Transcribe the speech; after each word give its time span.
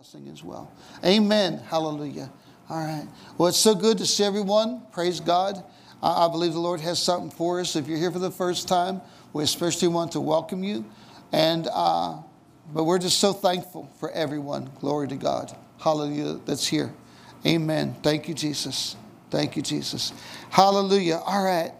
blessing 0.00 0.30
as 0.32 0.42
well. 0.42 0.72
Amen. 1.04 1.58
Hallelujah. 1.58 2.30
All 2.70 2.78
right. 2.78 3.06
Well, 3.36 3.50
it's 3.50 3.58
so 3.58 3.74
good 3.74 3.98
to 3.98 4.06
see 4.06 4.24
everyone. 4.24 4.80
Praise 4.92 5.20
God. 5.20 5.62
I, 6.02 6.24
I 6.24 6.28
believe 6.28 6.54
the 6.54 6.58
Lord 6.58 6.80
has 6.80 6.98
something 6.98 7.30
for 7.30 7.60
us. 7.60 7.76
If 7.76 7.86
you're 7.86 7.98
here 7.98 8.10
for 8.10 8.18
the 8.18 8.30
first 8.30 8.66
time, 8.66 9.02
we 9.34 9.44
especially 9.44 9.88
want 9.88 10.12
to 10.12 10.20
welcome 10.20 10.64
you. 10.64 10.86
And 11.32 11.68
uh, 11.70 12.16
but 12.72 12.84
we're 12.84 12.98
just 12.98 13.18
so 13.18 13.34
thankful 13.34 13.90
for 14.00 14.10
everyone. 14.12 14.70
Glory 14.80 15.06
to 15.08 15.16
God. 15.16 15.54
Hallelujah. 15.78 16.40
That's 16.46 16.66
here. 16.66 16.94
Amen. 17.44 17.94
Thank 18.02 18.26
you, 18.26 18.32
Jesus. 18.32 18.96
Thank 19.28 19.54
you, 19.54 19.60
Jesus. 19.60 20.14
Hallelujah. 20.48 21.20
All 21.26 21.44
right. 21.44 21.72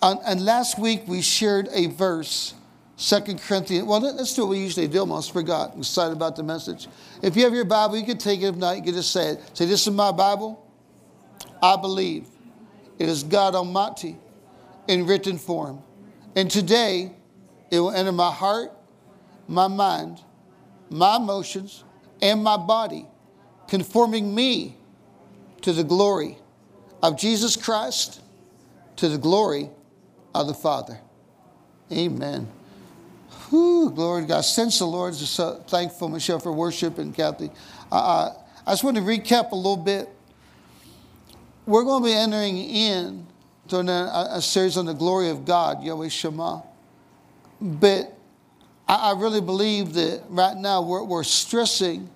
And, 0.00 0.20
and 0.24 0.44
last 0.44 0.78
week 0.78 1.08
we 1.08 1.22
shared 1.22 1.66
a 1.72 1.88
verse 1.88 2.54
Second 2.98 3.40
Corinthians. 3.40 3.86
Well, 3.86 4.00
let's 4.00 4.34
do 4.34 4.42
what 4.42 4.50
we 4.50 4.58
usually 4.58 4.88
do. 4.88 4.98
I 4.98 5.00
almost 5.02 5.32
forgot. 5.32 5.72
I'm 5.72 5.78
excited 5.78 6.12
about 6.12 6.34
the 6.34 6.42
message. 6.42 6.88
If 7.22 7.36
you 7.36 7.44
have 7.44 7.54
your 7.54 7.64
Bible, 7.64 7.96
you 7.96 8.04
can 8.04 8.18
take 8.18 8.42
it. 8.42 8.46
If 8.46 8.56
not, 8.56 8.76
you 8.76 8.82
can 8.82 8.92
just 8.92 9.12
say 9.12 9.30
it. 9.30 9.56
Say, 9.56 9.66
This 9.66 9.86
is 9.86 9.92
my 9.92 10.10
Bible. 10.10 10.66
I 11.62 11.76
believe 11.76 12.26
it 12.98 13.08
is 13.08 13.22
God 13.22 13.54
Almighty 13.54 14.18
in 14.88 15.06
written 15.06 15.38
form. 15.38 15.80
And 16.34 16.50
today, 16.50 17.12
it 17.70 17.78
will 17.78 17.92
enter 17.92 18.10
my 18.10 18.32
heart, 18.32 18.72
my 19.46 19.68
mind, 19.68 20.20
my 20.90 21.18
emotions, 21.18 21.84
and 22.20 22.42
my 22.42 22.56
body, 22.56 23.06
conforming 23.68 24.34
me 24.34 24.76
to 25.62 25.72
the 25.72 25.84
glory 25.84 26.36
of 27.00 27.16
Jesus 27.16 27.54
Christ, 27.54 28.20
to 28.96 29.08
the 29.08 29.18
glory 29.18 29.70
of 30.34 30.48
the 30.48 30.54
Father. 30.54 30.98
Amen. 31.92 32.48
Whew, 33.50 33.90
glory 33.90 34.22
to 34.22 34.28
God. 34.28 34.40
Since 34.42 34.78
the 34.78 34.86
Lord 34.86 35.14
is 35.14 35.28
so 35.28 35.62
thankful, 35.68 36.08
Michelle, 36.08 36.38
for 36.38 36.52
worship 36.52 36.98
and 36.98 37.14
Kathy. 37.14 37.50
Uh, 37.90 38.30
I 38.66 38.72
just 38.72 38.84
want 38.84 38.96
to 38.96 39.02
recap 39.02 39.52
a 39.52 39.56
little 39.56 39.76
bit. 39.76 40.08
We're 41.64 41.84
going 41.84 42.02
to 42.02 42.08
be 42.08 42.14
entering 42.14 42.58
in 42.58 43.26
to 43.68 43.78
a, 43.78 44.36
a 44.36 44.42
series 44.42 44.76
on 44.76 44.86
the 44.86 44.94
glory 44.94 45.30
of 45.30 45.44
God, 45.44 45.82
Yahweh 45.82 46.08
Shema. 46.08 46.60
But 47.60 48.14
I, 48.86 49.12
I 49.12 49.18
really 49.18 49.40
believe 49.40 49.94
that 49.94 50.24
right 50.28 50.56
now 50.56 50.82
we're, 50.82 51.04
we're 51.04 51.24
stressing 51.24 52.10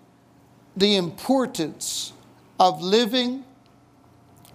the 0.77 0.97
importance 0.97 2.13
of 2.59 2.83
living 2.83 3.45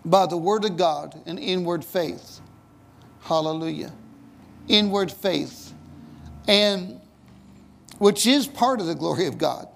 by 0.06 0.26
the 0.26 0.38
Word 0.38 0.66
of 0.66 0.78
God 0.78 1.20
and 1.26 1.40
inward 1.40 1.84
faith. 1.84 2.40
Hallelujah. 3.22 3.94
Inward 4.68 5.12
faith 5.12 5.67
and 6.48 7.00
which 7.98 8.26
is 8.26 8.48
part 8.48 8.80
of 8.80 8.88
the 8.88 8.96
glory 8.96 9.26
of 9.28 9.38
God. 9.38 9.68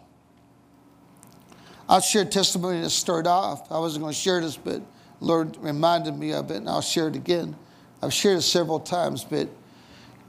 I'll 1.90 2.02
share 2.02 2.22
a 2.22 2.26
testimony 2.26 2.82
to 2.82 2.90
start 2.90 3.28
off. 3.28 3.72
I 3.72 3.80
wasn't 3.80 4.04
going 4.04 4.14
to 4.14 4.20
share 4.20 4.40
this, 4.40 4.56
but 4.56 4.82
Lord 5.20 5.58
reminded 5.58 6.18
me 6.18 6.32
of 6.32 6.50
it, 6.52 6.58
and 6.58 6.70
I'll 6.70 6.82
share 6.82 7.08
it 7.08 7.16
again. 7.16 7.56
I've 8.02 8.14
shared 8.14 8.38
it 8.38 8.44
several 8.44 8.80
times, 8.80 9.24
but 9.24 9.50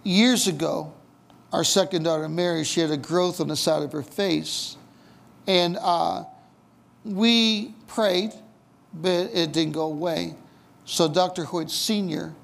years 0.02 0.48
ago, 0.48 0.92
our 1.52 1.64
second 1.64 2.02
daughter 2.02 2.28
Mary, 2.28 2.64
she 2.64 2.80
had 2.80 2.90
a 2.90 2.96
growth 2.96 3.40
on 3.40 3.48
the 3.48 3.56
side 3.56 3.82
of 3.82 3.92
her 3.92 4.02
face, 4.02 4.76
and 5.46 5.78
uh, 5.80 6.24
we 7.04 7.74
prayed, 7.86 8.32
but 8.92 9.30
it 9.32 9.52
didn't 9.52 9.72
go 9.72 9.86
away. 9.86 10.34
So 10.84 11.08
Dr. 11.08 11.44
Hoyt 11.44 11.70
Sr. 11.70 12.34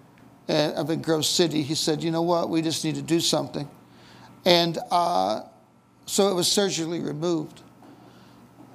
Of 0.48 0.91
in 0.91 1.02
Grove 1.02 1.26
City, 1.26 1.62
he 1.62 1.74
said, 1.74 2.02
"You 2.02 2.10
know 2.10 2.22
what? 2.22 2.48
We 2.48 2.62
just 2.62 2.84
need 2.84 2.94
to 2.94 3.02
do 3.02 3.20
something." 3.20 3.69
And 4.44 4.78
uh, 4.91 5.42
so 6.06 6.28
it 6.28 6.34
was 6.34 6.50
surgically 6.50 7.00
removed. 7.00 7.62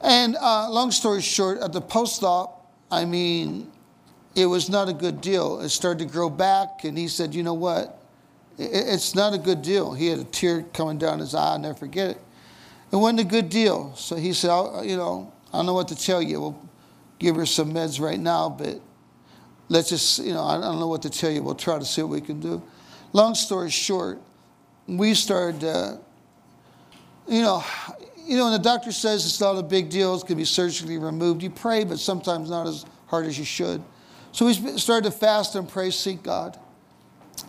And 0.02 0.36
uh, 0.36 0.70
long 0.70 0.92
story 0.92 1.22
short, 1.22 1.60
at 1.62 1.72
the 1.72 1.82
post 1.82 2.24
op, 2.24 2.72
I 2.92 3.06
mean, 3.06 3.72
it 4.36 4.46
was 4.46 4.70
not 4.70 4.90
a 4.90 4.94
good 4.94 5.22
deal. 5.22 5.62
It 5.62 5.70
started 5.70 6.08
to 6.08 6.12
grow 6.12 6.30
back, 6.30 6.84
and 6.84 6.98
he 6.98 7.08
said, 7.08 7.34
You 7.34 7.44
know 7.44 7.54
what? 7.54 8.00
It's 8.58 9.16
not 9.16 9.34
a 9.34 9.38
good 9.38 9.62
deal. 9.62 9.94
He 9.94 10.08
had 10.08 10.20
a 10.20 10.24
tear 10.26 10.64
coming 10.74 10.98
down 10.98 11.20
his 11.20 11.34
eye, 11.34 11.54
I'll 11.54 11.60
never 11.60 11.74
forget 11.74 12.12
it. 12.12 12.22
It 12.92 12.98
wasn't 12.98 13.22
a 13.22 13.26
good 13.26 13.50
deal. 13.50 13.96
So 13.96 14.16
he 14.16 14.34
said, 14.34 14.50
You 14.84 14.98
know, 14.98 15.32
I 15.52 15.58
don't 15.58 15.66
know 15.66 15.74
what 15.74 15.88
to 15.88 15.96
tell 15.96 16.22
you. 16.22 16.42
We'll 16.42 16.70
give 17.20 17.36
her 17.36 17.46
some 17.46 17.74
meds 17.74 18.00
right 18.00 18.20
now, 18.20 18.50
but 18.50 18.80
let's 19.70 19.90
just, 19.90 20.20
you 20.20 20.34
know, 20.34 20.44
I 20.44 20.60
don't 20.60 20.80
know 20.80 20.88
what 20.88 21.02
to 21.04 21.10
tell 21.10 21.32
you. 21.32 21.42
We'll 21.42 21.56
try 21.56 21.80
to 21.80 21.86
see 21.86 22.02
what 22.02 22.12
we 22.12 22.22
can 22.22 22.40
do. 22.40 22.62
Long 23.14 23.36
story 23.36 23.70
short, 23.70 24.20
we 24.88 25.14
started, 25.14 25.64
uh, 25.64 25.98
you 27.28 27.42
know, 27.42 27.64
you 28.26 28.38
know, 28.38 28.46
when 28.46 28.54
the 28.54 28.60
doctor 28.60 28.92
says 28.92 29.26
it's 29.26 29.40
not 29.40 29.58
a 29.58 29.64
big 29.64 29.90
deal, 29.90 30.16
it 30.16 30.26
can 30.26 30.38
be 30.38 30.46
surgically 30.46 30.98
removed, 30.98 31.44
you 31.44 31.50
pray, 31.50 31.84
but 31.84 32.00
sometimes 32.00 32.50
not 32.50 32.68
as 32.68 32.86
hard 33.08 33.26
as 33.26 33.38
you 33.38 33.46
should. 33.46 33.84
So 34.32 34.46
we 34.46 34.54
started 34.78 35.12
to 35.12 35.12
fast 35.12 35.56
and 35.56 35.68
pray, 35.68 35.92
seek 35.92 36.24
God. 36.24 36.58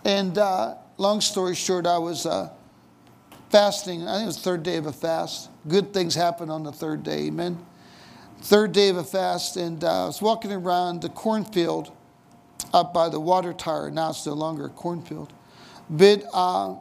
And 0.05 0.37
uh, 0.37 0.75
long 0.99 1.21
story 1.21 1.55
short, 1.55 1.87
I 1.87 1.99
was 1.99 2.27
uh, 2.27 2.50
fasting. 3.50 4.06
I 4.06 4.15
think 4.15 4.25
it 4.25 4.27
was 4.27 4.37
the 4.37 4.43
third 4.43 4.62
day 4.62 4.77
of 4.77 4.87
a 4.87 4.93
fast. 4.93 5.49
Good 5.69 5.94
things 5.94 6.15
happen 6.15 6.50
on 6.50 6.62
the 6.62 6.73
third 6.73 7.03
day, 7.03 7.27
amen. 7.27 7.59
Third 8.41 8.73
day 8.73 8.91
of 8.91 8.97
a 8.97 9.05
fast, 9.05 9.56
and 9.56 9.83
uh, 9.83 10.05
I 10.05 10.06
was 10.06 10.21
walking 10.21 10.53
around 10.53 11.00
the 11.00 11.09
cornfield 11.09 11.93
up 12.75 12.93
by 12.93 13.09
the 13.09 13.21
water 13.21 13.53
tower. 13.53 13.91
Now 13.91 14.11
it's 14.11 14.27
no 14.27 14.34
longer 14.34 14.67
a 14.67 14.71
cornfield. 14.71 15.33
But 15.89 16.25
uh, 16.34 16.75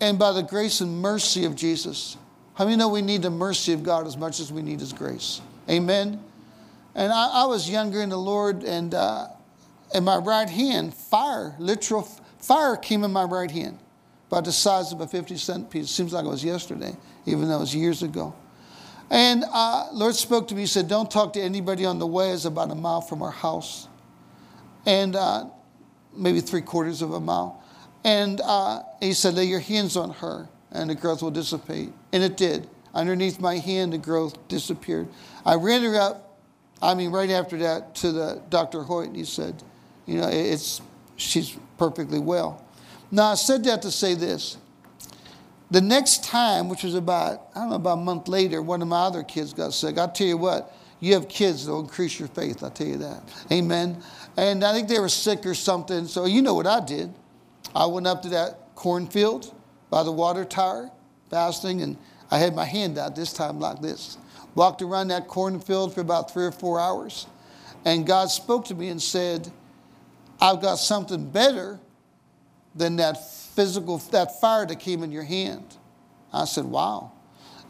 and 0.00 0.18
by 0.18 0.32
the 0.32 0.42
grace 0.42 0.80
and 0.80 1.00
mercy 1.00 1.44
of 1.44 1.54
Jesus. 1.54 2.16
How 2.54 2.64
many 2.64 2.76
know 2.76 2.88
we 2.88 3.02
need 3.02 3.22
the 3.22 3.30
mercy 3.30 3.72
of 3.72 3.82
God 3.82 4.06
as 4.06 4.16
much 4.16 4.40
as 4.40 4.52
we 4.52 4.62
need 4.62 4.80
His 4.80 4.92
grace? 4.92 5.40
Amen. 5.68 6.22
And 6.94 7.12
I, 7.12 7.42
I 7.42 7.44
was 7.46 7.70
younger 7.70 8.02
in 8.02 8.08
the 8.08 8.18
Lord, 8.18 8.64
and 8.64 8.94
uh, 8.94 9.28
in 9.94 10.04
my 10.04 10.16
right 10.16 10.48
hand, 10.48 10.94
fire, 10.94 11.54
literal 11.58 12.02
fire 12.38 12.76
came 12.76 13.04
in 13.04 13.12
my 13.12 13.24
right 13.24 13.50
hand, 13.50 13.78
about 14.28 14.44
the 14.44 14.52
size 14.52 14.92
of 14.92 15.00
a 15.00 15.06
50 15.06 15.36
cent 15.36 15.70
piece. 15.70 15.90
Seems 15.90 16.12
like 16.12 16.24
it 16.24 16.28
was 16.28 16.44
yesterday, 16.44 16.96
even 17.26 17.48
though 17.48 17.56
it 17.56 17.60
was 17.60 17.74
years 17.74 18.02
ago. 18.02 18.34
And 19.10 19.44
uh, 19.52 19.88
Lord 19.92 20.14
spoke 20.14 20.48
to 20.48 20.54
me. 20.54 20.62
He 20.62 20.66
said, 20.66 20.86
"Don't 20.86 21.10
talk 21.10 21.32
to 21.32 21.40
anybody 21.40 21.84
on 21.84 21.98
the 21.98 22.06
way. 22.06 22.30
It's 22.30 22.44
about 22.44 22.70
a 22.70 22.76
mile 22.76 23.00
from 23.00 23.22
our 23.22 23.32
house, 23.32 23.88
and 24.86 25.16
uh, 25.16 25.46
maybe 26.16 26.40
three 26.40 26.62
quarters 26.62 27.02
of 27.02 27.12
a 27.12 27.20
mile." 27.20 27.59
And 28.04 28.40
uh, 28.40 28.82
he 29.00 29.12
said, 29.12 29.34
Lay 29.34 29.44
your 29.44 29.60
hands 29.60 29.96
on 29.96 30.10
her, 30.10 30.48
and 30.70 30.90
the 30.90 30.94
growth 30.94 31.22
will 31.22 31.30
dissipate. 31.30 31.92
And 32.12 32.22
it 32.22 32.36
did. 32.36 32.68
Underneath 32.94 33.40
my 33.40 33.58
hand, 33.58 33.92
the 33.92 33.98
growth 33.98 34.48
disappeared. 34.48 35.08
I 35.44 35.54
ran 35.54 35.82
her 35.82 35.96
up, 35.96 36.38
I 36.82 36.94
mean, 36.94 37.10
right 37.10 37.30
after 37.30 37.58
that, 37.58 37.94
to 37.96 38.12
the 38.12 38.42
Dr. 38.48 38.82
Hoyt, 38.82 39.08
and 39.08 39.16
he 39.16 39.24
said, 39.24 39.62
You 40.06 40.20
know, 40.20 40.28
it's, 40.28 40.80
she's 41.16 41.56
perfectly 41.78 42.18
well. 42.18 42.64
Now, 43.10 43.26
I 43.26 43.34
said 43.34 43.64
that 43.64 43.82
to 43.82 43.90
say 43.90 44.14
this. 44.14 44.56
The 45.70 45.80
next 45.80 46.24
time, 46.24 46.68
which 46.68 46.82
was 46.82 46.94
about, 46.94 47.48
I 47.54 47.60
don't 47.60 47.70
know, 47.70 47.76
about 47.76 47.98
a 47.98 48.02
month 48.02 48.26
later, 48.26 48.60
one 48.60 48.82
of 48.82 48.88
my 48.88 49.02
other 49.02 49.22
kids 49.22 49.52
got 49.52 49.72
sick. 49.72 49.98
I'll 49.98 50.10
tell 50.10 50.26
you 50.26 50.36
what, 50.36 50.74
you 50.98 51.14
have 51.14 51.28
kids 51.28 51.64
that'll 51.64 51.80
increase 51.80 52.18
your 52.18 52.28
faith, 52.28 52.62
I'll 52.62 52.70
tell 52.70 52.88
you 52.88 52.98
that. 52.98 53.22
Amen. 53.52 54.02
And 54.36 54.64
I 54.64 54.72
think 54.72 54.88
they 54.88 54.98
were 54.98 55.08
sick 55.08 55.46
or 55.46 55.54
something, 55.54 56.06
so 56.06 56.24
you 56.24 56.42
know 56.42 56.54
what 56.54 56.66
I 56.66 56.80
did. 56.80 57.14
I 57.74 57.86
went 57.86 58.06
up 58.06 58.22
to 58.22 58.28
that 58.30 58.74
cornfield 58.74 59.54
by 59.90 60.02
the 60.02 60.12
water 60.12 60.44
tower, 60.44 60.90
fasting, 61.30 61.82
and 61.82 61.96
I 62.30 62.38
had 62.38 62.54
my 62.54 62.64
hand 62.64 62.98
out 62.98 63.16
this 63.16 63.32
time 63.32 63.60
like 63.60 63.80
this. 63.80 64.18
Walked 64.54 64.82
around 64.82 65.08
that 65.08 65.28
cornfield 65.28 65.94
for 65.94 66.00
about 66.00 66.32
three 66.32 66.44
or 66.44 66.52
four 66.52 66.80
hours, 66.80 67.26
and 67.84 68.06
God 68.06 68.30
spoke 68.30 68.66
to 68.66 68.74
me 68.74 68.88
and 68.88 69.00
said, 69.00 69.50
I've 70.40 70.60
got 70.60 70.76
something 70.76 71.30
better 71.30 71.78
than 72.74 72.96
that 72.96 73.14
physical, 73.54 73.98
that 74.10 74.40
fire 74.40 74.66
that 74.66 74.80
came 74.80 75.02
in 75.02 75.12
your 75.12 75.24
hand. 75.24 75.76
I 76.32 76.44
said, 76.44 76.64
Wow. 76.64 77.12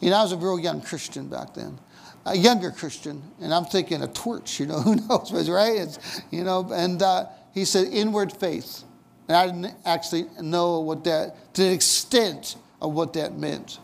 You 0.00 0.10
know, 0.10 0.16
I 0.16 0.22
was 0.22 0.32
a 0.32 0.36
real 0.36 0.58
young 0.58 0.80
Christian 0.80 1.28
back 1.28 1.52
then, 1.52 1.78
a 2.25 2.34
younger 2.34 2.70
Christian, 2.70 3.22
and 3.40 3.52
I'm 3.52 3.66
thinking 3.66 4.02
a 4.02 4.08
torch, 4.08 4.58
you 4.58 4.66
know, 4.66 4.80
who 4.80 4.96
knows, 4.96 5.50
right? 5.50 5.76
It's, 5.76 6.22
you 6.30 6.42
know, 6.42 6.70
and 6.72 7.02
uh, 7.02 7.26
he 7.52 7.64
said, 7.66 7.88
inward 7.88 8.32
faith. 8.32 8.84
And 9.30 9.36
I 9.36 9.46
didn't 9.46 9.72
actually 9.84 10.26
know 10.42 10.80
what 10.80 11.04
that, 11.04 11.54
to 11.54 11.62
the 11.62 11.70
extent 11.70 12.56
of 12.82 12.94
what 12.94 13.12
that 13.12 13.38
meant. 13.38 13.78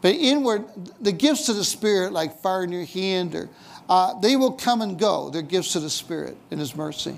But 0.00 0.16
inward, 0.16 0.64
the 1.00 1.12
gifts 1.12 1.48
of 1.48 1.54
the 1.54 1.62
Spirit, 1.62 2.12
like 2.12 2.40
fire 2.40 2.64
in 2.64 2.72
your 2.72 2.84
hand, 2.84 3.36
or, 3.36 3.48
uh, 3.88 4.18
they 4.18 4.34
will 4.34 4.50
come 4.50 4.82
and 4.82 4.98
go. 4.98 5.30
They're 5.30 5.42
gifts 5.42 5.76
of 5.76 5.82
the 5.82 5.90
Spirit 5.90 6.36
in 6.50 6.58
His 6.58 6.74
mercy. 6.74 7.16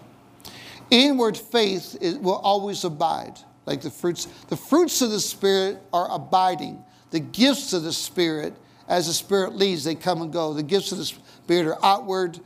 Inward 0.91 1.39
faith 1.39 1.97
is, 2.03 2.19
will 2.19 2.35
always 2.35 2.85
abide, 2.85 3.39
like 3.65 3.81
the 3.81 3.91
fruits. 3.91 4.27
The 4.27 4.59
fruits 4.59 5.01
of 5.01 5.11
the 5.11 5.19
Spirit 5.19 5.79
are 5.91 6.13
abiding. 6.13 6.85
The 7.13 7.21
gifts 7.21 7.73
of 7.73 7.83
the 7.83 7.95
Spirit, 7.95 8.53
as 8.89 9.07
the 9.07 9.15
Spirit 9.15 9.55
leads, 9.55 9.85
they 9.85 9.95
come 9.95 10.21
and 10.21 10.31
go. 10.31 10.53
The 10.53 10.63
gifts 10.63 10.93
of 10.93 10.99
the 10.99 11.07
Spirit 11.07 11.67
are 11.67 11.83
outward. 11.83 12.41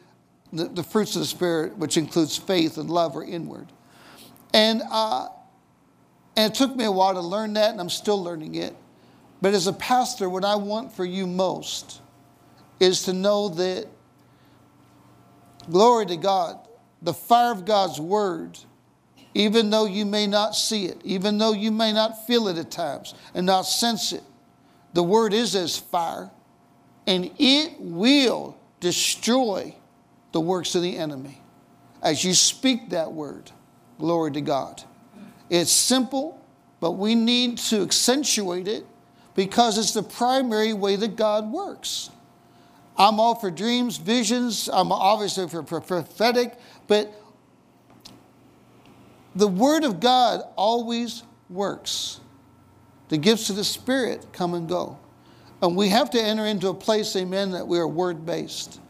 The, 0.53 0.67
the 0.67 0.85
fruits 0.85 1.17
of 1.17 1.23
the 1.23 1.27
Spirit, 1.27 1.77
which 1.77 1.97
includes 1.97 2.37
faith 2.37 2.79
and 2.79 2.89
love, 2.89 3.17
are 3.17 3.25
inward. 3.25 3.67
And, 4.55 4.83
uh, 4.91 5.29
and 6.37 6.53
it 6.53 6.57
took 6.57 6.75
me 6.75 6.85
a 6.85 6.93
while 6.93 7.13
to 7.13 7.21
learn 7.21 7.53
that, 7.55 7.73
and 7.73 7.81
I'm 7.81 7.91
still 7.91 8.23
learning 8.23 8.55
it. 8.55 8.75
But 9.43 9.53
as 9.53 9.67
a 9.67 9.73
pastor, 9.73 10.31
what 10.31 10.45
I 10.45 10.55
want 10.55 10.93
for 10.93 11.05
you 11.05 11.27
most 11.27 12.01
is 12.81 13.03
to 13.03 13.13
know 13.13 13.51
that, 13.51 13.87
glory 15.71 16.07
to 16.07 16.17
God, 16.17 16.59
the 17.03 17.13
fire 17.13 17.53
of 17.53 17.65
God's 17.67 18.01
word, 18.01 18.59
even 19.35 19.69
though 19.71 19.87
you 19.87 20.07
may 20.07 20.27
not 20.27 20.55
see 20.55 20.87
it, 20.87 21.01
even 21.05 21.37
though 21.37 21.53
you 21.53 21.71
may 21.71 21.93
not 21.93 22.27
feel 22.27 22.49
it 22.49 22.57
at 22.57 22.71
times 22.71 23.15
and 23.35 23.45
not 23.45 23.63
sense 23.63 24.13
it, 24.13 24.23
the 24.95 25.03
word 25.03 25.35
is 25.35 25.57
as 25.57 25.77
fire 25.77 26.31
and 27.07 27.31
it 27.39 27.75
will 27.81 28.57
destroy 28.81 29.75
the 30.33 30.41
works 30.41 30.75
of 30.75 30.83
the 30.83 30.97
enemy 30.97 31.41
as 32.03 32.25
you 32.25 32.33
speak 32.33 32.91
that 32.91 33.13
word. 33.13 33.51
Glory 34.05 34.33
to 34.33 34.43
God. 34.43 34.85
It's 35.49 35.73
simple, 35.73 36.39
but 36.79 36.91
we 36.91 37.15
need 37.15 37.57
to 37.57 37.81
accentuate 37.81 38.69
it 38.69 38.85
because 39.35 39.79
it's 39.79 39.95
the 39.95 40.03
primary 40.03 40.75
way 40.75 40.97
that 40.97 41.17
God 41.17 41.51
works. 41.51 42.11
I'm 42.99 43.19
all 43.19 43.35
for 43.35 43.51
dreams, 43.51 43.97
visions, 43.97 44.69
I'm 44.71 44.93
obviously 44.93 45.49
for 45.49 45.63
prophetic, 45.63 46.53
but 46.87 47.15
the 49.35 49.49
Word 49.49 49.85
of 49.85 50.01
God 50.01 50.43
always 50.55 51.23
works. 51.49 52.21
The 53.09 53.17
gifts 53.17 53.49
of 53.49 53.57
the 53.57 53.65
Spirit 53.65 54.27
come 54.35 54.53
and 54.53 54.69
go. 54.69 54.99
And 55.63 55.75
we 55.75 55.89
have 55.89 56.11
to 56.11 56.21
enter 56.23 56.45
into 56.45 56.69
a 56.69 56.75
place, 56.75 57.17
amen, 57.17 57.53
that 57.53 57.67
we 57.67 57.79
are 57.79 57.89
word 57.89 58.27
based. 58.27 58.83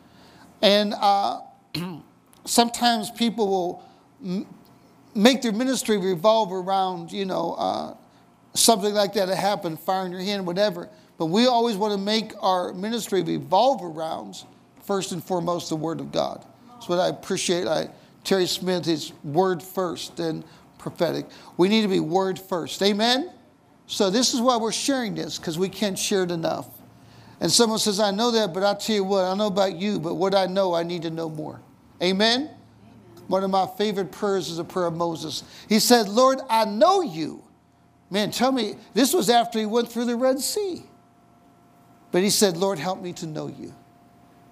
And 0.60 0.92
uh, 0.92 1.42
sometimes 2.44 3.12
people 3.12 3.46
will 3.46 4.48
make 5.14 5.42
their 5.42 5.52
ministry 5.52 5.96
revolve 5.98 6.52
around, 6.52 7.12
you 7.12 7.24
know, 7.24 7.54
uh, 7.54 7.94
something 8.54 8.94
like 8.94 9.14
that 9.14 9.28
happened, 9.28 9.80
fire 9.80 10.06
in 10.06 10.12
your 10.12 10.20
hand, 10.20 10.46
whatever. 10.46 10.88
But 11.18 11.26
we 11.26 11.46
always 11.46 11.76
want 11.76 11.92
to 11.92 11.98
make 11.98 12.32
our 12.40 12.72
ministry 12.72 13.22
revolve 13.22 13.82
around, 13.82 14.44
first 14.82 15.12
and 15.12 15.22
foremost, 15.22 15.68
the 15.68 15.76
Word 15.76 16.00
of 16.00 16.10
God. 16.10 16.44
That's 16.72 16.88
what 16.88 16.98
I 16.98 17.08
appreciate. 17.08 17.66
I, 17.66 17.88
Terry 18.24 18.46
Smith 18.46 18.88
is 18.88 19.12
Word 19.22 19.62
first 19.62 20.18
and 20.18 20.44
prophetic. 20.78 21.26
We 21.56 21.68
need 21.68 21.82
to 21.82 21.88
be 21.88 22.00
Word 22.00 22.38
first. 22.38 22.82
Amen? 22.82 23.30
So 23.86 24.10
this 24.10 24.34
is 24.34 24.40
why 24.40 24.56
we're 24.56 24.72
sharing 24.72 25.14
this, 25.14 25.38
because 25.38 25.58
we 25.58 25.68
can't 25.68 25.98
share 25.98 26.24
it 26.24 26.30
enough. 26.30 26.68
And 27.40 27.50
someone 27.50 27.78
says, 27.78 28.00
I 28.00 28.10
know 28.10 28.30
that, 28.30 28.54
but 28.54 28.62
I'll 28.62 28.76
tell 28.76 28.96
you 28.96 29.04
what, 29.04 29.24
I 29.24 29.34
know 29.34 29.48
about 29.48 29.76
you, 29.76 30.00
but 30.00 30.14
what 30.14 30.34
I 30.34 30.46
know, 30.46 30.74
I 30.74 30.82
need 30.82 31.02
to 31.02 31.10
know 31.10 31.28
more. 31.28 31.60
Amen? 32.02 32.50
One 33.26 33.42
of 33.42 33.50
my 33.50 33.66
favorite 33.78 34.12
prayers 34.12 34.48
is 34.50 34.58
a 34.58 34.64
prayer 34.64 34.86
of 34.86 34.94
Moses. 34.94 35.44
He 35.68 35.78
said, 35.78 36.08
Lord, 36.08 36.40
I 36.48 36.64
know 36.64 37.00
you. 37.00 37.42
Man, 38.10 38.30
tell 38.30 38.52
me, 38.52 38.76
this 38.92 39.14
was 39.14 39.30
after 39.30 39.58
he 39.58 39.66
went 39.66 39.90
through 39.90 40.04
the 40.04 40.16
Red 40.16 40.40
Sea. 40.40 40.82
But 42.12 42.22
he 42.22 42.30
said, 42.30 42.56
Lord, 42.56 42.78
help 42.78 43.02
me 43.02 43.12
to 43.14 43.26
know 43.26 43.48
you. 43.48 43.74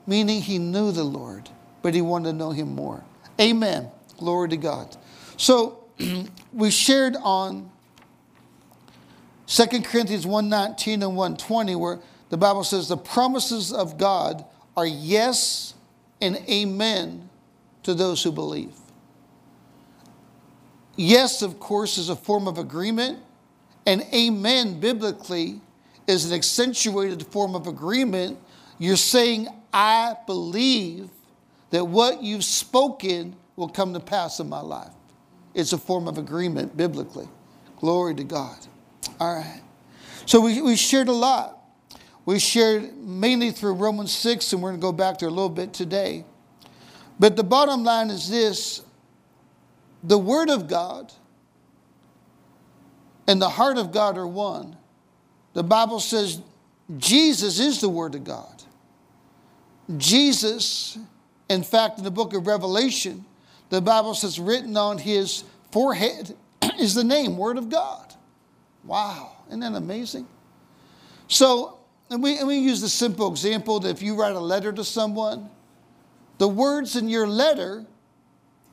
Meaning 0.07 0.41
he 0.41 0.59
knew 0.59 0.91
the 0.91 1.05
Lord, 1.05 1.49
but 1.81 1.95
he 1.95 2.01
wanted 2.01 2.33
to 2.33 2.37
know 2.37 2.51
him 2.51 2.75
more. 2.75 3.05
Amen. 3.41 3.89
Glory 4.17 4.49
to 4.49 4.57
God. 4.57 4.97
So 5.37 5.85
we 6.53 6.71
shared 6.71 7.15
on 7.23 7.71
2 9.47 9.67
Corinthians 9.83 10.27
119 10.27 11.03
and 11.03 11.17
120, 11.17 11.77
where 11.77 12.01
the 12.31 12.37
Bible 12.37 12.65
says 12.65 12.89
the 12.89 12.97
promises 12.97 13.73
of 13.73 13.99
God 13.99 14.45
are 14.77 14.87
yes 14.87 15.75
and 16.21 16.37
amen 16.49 17.29
to 17.83 17.95
those 17.95 18.23
who 18.23 18.33
believe. 18.33 18.75
Yes, 20.97 21.43
of 21.43 21.59
course, 21.59 21.99
is 21.99 22.09
a 22.09 22.17
form 22.17 22.47
of 22.47 22.59
agreement, 22.59 23.19
and 23.87 24.03
amen 24.13 24.79
biblically 24.79 25.61
is 26.07 26.31
an 26.31 26.37
accentuated 26.37 27.27
form 27.27 27.55
of 27.55 27.67
agreement. 27.67 28.39
You're 28.79 28.97
saying, 28.97 29.49
I 29.73 30.17
believe 30.27 31.09
that 31.71 31.85
what 31.85 32.23
you've 32.23 32.45
spoken 32.45 33.37
will 33.57 33.69
come 33.69 33.95
to 33.95 34.01
pass 34.01 34.41
in 34.41 34.49
my 34.49 34.61
life. 34.61 34.93
It's 35.55 35.73
a 35.73 35.79
form 35.79 36.09
of 36.09 36.19
agreement 36.19 36.77
biblically. 36.77 37.29
Glory 37.77 38.15
to 38.15 38.25
God. 38.25 38.57
All 39.19 39.35
right. 39.35 39.61
So 40.27 40.41
we, 40.41 40.63
we 40.63 40.77
shared 40.77 41.09
a 41.09 41.13
lot. 41.13 41.59
We 42.25 42.39
shared 42.39 42.97
mainly 42.97 43.51
through 43.51 43.75
Romans 43.75 44.13
6, 44.13 44.53
and 44.53 44.63
we're 44.63 44.71
going 44.71 44.81
to 44.81 44.83
go 44.83 44.93
back 44.93 45.19
there 45.19 45.29
a 45.29 45.33
little 45.33 45.49
bit 45.49 45.73
today. 45.73 46.25
But 47.23 47.37
the 47.37 47.45
bottom 47.45 47.85
line 47.85 48.11
is 48.11 48.29
this 48.29 48.83
the 50.03 50.19
Word 50.19 50.51
of 50.51 50.67
God 50.67 51.13
and 53.29 53.41
the 53.41 53.49
heart 53.49 53.79
of 53.79 53.93
God 53.93 54.19
are 54.19 54.27
one. 54.27 54.77
The 55.53 55.63
Bible 55.63 56.01
says 56.01 56.41
Jesus 56.99 57.61
is 57.61 57.81
the 57.81 57.89
Word 57.89 58.17
of 58.17 58.25
God. 58.25 58.65
Jesus, 59.99 60.99
in 61.49 61.63
fact, 61.63 61.99
in 61.99 62.03
the 62.03 62.11
book 62.11 62.35
of 62.35 62.49
Revelation, 62.49 63.25
the 63.71 63.81
Bible 63.81 64.17
says 64.17 64.41
written 64.41 64.77
on 64.77 64.99
his 64.99 65.45
forehead 65.71 66.35
is 66.81 66.97
the 66.97 67.05
name, 67.05 67.39
Word 67.39 67.57
of 67.57 67.69
God. 67.69 68.15
Wow, 68.83 69.37
isn't 69.47 69.61
that 69.61 69.75
amazing? 69.75 70.27
So, 71.29 71.79
and 72.11 72.21
we, 72.21 72.39
and 72.39 72.49
we 72.49 72.57
use 72.57 72.81
the 72.81 72.89
simple 72.89 73.31
example 73.31 73.79
that 73.79 73.91
if 73.91 74.03
you 74.03 74.17
write 74.17 74.35
a 74.35 74.41
letter 74.41 74.73
to 74.73 74.83
someone, 74.83 75.49
the 76.39 76.49
words 76.49 76.97
in 76.97 77.09
your 77.09 77.27
letter 77.27 77.85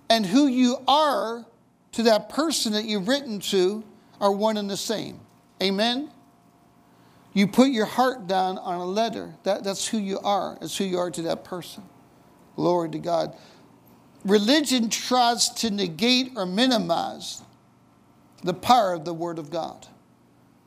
and 0.10 0.26
who 0.26 0.48
you 0.48 0.78
are 0.88 1.46
to 1.94 2.04
that 2.04 2.30
person 2.30 2.74
that 2.74 2.86
you've 2.86 3.08
written 3.08 3.40
to 3.40 3.84
are 4.20 4.32
one 4.32 4.58
and 4.58 4.70
the 4.70 4.78
same. 4.78 5.20
Amen? 5.62 6.10
You 7.34 7.48
put 7.48 7.70
your 7.70 7.86
heart 7.86 8.28
down 8.28 8.58
on 8.58 8.80
a 8.80 8.86
letter. 8.86 9.34
That, 9.44 9.64
that's 9.64 9.88
who 9.88 9.98
you 9.98 10.20
are. 10.20 10.58
That's 10.60 10.78
who 10.78 10.84
you 10.84 10.98
are 10.98 11.12
to 11.12 11.22
that 11.24 11.44
person. 11.44 11.84
Glory 12.56 12.90
to 12.90 13.00
God. 13.00 13.36
Religion 14.26 14.90
tries 14.90 15.50
to 15.50 15.70
negate 15.70 16.34
or 16.36 16.46
minimize 16.46 17.42
the 18.44 18.54
power 18.54 18.94
of 18.94 19.06
the 19.06 19.14
Word 19.14 19.40
of 19.40 19.50
God. 19.50 19.88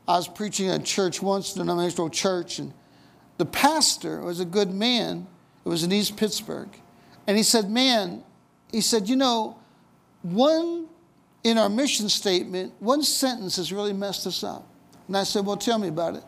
I 0.07 0.17
was 0.17 0.29
preaching 0.29 0.69
at 0.69 0.85
church 0.85 1.23
once, 1.23 1.53
denominational 1.53 2.11
church, 2.11 2.59
and 2.59 2.73
the 3.39 3.47
pastor 3.47 4.21
was 4.21 4.41
a 4.41 4.45
good 4.45 4.73
man. 4.73 5.27
It 5.65 5.69
was 5.69 5.85
in 5.85 5.93
East 5.93 6.17
Pittsburgh. 6.17 6.71
And 7.27 7.37
he 7.37 7.43
said, 7.43 7.71
Man, 7.71 8.23
he 8.71 8.81
said, 8.81 9.09
you 9.09 9.17
know, 9.17 9.59
one 10.23 10.87
in 11.45 11.59
our 11.59 11.69
mission 11.69 12.09
statement, 12.09 12.73
one 12.81 13.03
sentence 13.03 13.57
has 13.57 13.73
really 13.73 13.93
messed 13.93 14.27
us 14.27 14.45
up. 14.45 14.67
And 15.09 15.17
I 15.17 15.25
said, 15.25 15.45
Well, 15.45 15.57
tell 15.57 15.79
me 15.79 15.89
about 15.89 16.17
it. 16.17 16.25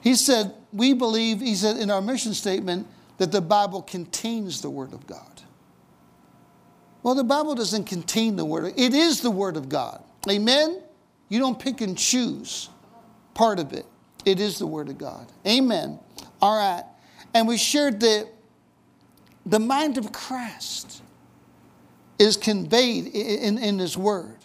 He 0.00 0.14
said, 0.14 0.54
We 0.72 0.92
believe, 0.92 1.40
he 1.40 1.54
said, 1.54 1.76
in 1.76 1.90
our 1.90 2.00
mission 2.00 2.34
statement, 2.34 2.86
that 3.18 3.32
the 3.32 3.40
Bible 3.40 3.82
contains 3.82 4.60
the 4.60 4.70
Word 4.70 4.92
of 4.92 5.06
God. 5.06 5.42
Well, 7.02 7.14
the 7.14 7.24
Bible 7.24 7.54
doesn't 7.54 7.84
contain 7.84 8.36
the 8.36 8.44
Word, 8.44 8.74
it 8.76 8.94
is 8.94 9.20
the 9.20 9.30
Word 9.30 9.56
of 9.56 9.68
God. 9.68 10.02
Amen? 10.28 10.82
You 11.28 11.38
don't 11.38 11.58
pick 11.58 11.80
and 11.80 11.96
choose 11.96 12.68
part 13.34 13.58
of 13.58 13.72
it. 13.72 13.86
It 14.24 14.40
is 14.40 14.58
the 14.58 14.66
Word 14.66 14.88
of 14.88 14.98
God. 14.98 15.26
Amen. 15.46 15.98
All 16.40 16.56
right. 16.56 16.84
And 17.34 17.46
we 17.46 17.56
shared 17.58 18.00
that 18.00 18.28
the 19.46 19.60
mind 19.60 19.96
of 19.96 20.12
Christ 20.12 21.02
is 22.18 22.36
conveyed 22.36 23.06
in, 23.06 23.56
in 23.58 23.78
His 23.78 23.96
Word. 23.96 24.36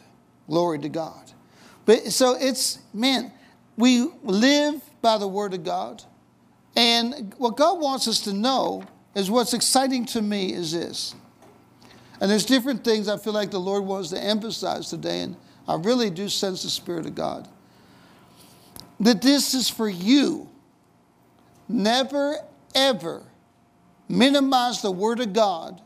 Glory 0.48 0.80
to 0.80 0.90
God. 0.90 1.32
But 1.86 2.12
so 2.12 2.38
it's, 2.40 2.80
man, 2.94 3.34
we 3.76 4.08
live 4.24 4.82
by 5.02 5.18
the 5.18 5.28
Word 5.28 5.54
of 5.54 5.64
God. 5.64 6.04
And 6.76 7.34
what 7.38 7.58
God 7.58 7.82
wants 7.82 8.08
us 8.08 8.22
to 8.22 8.34
know 8.34 8.84
is 9.16 9.30
what's 9.30 9.54
exciting 9.54 10.06
to 10.08 10.22
me 10.22 10.54
is 10.54 10.72
this. 10.72 11.16
And 12.22 12.30
there's 12.30 12.46
different 12.46 12.84
things 12.84 13.10
I 13.10 13.18
feel 13.18 13.34
like 13.34 13.50
the 13.52 13.60
Lord 13.60 13.84
wants 13.84 14.12
to 14.12 14.24
emphasize 14.24 14.90
today, 14.90 15.22
and 15.22 15.36
I 15.68 15.76
really 15.76 16.12
do 16.12 16.30
sense 16.30 16.64
the 16.64 16.70
Spirit 16.70 17.08
of 17.08 17.16
God 17.16 17.48
that 19.02 19.22
this 19.22 19.56
is 19.56 19.68
for 19.68 19.90
you. 19.90 20.48
Never, 21.68 22.38
ever 22.76 23.24
minimize 24.12 24.82
the 24.82 24.92
Word 24.92 25.20
of 25.20 25.34
God 25.34 25.82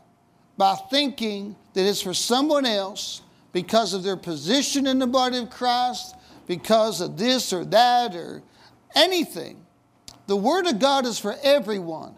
by 0.56 0.74
thinking 0.90 1.56
that 1.74 1.86
it's 1.86 2.02
for 2.02 2.14
someone 2.14 2.66
else 2.66 3.22
because 3.52 3.94
of 3.94 4.02
their 4.02 4.16
position 4.16 4.86
in 4.86 4.98
the 4.98 5.06
body 5.06 5.38
of 5.38 5.50
Christ, 5.50 6.14
because 6.46 7.00
of 7.00 7.16
this 7.16 7.52
or 7.52 7.64
that 7.66 8.14
or 8.14 8.42
anything. 8.94 9.64
The 10.26 10.36
Word 10.36 10.66
of 10.66 10.78
God 10.78 11.06
is 11.06 11.18
for 11.18 11.36
everyone. 11.42 12.14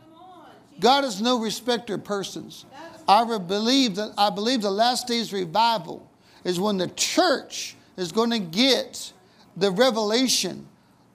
God 0.80 1.04
is 1.04 1.20
no 1.20 1.40
respecter 1.40 1.94
of 1.94 2.04
persons. 2.04 2.64
I 3.08 3.24
believe 3.38 3.96
that 3.96 4.12
I 4.16 4.30
believe 4.30 4.62
the 4.62 4.70
last 4.70 5.06
days 5.06 5.32
revival 5.32 6.10
is 6.44 6.60
when 6.60 6.76
the 6.76 6.88
church 6.88 7.76
is 7.96 8.12
going 8.12 8.30
to 8.30 8.38
get 8.38 9.12
the 9.56 9.70
revelation 9.70 10.66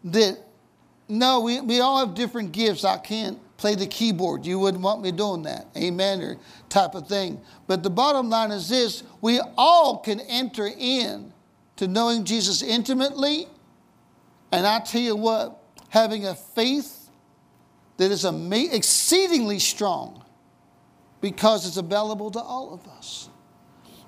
that 0.03 0.38
no, 1.07 1.41
we, 1.41 1.62
we 1.62 1.79
all 1.79 2.00
have 2.00 2.15
different 2.15 2.51
gifts. 2.51 2.83
I 2.83 2.97
can't 2.97 3.39
play 3.63 3.75
the 3.75 3.88
keyboard. 3.88 4.46
You 4.46 4.60
wouldn't 4.60 4.84
want 4.84 5.01
me 5.01 5.13
doing 5.13 5.43
that. 5.43 5.67
Amen. 5.77 6.22
Or 6.22 6.38
type 6.67 6.96
of 6.96 7.08
thing. 7.08 7.39
But 7.65 7.82
the 7.82 7.89
bottom 7.89 8.29
line 8.29 8.51
is 8.51 8.67
this 8.67 9.03
we 9.22 9.39
all 9.58 10.00
can 10.00 10.20
enter 10.20 10.70
in 10.77 11.32
to 11.77 11.88
knowing 11.88 12.25
Jesus 12.25 12.62
intimately. 12.62 13.48
And 14.51 14.67
I 14.67 14.82
tell 14.82 15.00
you 15.00 15.15
what, 15.15 15.63
having 15.88 16.25
a 16.25 16.36
faith 16.36 17.10
that 17.96 18.12
is 18.12 18.25
exceedingly 18.25 19.60
strong 19.60 20.25
because 21.22 21.65
it's 21.65 21.77
available 21.77 22.32
to 22.32 22.41
all 22.41 22.74
of 22.74 22.86
us. 22.98 23.29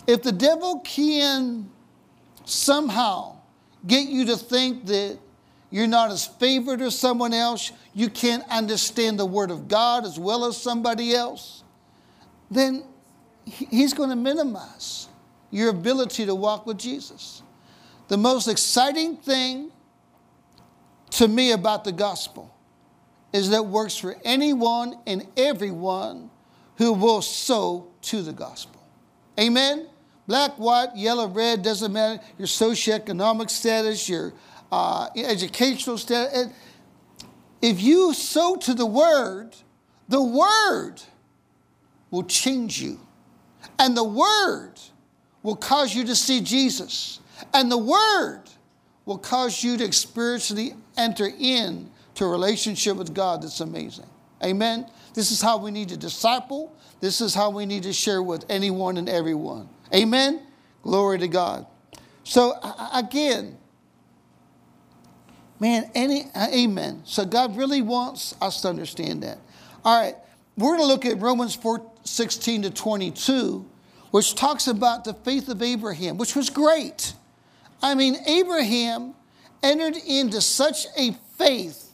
If 0.05 0.21
the 0.21 0.33
devil 0.33 0.81
can 0.81 1.71
somehow 2.43 3.38
get 3.88 4.09
you 4.09 4.25
to 4.25 4.35
think 4.35 4.85
that 4.88 5.17
you're 5.69 5.88
not 5.88 6.12
as 6.12 6.25
favored 6.25 6.81
as 6.81 6.98
someone 6.98 7.34
else, 7.34 7.72
you 7.93 8.10
can't 8.10 8.43
understand 8.50 9.19
the 9.19 9.25
Word 9.25 9.51
of 9.51 9.67
God 9.67 10.05
as 10.05 10.19
well 10.19 10.45
as 10.45 10.62
somebody 10.62 11.13
else, 11.13 11.63
then 12.50 12.84
he's 13.45 13.93
going 13.93 14.10
to 14.10 14.15
minimize 14.15 15.07
your 15.51 15.69
ability 15.69 16.25
to 16.25 16.36
walk 16.36 16.65
with 16.65 16.77
Jesus. 16.77 17.41
The 18.07 18.17
most 18.17 18.48
exciting 18.48 19.17
thing 19.17 19.72
to 21.12 21.27
me 21.27 21.51
about 21.51 21.84
the 21.84 21.91
gospel 21.91 22.53
is 23.34 23.50
that 23.50 23.57
it 23.57 23.65
works 23.65 23.98
for 23.98 24.15
anyone 24.24 24.95
and 25.07 25.27
everyone 25.36 26.29
who 26.77 26.93
will 26.93 27.22
sow 27.22 27.88
to 28.01 28.22
the 28.22 28.34
gospel. 28.34 28.81
Amen? 29.39 29.88
Black, 30.27 30.53
white, 30.57 30.95
yellow, 30.95 31.27
red, 31.27 31.62
doesn't 31.62 31.93
matter. 31.93 32.22
Your 32.38 32.48
socioeconomic 32.48 33.50
status, 33.50 34.10
your 34.10 34.34
uh, 34.72 35.07
educational 35.15 35.98
status. 35.98 36.48
If 37.62 37.81
you 37.81 38.13
sow 38.13 38.55
to 38.57 38.74
the 38.74 38.86
word, 38.86 39.55
the 40.07 40.22
word 40.22 41.01
will 42.12 42.24
change 42.24 42.81
you. 42.81 43.00
And 43.79 43.95
the 43.95 44.03
word 44.03 44.74
will 45.43 45.55
cause 45.55 45.95
you 45.95 46.03
to 46.05 46.15
see 46.15 46.41
Jesus. 46.41 47.19
And 47.53 47.72
the 47.72 47.77
word 47.77 48.43
will 49.05 49.17
cause 49.17 49.63
you 49.63 49.77
to 49.77 49.84
experientially 49.84 50.75
enter 50.98 51.29
in 51.39 51.89
to 52.15 52.25
a 52.25 52.27
relationship 52.27 52.95
with 52.95 53.13
God 53.13 53.41
that's 53.41 53.60
amazing. 53.60 54.07
Amen. 54.43 54.88
This 55.13 55.31
is 55.31 55.41
how 55.41 55.57
we 55.57 55.72
need 55.72 55.89
to 55.89 55.98
disciple. 55.98 56.75
This 57.00 57.22
is 57.22 57.34
how 57.34 57.50
we 57.50 57.65
need 57.65 57.84
to 57.84 57.93
share 57.93 58.22
with 58.22 58.45
anyone 58.50 58.98
and 58.98 59.10
everyone. 59.10 59.69
Amen. 59.93 60.41
Glory 60.81 61.19
to 61.19 61.27
God. 61.27 61.65
So 62.24 62.53
again, 62.93 63.57
man, 65.59 65.89
any 65.95 66.25
uh, 66.33 66.47
amen. 66.53 67.01
So 67.05 67.25
God 67.25 67.55
really 67.57 67.81
wants 67.81 68.35
us 68.41 68.62
to 68.62 68.69
understand 68.69 69.24
that. 69.24 69.39
All 69.83 70.00
right, 70.00 70.15
we're 70.57 70.77
going 70.77 70.79
to 70.79 70.85
look 70.85 71.05
at 71.05 71.19
Romans 71.19 71.55
4 71.55 71.91
16 72.03 72.63
to 72.63 72.69
22, 72.69 73.65
which 74.12 74.35
talks 74.35 74.67
about 74.67 75.03
the 75.03 75.13
faith 75.13 75.50
of 75.50 75.62
Abraham, 75.62 76.17
which 76.17 76.35
was 76.35 76.50
great. 76.50 77.13
I 77.81 77.95
mean, 77.95 78.15
Abraham 78.25 79.13
entered 79.62 79.97
into 80.07 80.41
such 80.41 80.85
a 80.97 81.13
faith 81.38 81.91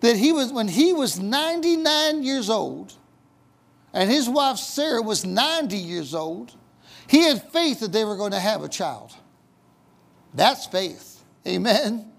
that 0.00 0.16
he 0.16 0.32
was, 0.32 0.52
when 0.52 0.68
he 0.68 0.92
was 0.92 1.18
99 1.18 2.22
years 2.22 2.50
old, 2.50 2.92
and 3.92 4.10
his 4.10 4.28
wife 4.28 4.58
Sarah 4.58 5.00
was 5.00 5.24
90 5.24 5.76
years 5.76 6.14
old, 6.14 6.54
he 7.08 7.22
had 7.22 7.42
faith 7.52 7.80
that 7.80 7.92
they 7.92 8.04
were 8.04 8.16
going 8.16 8.32
to 8.32 8.40
have 8.40 8.62
a 8.62 8.68
child. 8.68 9.12
That's 10.34 10.66
faith. 10.66 11.22
Amen. 11.46 12.10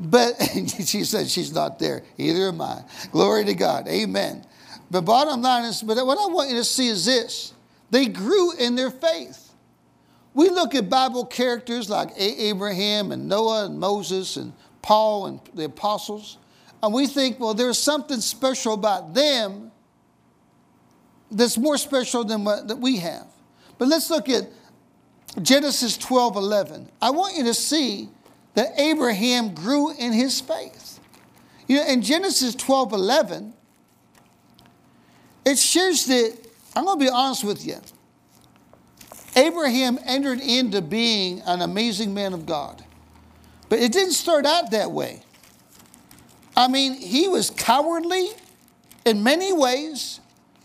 But 0.00 0.40
she 0.86 1.04
said 1.04 1.28
she's 1.28 1.52
not 1.52 1.78
there. 1.78 2.02
Either 2.16 2.48
am 2.48 2.60
I. 2.60 2.82
Glory 3.12 3.44
to 3.44 3.54
God. 3.54 3.86
Amen. 3.86 4.44
But 4.90 5.02
bottom 5.02 5.42
line 5.42 5.64
is, 5.64 5.82
but 5.82 6.04
what 6.04 6.18
I 6.18 6.32
want 6.32 6.50
you 6.50 6.56
to 6.56 6.64
see 6.64 6.88
is 6.88 7.04
this 7.04 7.52
they 7.90 8.06
grew 8.06 8.52
in 8.56 8.74
their 8.74 8.90
faith. 8.90 9.52
We 10.32 10.48
look 10.48 10.74
at 10.74 10.88
Bible 10.88 11.26
characters 11.26 11.90
like 11.90 12.10
Abraham 12.16 13.12
and 13.12 13.28
Noah 13.28 13.66
and 13.66 13.78
Moses 13.78 14.36
and 14.36 14.52
Paul 14.80 15.26
and 15.26 15.40
the 15.54 15.64
apostles, 15.64 16.38
and 16.82 16.94
we 16.94 17.06
think, 17.06 17.38
well, 17.38 17.52
there's 17.52 17.78
something 17.78 18.20
special 18.20 18.74
about 18.74 19.12
them 19.12 19.70
that's 21.30 21.58
more 21.58 21.76
special 21.76 22.24
than 22.24 22.44
what 22.44 22.68
that 22.68 22.76
we 22.76 22.96
have. 22.98 23.26
But 23.76 23.88
let's 23.88 24.08
look 24.08 24.28
at 24.28 24.48
Genesis 25.42 25.96
12 25.98 26.36
11. 26.36 26.90
I 27.02 27.10
want 27.10 27.36
you 27.36 27.44
to 27.44 27.54
see 27.54 28.08
that 28.54 28.78
Abraham 28.78 29.54
grew 29.54 29.92
in 29.92 30.12
his 30.12 30.40
faith. 30.40 31.00
You 31.66 31.76
know, 31.76 31.86
in 31.86 32.02
Genesis 32.02 32.54
12 32.54 32.92
11, 32.92 33.54
it 35.44 35.58
shares 35.58 36.06
that, 36.06 36.36
I'm 36.74 36.84
going 36.84 36.98
to 36.98 37.04
be 37.04 37.10
honest 37.10 37.44
with 37.44 37.64
you. 37.64 37.76
Abraham 39.36 39.98
entered 40.04 40.40
into 40.40 40.82
being 40.82 41.40
an 41.42 41.62
amazing 41.62 42.12
man 42.12 42.32
of 42.32 42.46
God. 42.46 42.84
But 43.68 43.78
it 43.78 43.92
didn't 43.92 44.14
start 44.14 44.44
out 44.44 44.72
that 44.72 44.90
way. 44.90 45.22
I 46.56 46.66
mean, 46.66 46.94
he 46.94 47.28
was 47.28 47.50
cowardly 47.50 48.28
in 49.04 49.22
many 49.22 49.52
ways, 49.52 50.20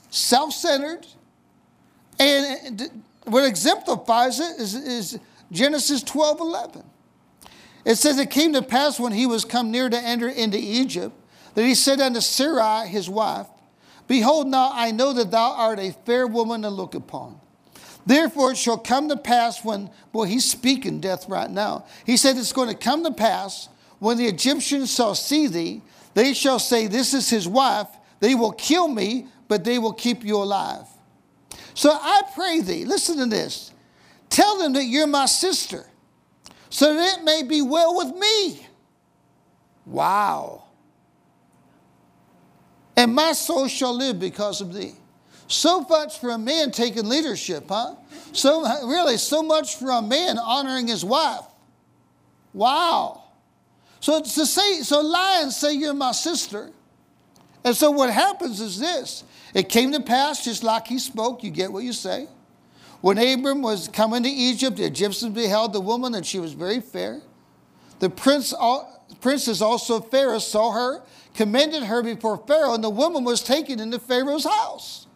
self 0.09 0.53
centered. 0.53 1.05
And 2.19 3.03
what 3.25 3.45
exemplifies 3.45 4.39
it 4.39 4.59
is, 4.59 4.73
is 4.75 5.19
Genesis 5.51 6.01
12 6.03 6.39
11. 6.39 6.83
It 7.85 7.95
says, 7.95 8.17
It 8.17 8.31
came 8.31 8.53
to 8.53 8.61
pass 8.61 8.99
when 8.99 9.13
he 9.13 9.25
was 9.25 9.45
come 9.45 9.71
near 9.71 9.89
to 9.89 9.97
enter 9.97 10.27
into 10.27 10.57
Egypt 10.57 11.15
that 11.53 11.63
he 11.63 11.75
said 11.75 12.01
unto 12.01 12.19
Sarai, 12.19 12.87
his 12.87 13.09
wife, 13.09 13.47
Behold, 14.07 14.47
now 14.47 14.71
I 14.73 14.91
know 14.91 15.13
that 15.13 15.31
thou 15.31 15.53
art 15.53 15.79
a 15.79 15.95
fair 16.05 16.27
woman 16.27 16.63
to 16.63 16.69
look 16.69 16.93
upon. 16.93 17.39
Therefore, 18.05 18.51
it 18.51 18.57
shall 18.57 18.77
come 18.77 19.09
to 19.09 19.17
pass 19.17 19.63
when, 19.63 19.89
boy, 20.11 20.25
he's 20.25 20.49
speaking 20.49 20.99
death 20.99 21.27
right 21.27 21.49
now. 21.49 21.85
He 22.05 22.17
said, 22.17 22.37
It's 22.37 22.53
going 22.53 22.69
to 22.69 22.75
come 22.75 23.03
to 23.03 23.11
pass 23.11 23.69
when 23.99 24.17
the 24.17 24.27
Egyptians 24.27 24.93
shall 24.93 25.15
see 25.15 25.47
thee, 25.47 25.81
they 26.13 26.33
shall 26.33 26.59
say, 26.59 26.87
This 26.87 27.13
is 27.13 27.29
his 27.29 27.47
wife. 27.47 27.87
They 28.19 28.35
will 28.35 28.51
kill 28.51 28.87
me, 28.87 29.27
but 29.47 29.63
they 29.63 29.79
will 29.79 29.93
keep 29.93 30.23
you 30.23 30.37
alive. 30.37 30.85
So 31.73 31.91
I 31.91 32.23
pray 32.33 32.61
thee, 32.61 32.85
listen 32.85 33.17
to 33.17 33.25
this. 33.25 33.71
Tell 34.29 34.57
them 34.57 34.73
that 34.73 34.85
you're 34.85 35.07
my 35.07 35.25
sister, 35.25 35.85
so 36.69 36.93
that 36.93 37.19
it 37.19 37.23
may 37.23 37.43
be 37.43 37.61
well 37.61 37.95
with 37.97 38.15
me. 38.15 38.65
Wow 39.85 40.65
and 42.97 43.13
my 43.13 43.33
soul 43.33 43.67
shall 43.67 43.95
live 43.95 44.19
because 44.19 44.61
of 44.61 44.73
thee. 44.73 44.93
So 45.47 45.81
much 45.81 46.19
for 46.19 46.31
a 46.31 46.37
man 46.37 46.71
taking 46.71 47.07
leadership, 47.07 47.65
huh? 47.69 47.95
So 48.31 48.61
really, 48.87 49.17
so 49.17 49.43
much 49.43 49.75
for 49.75 49.91
a 49.91 50.01
man 50.01 50.37
honoring 50.37 50.87
his 50.87 51.05
wife. 51.05 51.45
Wow. 52.53 53.23
So 53.99 54.21
to 54.21 54.45
say, 54.45 54.81
so 54.81 55.01
lie 55.01 55.41
and 55.43 55.51
say 55.51 55.73
you're 55.73 55.93
my 55.93 56.13
sister. 56.13 56.71
And 57.63 57.75
so 57.75 57.91
what 57.91 58.11
happens 58.11 58.59
is 58.59 58.79
this: 58.79 59.23
it 59.53 59.69
came 59.69 59.91
to 59.91 59.99
pass 59.99 60.43
just 60.43 60.63
like 60.63 60.87
he 60.87 60.99
spoke. 60.99 61.43
You 61.43 61.51
get 61.51 61.71
what 61.71 61.83
you 61.83 61.93
say. 61.93 62.27
When 63.01 63.17
Abram 63.17 63.61
was 63.61 63.87
coming 63.87 64.23
to 64.23 64.29
Egypt, 64.29 64.77
the 64.77 64.85
Egyptians 64.85 65.33
beheld 65.33 65.73
the 65.73 65.81
woman, 65.81 66.15
and 66.15 66.25
she 66.25 66.39
was 66.39 66.53
very 66.53 66.81
fair. 66.81 67.21
The 67.99 68.09
prince, 68.09 68.53
princess 69.21 69.61
also 69.61 69.99
Pharaoh 69.99 70.39
saw 70.39 70.71
her 70.71 71.03
commended 71.35 71.83
her 71.83 72.01
before 72.01 72.37
Pharaoh, 72.47 72.73
and 72.73 72.83
the 72.83 72.89
woman 72.89 73.23
was 73.23 73.43
taken 73.43 73.79
into 73.79 73.99
Pharaoh's 73.99 74.45
house. 74.45 75.07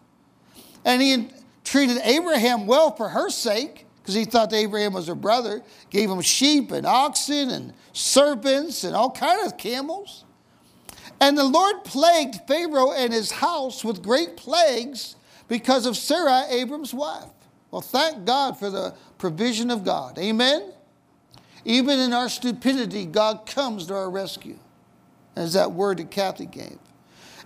And 0.84 1.02
he 1.02 1.30
treated 1.64 1.98
Abraham 2.04 2.66
well 2.66 2.94
for 2.94 3.08
her 3.08 3.30
sake, 3.30 3.86
because 4.02 4.14
he 4.14 4.24
thought 4.24 4.52
Abraham 4.52 4.92
was 4.92 5.06
her 5.08 5.14
brother, 5.14 5.62
gave 5.90 6.10
him 6.10 6.20
sheep 6.20 6.70
and 6.70 6.86
oxen 6.86 7.50
and 7.50 7.72
serpents 7.92 8.84
and 8.84 8.94
all 8.94 9.10
kind 9.10 9.46
of 9.46 9.56
camels. 9.56 10.24
And 11.20 11.36
the 11.36 11.44
Lord 11.44 11.84
plagued 11.84 12.40
Pharaoh 12.46 12.92
and 12.92 13.12
his 13.12 13.30
house 13.30 13.84
with 13.84 14.02
great 14.02 14.36
plagues 14.36 15.16
because 15.48 15.84
of 15.84 15.96
Sarah, 15.96 16.46
Abram's 16.48 16.94
wife. 16.94 17.28
Well, 17.70 17.82
thank 17.82 18.24
God 18.24 18.58
for 18.58 18.70
the 18.70 18.94
provision 19.18 19.70
of 19.70 19.84
God. 19.84 20.18
Amen? 20.18 20.72
Even 21.64 21.98
in 21.98 22.12
our 22.12 22.28
stupidity, 22.28 23.06
God 23.06 23.46
comes 23.46 23.86
to 23.86 23.94
our 23.94 24.10
rescue 24.10 24.58
as 25.36 25.52
that 25.52 25.72
word 25.72 25.98
that 25.98 26.10
Kathy 26.10 26.46
gave. 26.46 26.78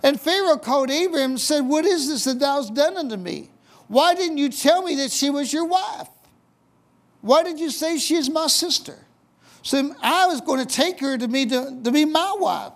And 0.01 0.19
Pharaoh 0.19 0.57
called 0.57 0.89
Abraham 0.89 1.31
and 1.31 1.39
said, 1.39 1.61
What 1.61 1.85
is 1.85 2.07
this 2.07 2.25
that 2.25 2.39
thou 2.39 2.57
hast 2.57 2.73
done 2.73 2.97
unto 2.97 3.17
me? 3.17 3.49
Why 3.87 4.15
didn't 4.15 4.37
you 4.37 4.49
tell 4.49 4.81
me 4.81 4.95
that 4.95 5.11
she 5.11 5.29
was 5.29 5.53
your 5.53 5.65
wife? 5.65 6.09
Why 7.21 7.43
did 7.43 7.59
you 7.59 7.69
say 7.69 7.97
she 7.97 8.15
is 8.15 8.29
my 8.29 8.47
sister? 8.47 8.97
So 9.61 9.95
I 10.01 10.27
was 10.27 10.41
going 10.41 10.65
to 10.65 10.65
take 10.65 10.99
her 10.99 11.17
to 11.17 11.27
be, 11.27 11.45
to, 11.47 11.79
to 11.83 11.91
be 11.91 12.05
my 12.05 12.35
wife. 12.37 12.73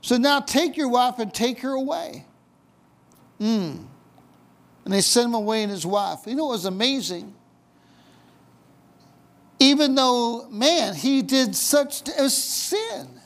So 0.00 0.16
now 0.16 0.40
take 0.40 0.76
your 0.76 0.88
wife 0.88 1.18
and 1.18 1.34
take 1.34 1.60
her 1.60 1.72
away. 1.72 2.24
Mm. 3.40 3.84
And 4.88 4.94
they 4.94 5.02
sent 5.02 5.26
him 5.26 5.34
away 5.34 5.62
and 5.62 5.70
his 5.70 5.84
wife. 5.84 6.20
You 6.24 6.34
know 6.34 6.46
what 6.46 6.52
was 6.52 6.64
amazing? 6.64 7.34
Even 9.60 9.94
though, 9.94 10.48
man, 10.48 10.94
he 10.94 11.20
did 11.20 11.54
such 11.54 12.08
a 12.08 12.30
sin 12.30 13.18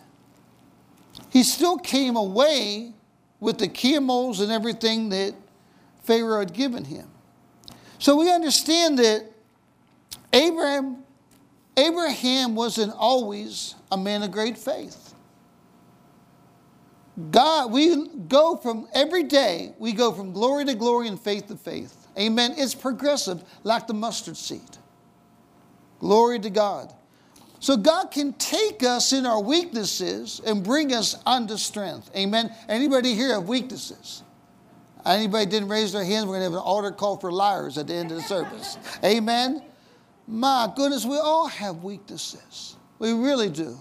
he 1.33 1.43
still 1.43 1.79
came 1.79 2.17
away 2.17 2.93
with 3.41 3.57
the 3.57 3.69
camels 3.69 4.41
and 4.41 4.53
everything 4.53 5.09
that 5.09 5.35
Pharaoh 6.03 6.41
had 6.41 6.53
given 6.53 6.85
him. 6.85 7.09
So 7.99 8.17
we 8.17 8.31
understand 8.31 8.99
that 8.99 9.25
Abraham, 10.35 10.99
Abraham 11.77 12.55
wasn't 12.55 12.93
always 12.99 13.75
a 13.91 13.97
man 13.97 14.23
of 14.23 14.31
great 14.31 14.59
faith. 14.59 15.02
God, 17.31 17.73
we 17.73 18.09
go 18.29 18.57
from 18.57 18.89
every 18.95 19.25
day, 19.25 19.75
we 19.79 19.93
go 19.93 20.13
from 20.13 20.33
glory 20.33 20.65
to 20.65 20.75
glory 20.75 21.09
and 21.09 21.21
faith 21.21 21.49
to 21.49 21.57
faith. 21.57 22.09
Amen. 22.19 22.55
It's 22.57 22.75
progressive, 22.75 23.45
like 23.65 23.87
the 23.87 23.95
mustard 23.95 24.37
seed. 24.37 24.61
Glory 25.99 26.39
to 26.41 26.51
God. 26.51 26.93
So 27.61 27.77
God 27.77 28.11
can 28.11 28.33
take 28.35 28.83
us 28.83 29.13
in 29.13 29.25
our 29.25 29.41
weaknesses 29.41 30.41
and 30.45 30.65
bring 30.65 30.93
us 30.93 31.17
unto 31.25 31.57
strength. 31.57 32.11
Amen. 32.17 32.53
Anybody 32.69 33.15
here 33.15 33.35
have 33.35 33.47
weaknesses? 33.47 34.23
Anybody 35.05 35.47
didn't 35.47 35.69
raise 35.69 35.93
their 35.93 36.05
hands? 36.05 36.27
We're 36.27 36.39
going 36.39 36.41
to 36.41 36.45
have 36.45 36.53
an 36.55 36.59
altar 36.59 36.91
call 36.91 37.19
for 37.19 37.31
liars 37.31 37.79
at 37.79 37.87
the 37.87 37.95
end 37.95 38.11
of 38.11 38.17
the 38.17 38.23
service. 38.23 38.79
Amen. 39.05 39.63
My 40.27 40.73
goodness, 40.75 41.05
we 41.05 41.19
all 41.19 41.49
have 41.49 41.85
weaknesses. 41.85 42.77
We 42.99 43.13
really 43.13 43.51
do. 43.51 43.81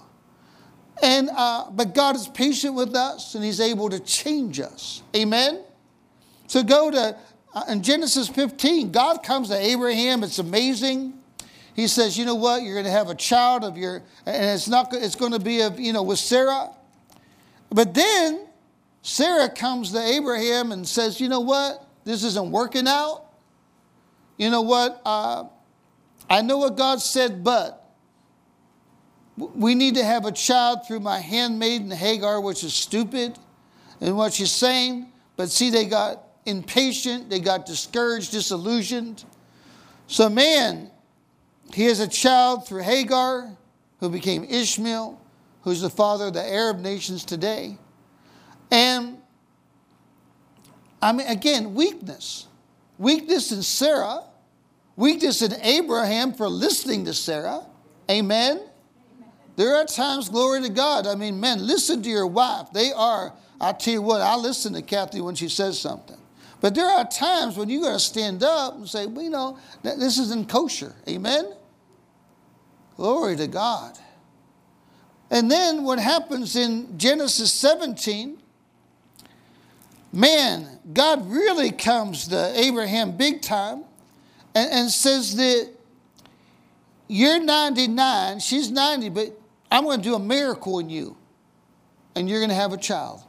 And 1.02 1.30
uh, 1.36 1.70
but 1.72 1.96
God 1.96 2.16
is 2.16 2.28
patient 2.28 2.76
with 2.76 2.96
us, 2.96 3.36
and 3.36 3.44
He's 3.44 3.60
able 3.60 3.90
to 3.90 4.00
change 4.00 4.60
us. 4.60 5.02
Amen. 5.16 5.64
So 6.48 6.64
go 6.64 6.92
to 6.92 7.18
uh, 7.54 7.64
in 7.70 7.82
Genesis 7.82 8.28
15. 8.28 8.92
God 8.92 9.24
comes 9.24 9.50
to 9.50 9.58
Abraham. 9.58 10.24
It's 10.24 10.40
amazing. 10.40 11.14
He 11.76 11.88
says, 11.88 12.18
"You 12.18 12.26
know 12.26 12.36
what? 12.36 12.62
You're 12.62 12.76
going 12.76 12.86
to 12.86 12.92
have 12.92 13.10
a 13.10 13.16
child 13.16 13.64
of 13.64 13.78
your, 13.78 14.04
and 14.26 14.46
it's 14.46 14.68
not. 14.68 14.94
It's 14.94 15.16
going 15.16 15.32
to 15.32 15.40
be 15.40 15.62
of 15.62 15.80
you 15.80 15.94
know 15.94 16.04
with 16.04 16.20
Sarah." 16.20 16.70
But 17.70 17.94
then 17.94 18.48
Sarah 19.02 19.50
comes 19.50 19.94
to 19.94 20.00
Abraham 20.00 20.72
and 20.72 20.88
says, 20.88 21.20
"You 21.20 21.30
know 21.30 21.40
what? 21.40 21.84
This 22.04 22.24
isn't 22.24 22.52
working 22.52 22.88
out. 22.88 23.26
You 24.38 24.50
know 24.50 24.62
what? 24.62 25.02
Uh, 25.06 25.46
I 26.30 26.42
know 26.42 26.58
what 26.58 26.78
God 26.78 27.02
said, 27.02 27.44
but." 27.44 27.81
We 29.56 29.74
need 29.76 29.96
to 29.96 30.04
have 30.04 30.26
a 30.26 30.32
child 30.32 30.86
through 30.88 31.00
my 31.00 31.20
handmaiden 31.20 31.90
Hagar, 31.90 32.40
which 32.42 32.64
is 32.64 32.74
stupid 32.74 33.40
and 34.00 34.16
what 34.16 34.34
she's 34.34 34.52
saying. 34.52 35.08
But 35.36 35.50
see, 35.50 35.70
they 35.70 35.86
got 35.86 36.24
impatient, 36.46 37.30
they 37.30 37.40
got 37.40 37.66
discouraged, 37.66 38.32
disillusioned. 38.32 39.24
So, 40.08 40.30
man, 40.30 40.92
he 41.74 41.86
has 41.86 42.00
a 42.00 42.08
child 42.08 42.68
through 42.68 42.84
Hagar, 42.84 43.58
who 44.00 44.10
became 44.10 44.44
Ishmael, 44.44 45.20
who's 45.64 45.82
the 45.82 45.90
father 45.90 46.28
of 46.28 46.34
the 46.34 46.44
Arab 46.44 46.80
nations 46.80 47.24
today. 47.24 47.78
And 48.70 49.18
I 51.02 51.14
mean, 51.14 51.28
again, 51.28 51.74
weakness. 51.74 52.48
Weakness 52.98 53.52
in 53.52 53.64
Sarah, 53.64 54.22
weakness 54.96 55.42
in 55.42 55.54
Abraham 55.62 56.34
for 56.34 56.48
listening 56.48 57.06
to 57.06 57.14
Sarah. 57.14 57.66
Amen. 58.10 58.62
There 59.56 59.76
are 59.76 59.86
times, 59.86 60.30
glory 60.30 60.62
to 60.62 60.70
God. 60.70 61.08
I 61.08 61.16
mean, 61.16 61.40
men, 61.40 61.66
listen 61.66 62.02
to 62.04 62.10
your 62.10 62.28
wife. 62.28 62.68
They 62.74 62.92
are, 62.92 63.34
I 63.60 63.74
tell 63.74 63.94
you 63.94 64.02
what, 64.02 64.22
I 64.22 64.36
listen 64.36 64.74
to 64.74 64.82
Kathy 64.82 65.22
when 65.22 65.36
she 65.36 65.50
says 65.50 65.80
something. 65.80 66.18
But 66.62 66.76
there 66.76 66.86
are 66.86 67.06
times 67.08 67.58
when 67.58 67.70
you 67.70 67.82
got 67.82 67.94
to 67.94 68.00
stand 68.00 68.44
up 68.44 68.76
and 68.76 68.88
say, 68.88 69.08
well, 69.08 69.24
you 69.24 69.32
know, 69.32 69.58
this 69.82 70.20
isn't 70.20 70.48
kosher. 70.48 70.96
Amen? 71.10 71.54
Glory 72.96 73.36
to 73.36 73.48
God. 73.48 73.98
And 75.32 75.50
then 75.50 75.84
what 75.84 75.98
happens 75.98 76.56
in 76.56 76.98
Genesis 77.00 77.52
17, 77.54 78.38
man, 80.14 80.80
God 80.94 81.30
really 81.30 81.72
comes 81.72 82.28
to 82.28 82.54
Abraham 82.56 83.18
big 83.18 83.42
time 83.42 83.84
and, 84.54 84.72
and 84.72 84.92
says 84.92 85.36
that 85.38 85.70
you're 87.08 87.42
99, 87.42 88.40
she's 88.40 88.70
90, 88.70 89.10
but 89.10 89.41
I'm 89.72 89.86
going 89.86 90.00
to 90.00 90.04
do 90.04 90.16
a 90.16 90.20
miracle 90.20 90.80
in 90.80 90.90
you, 90.90 91.18
and 92.16 92.30
you're 92.30 92.40
going 92.40 92.50
to 92.50 92.56
have 92.56 92.74
a 92.74 92.78
child 92.78 93.22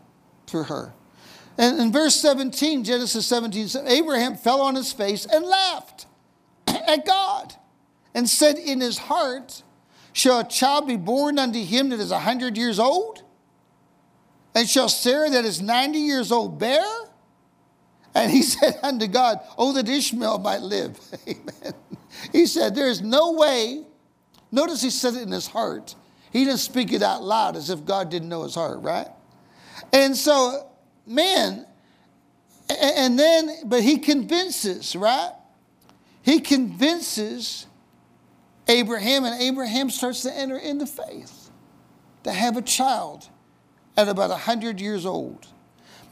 through 0.46 0.64
her. 0.64 0.92
And 1.56 1.78
in 1.78 1.92
verse 1.92 2.16
17, 2.16 2.84
Genesis 2.84 3.26
17, 3.26 3.86
Abraham 3.86 4.36
fell 4.36 4.62
on 4.62 4.74
his 4.74 4.92
face 4.92 5.26
and 5.26 5.44
laughed 5.44 6.06
at 6.66 7.06
God 7.06 7.54
and 8.14 8.28
said 8.28 8.58
in 8.58 8.80
his 8.80 8.98
heart, 8.98 9.62
Shall 10.12 10.40
a 10.40 10.44
child 10.44 10.86
be 10.86 10.96
born 10.96 11.38
unto 11.38 11.62
him 11.62 11.88
that 11.90 12.00
is 12.00 12.10
a 12.10 12.18
hundred 12.18 12.56
years 12.56 12.78
old? 12.78 13.22
And 14.54 14.68
shall 14.68 14.88
Sarah 14.88 15.30
that 15.30 15.44
is 15.44 15.62
90 15.62 15.98
years 15.98 16.30
old 16.30 16.58
bear? 16.58 16.84
And 18.14 18.30
he 18.30 18.42
said 18.42 18.78
unto 18.82 19.06
God, 19.06 19.40
Oh, 19.56 19.72
that 19.72 19.88
Ishmael 19.88 20.38
might 20.38 20.60
live. 20.60 20.98
Amen. 21.28 21.74
He 22.32 22.46
said, 22.46 22.74
There 22.74 22.88
is 22.88 23.00
no 23.00 23.32
way. 23.32 23.84
Notice 24.50 24.82
he 24.82 24.90
said 24.90 25.14
it 25.14 25.22
in 25.22 25.32
his 25.32 25.46
heart. 25.46 25.94
He 26.32 26.44
didn't 26.44 26.60
speak 26.60 26.92
it 26.92 27.02
out 27.02 27.22
loud 27.22 27.56
as 27.56 27.68
if 27.68 27.84
God 27.84 28.10
didn't 28.10 28.28
know 28.28 28.42
his 28.44 28.54
heart, 28.54 28.80
right? 28.80 29.08
And 29.92 30.16
so, 30.16 30.66
man, 31.06 31.66
and 32.70 33.18
then, 33.18 33.50
but 33.66 33.82
he 33.82 33.98
convinces, 33.98 34.96
right? 34.96 35.32
He 36.22 36.40
convinces 36.40 37.66
Abraham, 38.66 39.24
and 39.24 39.40
Abraham 39.42 39.90
starts 39.90 40.22
to 40.22 40.32
enter 40.32 40.56
into 40.56 40.86
faith, 40.86 41.50
to 42.24 42.32
have 42.32 42.56
a 42.56 42.62
child 42.62 43.28
at 43.96 44.08
about 44.08 44.30
100 44.30 44.80
years 44.80 45.04
old. 45.04 45.46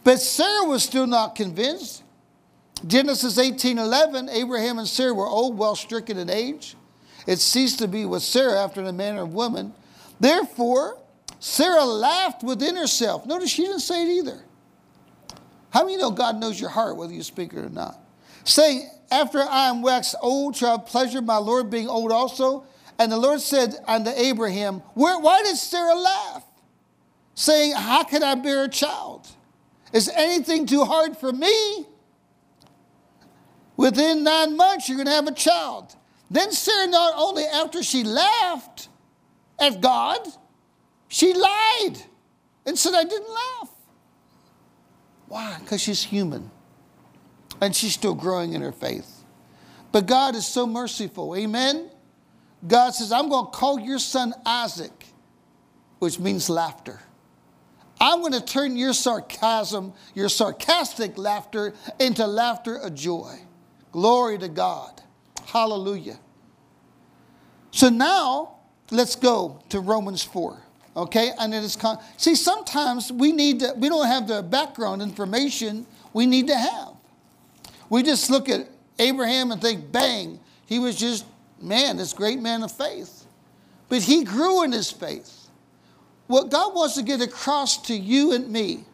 But 0.05 0.21
Sarah 0.21 0.67
was 0.67 0.83
still 0.83 1.07
not 1.07 1.35
convinced. 1.35 2.03
Genesis 2.87 3.39
18 3.39 3.79
11, 3.79 4.29
Abraham 4.31 4.79
and 4.79 4.89
Sarah 4.89 5.15
were 5.15 5.27
old, 5.27 5.57
well 5.57 5.77
stricken 5.77 6.19
in 6.19 6.29
age. 6.29 6.77
It 7.27 7.39
ceased 7.39 7.79
to 7.79 7.89
be 7.89 8.05
with 8.07 8.23
Sarah 8.23 8.59
after 8.59 8.83
the 8.83 8.93
manner 8.93 9.23
of 9.23 9.35
women. 9.35 9.75
Therefore, 10.21 10.99
Sarah 11.41 11.85
laughed 11.85 12.43
within 12.43 12.77
herself. 12.77 13.25
Notice 13.25 13.51
she 13.51 13.63
didn't 13.63 13.81
say 13.81 14.05
it 14.05 14.19
either. 14.19 14.45
How 15.71 15.85
many 15.85 15.97
know 15.97 16.11
God 16.11 16.39
knows 16.39 16.61
your 16.61 16.71
heart, 16.71 16.97
whether 16.97 17.13
you 17.13 17.23
speak 17.23 17.55
it 17.55 17.59
or 17.59 17.71
not? 17.71 17.99
Saying, 18.45 18.89
After 19.11 19.41
I 19.41 19.69
am 19.69 19.83
waxed 19.83 20.17
old, 20.21 20.57
shall 20.57 20.77
I 20.77 20.79
pleasure 20.79 21.23
my 21.23 21.39
Lord 21.39 21.71
being 21.71 21.89
old 21.89 22.13
also? 22.13 22.65
And 22.99 23.11
the 23.11 23.17
Lord 23.17 23.41
said 23.41 23.77
unto 23.87 24.11
Abraham, 24.11 24.81
Where, 24.95 25.19
Why 25.19 25.43
did 25.43 25.57
Sarah 25.57 25.95
laugh? 25.95 26.45
Saying, 27.35 27.73
How 27.73 28.05
can 28.05 28.23
I 28.23 28.35
bear 28.35 28.65
a 28.65 28.69
child? 28.69 29.27
Is 29.93 30.11
anything 30.15 30.67
too 30.67 30.85
hard 30.85 31.17
for 31.17 31.33
me? 31.33 31.87
Within 33.77 34.23
nine 34.23 34.59
months, 34.59 34.89
you're 34.89 34.99
going 34.99 35.07
to 35.07 35.13
have 35.13 35.27
a 35.27 35.33
child. 35.33 35.97
Then 36.31 36.53
Sarah, 36.53 36.87
not 36.87 37.15
only 37.17 37.45
after 37.45 37.83
she 37.83 38.05
laughed, 38.05 38.90
at 39.61 39.81
God, 39.81 40.21
she 41.09 41.33
lied 41.33 41.97
and 42.67 42.79
said, 42.79 42.95
I 42.95 43.05
didn't 43.05 43.29
laugh. 43.29 43.71
Why? 45.29 45.57
Because 45.61 45.81
she's 45.81 46.03
human 46.03 46.51
and 47.61 47.75
she's 47.75 47.95
still 47.95 48.15
growing 48.15 48.55
in 48.55 48.63
her 48.63 48.73
faith. 48.73 49.25
But 49.93 50.07
God 50.07 50.35
is 50.35 50.47
so 50.47 50.67
merciful. 50.67 51.37
Amen? 51.37 51.91
God 52.67 52.91
says, 52.91 53.13
I'm 53.13 53.29
going 53.29 53.47
to 53.47 53.51
call 53.51 53.79
your 53.79 53.99
son 53.99 54.35
Isaac, 54.45 55.07
which 55.99 56.19
means 56.19 56.49
laughter. 56.49 57.01
I'm 58.01 58.21
going 58.21 58.33
to 58.33 58.41
turn 58.41 58.77
your 58.77 58.95
sarcasm, 58.95 59.93
your 60.15 60.29
sarcastic 60.29 61.19
laughter, 61.19 61.75
into 61.99 62.27
laughter 62.27 62.77
of 62.77 62.95
joy. 62.95 63.39
Glory 63.93 64.39
to 64.39 64.49
God. 64.49 65.03
Hallelujah. 65.47 66.19
So 67.73 67.89
now, 67.89 68.60
let's 68.91 69.17
go 69.17 69.61
to 69.69 69.81
Romans 69.81 70.23
4. 70.23 70.57
Okay? 70.97 71.31
And 71.39 71.55
it 71.55 71.63
is 71.63 71.77
con- 71.77 71.99
See, 72.17 72.35
sometimes 72.35 73.13
we 73.13 73.33
need 73.33 73.61
to, 73.61 73.75
we 73.77 73.89
don't 73.89 74.07
have 74.07 74.27
the 74.27 74.43
background 74.43 75.03
information 75.03 75.87
we 76.13 76.27
need 76.27 76.49
to 76.49 76.57
have. 76.57 76.95
We 77.89 78.03
just 78.03 78.31
look 78.31 78.49
at 78.49 78.69
Abraham 78.99 79.51
and 79.53 79.61
think, 79.61 79.91
bang, 79.91 80.39
he 80.67 80.79
was 80.79 80.97
just, 80.97 81.25
man, 81.61 81.97
this 81.97 82.13
great 82.13 82.41
man 82.41 82.63
of 82.63 82.73
faith. 82.73 83.25
But 83.89 84.03
he 84.03 84.25
grew 84.25 84.63
in 84.63 84.73
his 84.73 84.91
faith. 84.91 85.49
What 86.27 86.51
God 86.51 86.75
wants 86.75 86.95
to 86.95 87.03
get 87.03 87.21
across 87.21 87.83
to 87.89 87.95
you 87.95 88.33
and 88.33 88.49
me, 88.49 88.85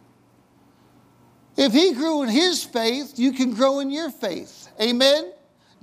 if 1.57 1.73
he 1.73 1.93
grew 1.93 2.23
in 2.23 2.29
his 2.29 2.65
faith, 2.65 3.19
you 3.19 3.33
can 3.33 3.55
grow 3.55 3.81
in 3.81 3.91
your 3.91 4.11
faith. 4.11 4.69
Amen? 4.81 5.33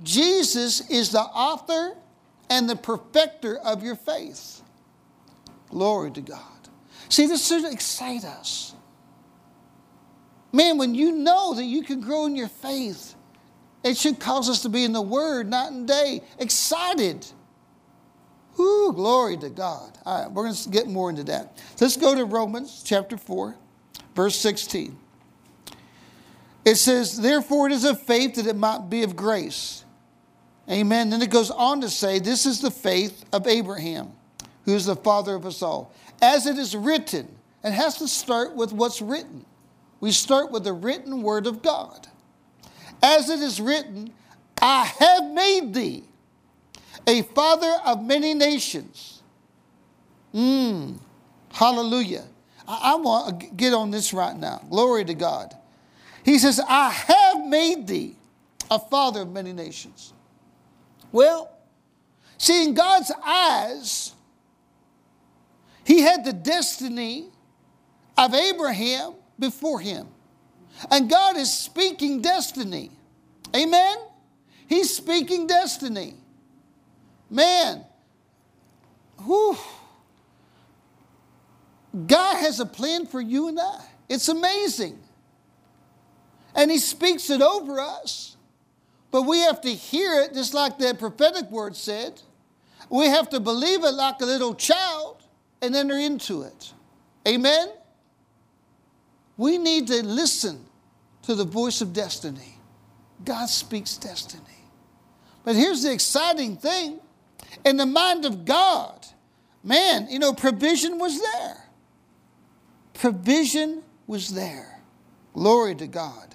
Jesus 0.02 0.88
is 0.90 1.12
the 1.12 1.20
author 1.20 1.96
and 2.50 2.68
the 2.68 2.76
perfecter 2.76 3.56
of 3.58 3.82
your 3.82 3.96
faith. 3.96 4.62
Glory 5.70 6.10
to 6.12 6.20
God. 6.20 6.40
See, 7.08 7.26
this 7.26 7.46
should 7.46 7.64
excite 7.70 8.24
us. 8.24 8.74
Man, 10.52 10.78
when 10.78 10.94
you 10.94 11.12
know 11.12 11.54
that 11.54 11.64
you 11.64 11.82
can 11.82 12.00
grow 12.00 12.26
in 12.26 12.36
your 12.36 12.48
faith, 12.48 13.14
it 13.82 13.96
should 13.96 14.18
cause 14.18 14.48
us 14.48 14.62
to 14.62 14.68
be 14.68 14.84
in 14.84 14.92
the 14.92 15.02
Word 15.02 15.50
night 15.50 15.72
and 15.72 15.86
day, 15.86 16.22
excited. 16.38 17.26
Ooh, 18.58 18.92
glory 18.94 19.36
to 19.38 19.50
God. 19.50 19.98
All 20.06 20.22
right, 20.22 20.30
we're 20.30 20.44
going 20.44 20.54
to 20.54 20.68
get 20.70 20.86
more 20.86 21.10
into 21.10 21.24
that. 21.24 21.58
Let's 21.80 21.96
go 21.96 22.14
to 22.14 22.24
Romans 22.24 22.82
chapter 22.84 23.16
4, 23.16 23.56
verse 24.14 24.36
16. 24.36 24.96
It 26.64 26.76
says, 26.76 27.20
Therefore 27.20 27.66
it 27.66 27.72
is 27.72 27.84
of 27.84 28.00
faith 28.00 28.36
that 28.36 28.46
it 28.46 28.56
might 28.56 28.88
be 28.88 29.02
of 29.02 29.16
grace. 29.16 29.83
Amen. 30.70 31.10
Then 31.10 31.20
it 31.20 31.30
goes 31.30 31.50
on 31.50 31.80
to 31.82 31.90
say, 31.90 32.18
This 32.18 32.46
is 32.46 32.60
the 32.60 32.70
faith 32.70 33.24
of 33.32 33.46
Abraham, 33.46 34.12
who 34.64 34.74
is 34.74 34.86
the 34.86 34.96
father 34.96 35.34
of 35.34 35.44
us 35.44 35.62
all. 35.62 35.92
As 36.22 36.46
it 36.46 36.56
is 36.56 36.74
written, 36.74 37.28
it 37.62 37.72
has 37.72 37.98
to 37.98 38.08
start 38.08 38.54
with 38.54 38.72
what's 38.72 39.02
written. 39.02 39.44
We 40.00 40.12
start 40.12 40.50
with 40.50 40.64
the 40.64 40.72
written 40.72 41.22
word 41.22 41.46
of 41.46 41.62
God. 41.62 42.08
As 43.02 43.28
it 43.28 43.40
is 43.40 43.60
written, 43.60 44.12
I 44.60 44.84
have 44.84 45.30
made 45.32 45.74
thee 45.74 46.04
a 47.06 47.22
father 47.22 47.76
of 47.84 48.02
many 48.02 48.32
nations. 48.32 49.22
Mmm, 50.34 50.98
hallelujah. 51.52 52.24
I, 52.66 52.92
I 52.92 52.94
want 52.96 53.40
to 53.40 53.46
get 53.48 53.74
on 53.74 53.90
this 53.90 54.14
right 54.14 54.36
now. 54.36 54.62
Glory 54.70 55.04
to 55.04 55.14
God. 55.14 55.54
He 56.24 56.38
says, 56.38 56.60
I 56.66 56.88
have 56.90 57.46
made 57.46 57.86
thee 57.86 58.16
a 58.70 58.78
father 58.78 59.20
of 59.20 59.30
many 59.30 59.52
nations. 59.52 60.13
Well, 61.14 61.48
see, 62.38 62.64
in 62.64 62.74
God's 62.74 63.12
eyes, 63.24 64.12
he 65.84 66.00
had 66.00 66.24
the 66.24 66.32
destiny 66.32 67.26
of 68.18 68.34
Abraham 68.34 69.14
before 69.38 69.78
him. 69.78 70.08
And 70.90 71.08
God 71.08 71.36
is 71.36 71.56
speaking 71.56 72.20
destiny. 72.20 72.90
Amen? 73.54 73.96
He's 74.66 74.92
speaking 74.92 75.46
destiny. 75.46 76.14
Man, 77.30 77.84
whew. 79.24 79.56
God 82.08 82.38
has 82.38 82.58
a 82.58 82.66
plan 82.66 83.06
for 83.06 83.20
you 83.20 83.46
and 83.46 83.60
I. 83.60 83.84
It's 84.08 84.28
amazing. 84.28 84.98
And 86.56 86.72
He 86.72 86.78
speaks 86.78 87.30
it 87.30 87.40
over 87.40 87.78
us. 87.78 88.33
But 89.14 89.26
we 89.26 89.38
have 89.42 89.60
to 89.60 89.68
hear 89.72 90.22
it 90.22 90.34
just 90.34 90.54
like 90.54 90.76
the 90.76 90.92
prophetic 90.92 91.48
word 91.48 91.76
said. 91.76 92.20
We 92.90 93.06
have 93.06 93.28
to 93.28 93.38
believe 93.38 93.84
it 93.84 93.92
like 93.92 94.20
a 94.20 94.24
little 94.24 94.56
child 94.56 95.22
and 95.62 95.76
enter 95.76 95.96
into 95.96 96.42
it. 96.42 96.72
Amen? 97.28 97.68
We 99.36 99.56
need 99.56 99.86
to 99.86 100.04
listen 100.04 100.64
to 101.22 101.36
the 101.36 101.44
voice 101.44 101.80
of 101.80 101.92
destiny. 101.92 102.58
God 103.24 103.46
speaks 103.46 103.96
destiny. 103.96 104.42
But 105.44 105.54
here's 105.54 105.84
the 105.84 105.92
exciting 105.92 106.56
thing 106.56 106.98
in 107.64 107.76
the 107.76 107.86
mind 107.86 108.24
of 108.24 108.44
God, 108.44 109.06
man, 109.62 110.08
you 110.10 110.18
know, 110.18 110.32
provision 110.32 110.98
was 110.98 111.22
there. 111.22 111.68
Provision 112.94 113.84
was 114.08 114.34
there. 114.34 114.80
Glory 115.34 115.76
to 115.76 115.86
God. 115.86 116.34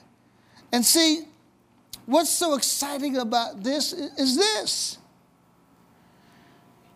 And 0.72 0.86
see, 0.86 1.26
what's 2.10 2.32
so 2.32 2.56
exciting 2.56 3.18
about 3.18 3.64
this 3.64 3.94
is 3.94 4.36
this 4.36 4.98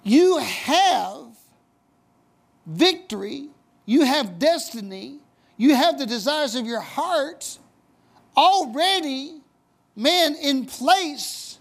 you 0.04 0.39
have 0.39 1.28
victory, 2.65 3.49
you 3.86 4.06
have 4.06 4.39
destiny, 4.39 5.19
you 5.56 5.76
have 5.76 5.97
the 5.99 6.06
desires 6.06 6.56
of 6.56 6.65
your 6.65 6.82
heart 6.82 7.58
already, 8.36 9.39
man, 9.95 10.36
in 10.36 10.65
place, 10.65 11.60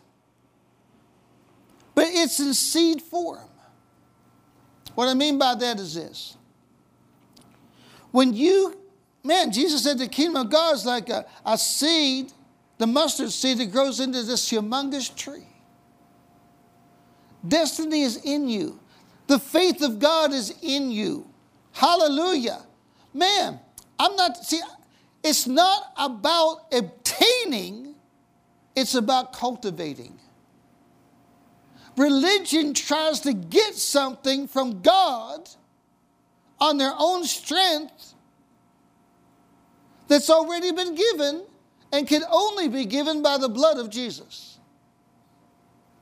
but 1.94 2.06
it's 2.08 2.40
in 2.40 2.54
seed 2.54 3.02
form. 3.02 3.48
What 4.94 5.08
I 5.08 5.14
mean 5.14 5.38
by 5.38 5.54
that 5.56 5.78
is 5.78 5.94
this. 5.94 6.36
When 8.10 8.34
you, 8.34 8.78
man, 9.22 9.52
Jesus 9.52 9.84
said 9.84 9.98
the 9.98 10.08
kingdom 10.08 10.46
of 10.46 10.50
God 10.50 10.74
is 10.74 10.86
like 10.86 11.10
a, 11.10 11.26
a 11.44 11.56
seed, 11.56 12.32
the 12.82 12.86
mustard 12.88 13.30
seed 13.30 13.58
that 13.58 13.70
grows 13.70 14.00
into 14.00 14.24
this 14.24 14.50
humongous 14.50 15.14
tree. 15.14 15.46
Destiny 17.46 18.02
is 18.02 18.16
in 18.24 18.48
you. 18.48 18.80
The 19.28 19.38
faith 19.38 19.82
of 19.82 20.00
God 20.00 20.32
is 20.32 20.52
in 20.62 20.90
you. 20.90 21.24
Hallelujah. 21.70 22.60
Man, 23.14 23.60
I'm 24.00 24.16
not, 24.16 24.36
see, 24.36 24.60
it's 25.22 25.46
not 25.46 25.92
about 25.96 26.72
obtaining, 26.72 27.94
it's 28.74 28.96
about 28.96 29.32
cultivating. 29.32 30.18
Religion 31.96 32.74
tries 32.74 33.20
to 33.20 33.32
get 33.32 33.76
something 33.76 34.48
from 34.48 34.82
God 34.82 35.48
on 36.58 36.78
their 36.78 36.94
own 36.98 37.22
strength 37.26 38.14
that's 40.08 40.28
already 40.28 40.72
been 40.72 40.96
given 40.96 41.44
and 41.92 42.08
can 42.08 42.22
only 42.30 42.68
be 42.68 42.86
given 42.86 43.22
by 43.22 43.36
the 43.38 43.48
blood 43.48 43.78
of 43.78 43.90
Jesus. 43.90 44.58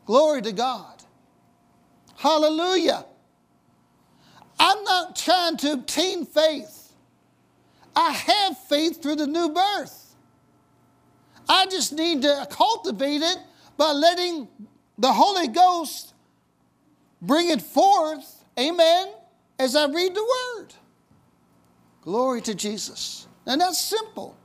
Glory 0.07 0.40
to 0.42 0.53
God. 0.53 1.03
Hallelujah. 2.16 3.05
I'm 4.59 4.85
not 4.85 5.16
trying 5.16 5.57
to 5.59 5.72
obtain 5.72 6.26
faith. 6.26 6.92
I 7.96 8.12
have 8.12 8.59
faith 8.59 9.03
through 9.03 9.16
the 9.16 9.26
new 9.26 9.50
birth. 9.50 10.14
I 11.48 11.66
just 11.66 11.92
need 11.92 12.22
to 12.22 12.46
cultivate 12.50 13.22
it 13.22 13.38
by 13.76 13.90
letting 13.90 14.46
the 14.98 15.12
Holy 15.12 15.48
Ghost 15.48 16.14
bring 17.22 17.50
it 17.50 17.61
forth, 17.61 18.44
amen, 18.59 19.09
as 19.59 19.74
I 19.74 19.87
read 19.87 20.14
the 20.14 20.22
word. 20.22 20.74
Glory 22.03 22.40
to 22.42 22.55
Jesus. 22.55 23.26
And 23.46 23.61
that's 23.61 23.81
simple. 23.81 24.37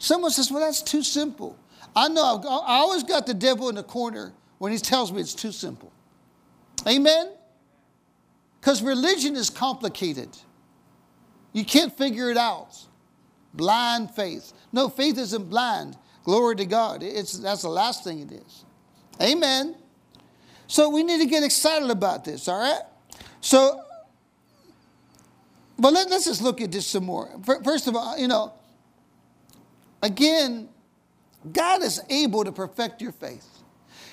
Someone 0.00 0.30
says, 0.30 0.50
well, 0.50 0.60
that's 0.60 0.80
too 0.80 1.02
simple. 1.02 1.56
I 1.94 2.08
know, 2.08 2.38
I've, 2.38 2.44
I 2.46 2.78
always 2.78 3.04
got 3.04 3.26
the 3.26 3.34
devil 3.34 3.68
in 3.68 3.74
the 3.74 3.82
corner 3.82 4.32
when 4.58 4.72
he 4.72 4.78
tells 4.78 5.12
me 5.12 5.20
it's 5.20 5.34
too 5.34 5.52
simple. 5.52 5.92
Amen? 6.88 7.30
Because 8.58 8.82
religion 8.82 9.36
is 9.36 9.50
complicated. 9.50 10.30
You 11.52 11.66
can't 11.66 11.96
figure 11.96 12.30
it 12.30 12.38
out. 12.38 12.78
Blind 13.52 14.10
faith. 14.12 14.54
No, 14.72 14.88
faith 14.88 15.18
isn't 15.18 15.50
blind. 15.50 15.98
Glory 16.24 16.56
to 16.56 16.64
God. 16.64 17.02
It's, 17.02 17.38
that's 17.38 17.62
the 17.62 17.68
last 17.68 18.02
thing 18.02 18.20
it 18.20 18.32
is. 18.32 18.64
Amen. 19.20 19.76
So 20.66 20.88
we 20.88 21.02
need 21.02 21.18
to 21.18 21.26
get 21.26 21.44
excited 21.44 21.90
about 21.90 22.24
this, 22.24 22.48
all 22.48 22.58
right? 22.58 22.82
So, 23.42 23.82
but 25.78 25.92
let, 25.92 26.10
us 26.10 26.24
just 26.24 26.40
look 26.40 26.62
at 26.62 26.72
this 26.72 26.86
some 26.86 27.04
more. 27.04 27.28
First 27.64 27.86
of 27.86 27.96
all, 27.96 28.16
you 28.16 28.28
know, 28.28 28.54
again, 30.02 30.68
God 31.52 31.82
is 31.82 32.00
able 32.08 32.44
to 32.44 32.52
perfect 32.52 33.00
your 33.00 33.12
faith. 33.12 33.46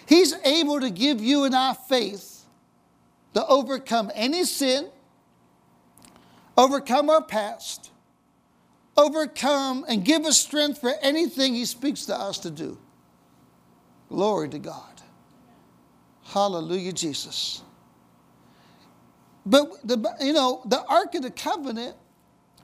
He's 0.07 0.33
able 0.45 0.79
to 0.79 0.89
give 0.89 1.21
you 1.21 1.43
and 1.43 1.55
I 1.55 1.73
faith 1.73 2.45
to 3.33 3.45
overcome 3.45 4.11
any 4.15 4.45
sin, 4.45 4.89
overcome 6.57 7.09
our 7.09 7.21
past, 7.21 7.91
overcome 8.95 9.85
and 9.87 10.03
give 10.03 10.25
us 10.25 10.37
strength 10.37 10.79
for 10.79 10.93
anything 11.01 11.53
He 11.53 11.65
speaks 11.65 12.05
to 12.05 12.15
us 12.15 12.39
to 12.39 12.49
do. 12.49 12.77
Glory 14.09 14.49
to 14.49 14.59
God. 14.59 15.01
Hallelujah, 16.23 16.93
Jesus. 16.93 17.61
But 19.45 19.69
the, 19.83 20.15
you 20.19 20.33
know, 20.33 20.61
the 20.65 20.83
Ark 20.85 21.15
of 21.15 21.21
the 21.21 21.31
Covenant, 21.31 21.95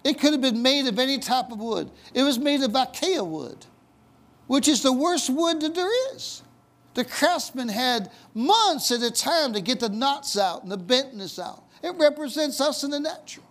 it 0.04 0.20
could 0.20 0.34
have 0.34 0.42
been 0.42 0.62
made 0.62 0.88
of 0.88 1.00
any 1.00 1.18
type 1.18 1.52
of 1.52 1.60
wood. 1.60 1.90
It 2.14 2.24
was 2.24 2.38
made 2.38 2.62
of 2.62 2.76
acacia 2.76 3.24
wood, 3.24 3.66
which 4.48 4.68
is 4.68 4.82
the 4.82 4.94
worst 4.94 5.30
wood 5.30 5.62
that 5.62 5.76
there 5.76 6.16
is. 6.16 6.42
The 6.94 7.06
craftsman 7.06 7.70
had 7.70 8.12
months 8.34 8.92
at 8.92 9.02
a 9.02 9.12
time 9.12 9.54
to 9.54 9.62
get 9.62 9.80
the 9.80 9.90
knots 9.90 10.38
out 10.38 10.64
and 10.64 10.72
the 10.72 10.78
bentness 10.78 11.42
out. 11.42 11.64
It 11.82 11.96
represents 11.96 12.62
us 12.62 12.84
in 12.84 12.92
the 12.92 13.00
natural. 13.00 13.46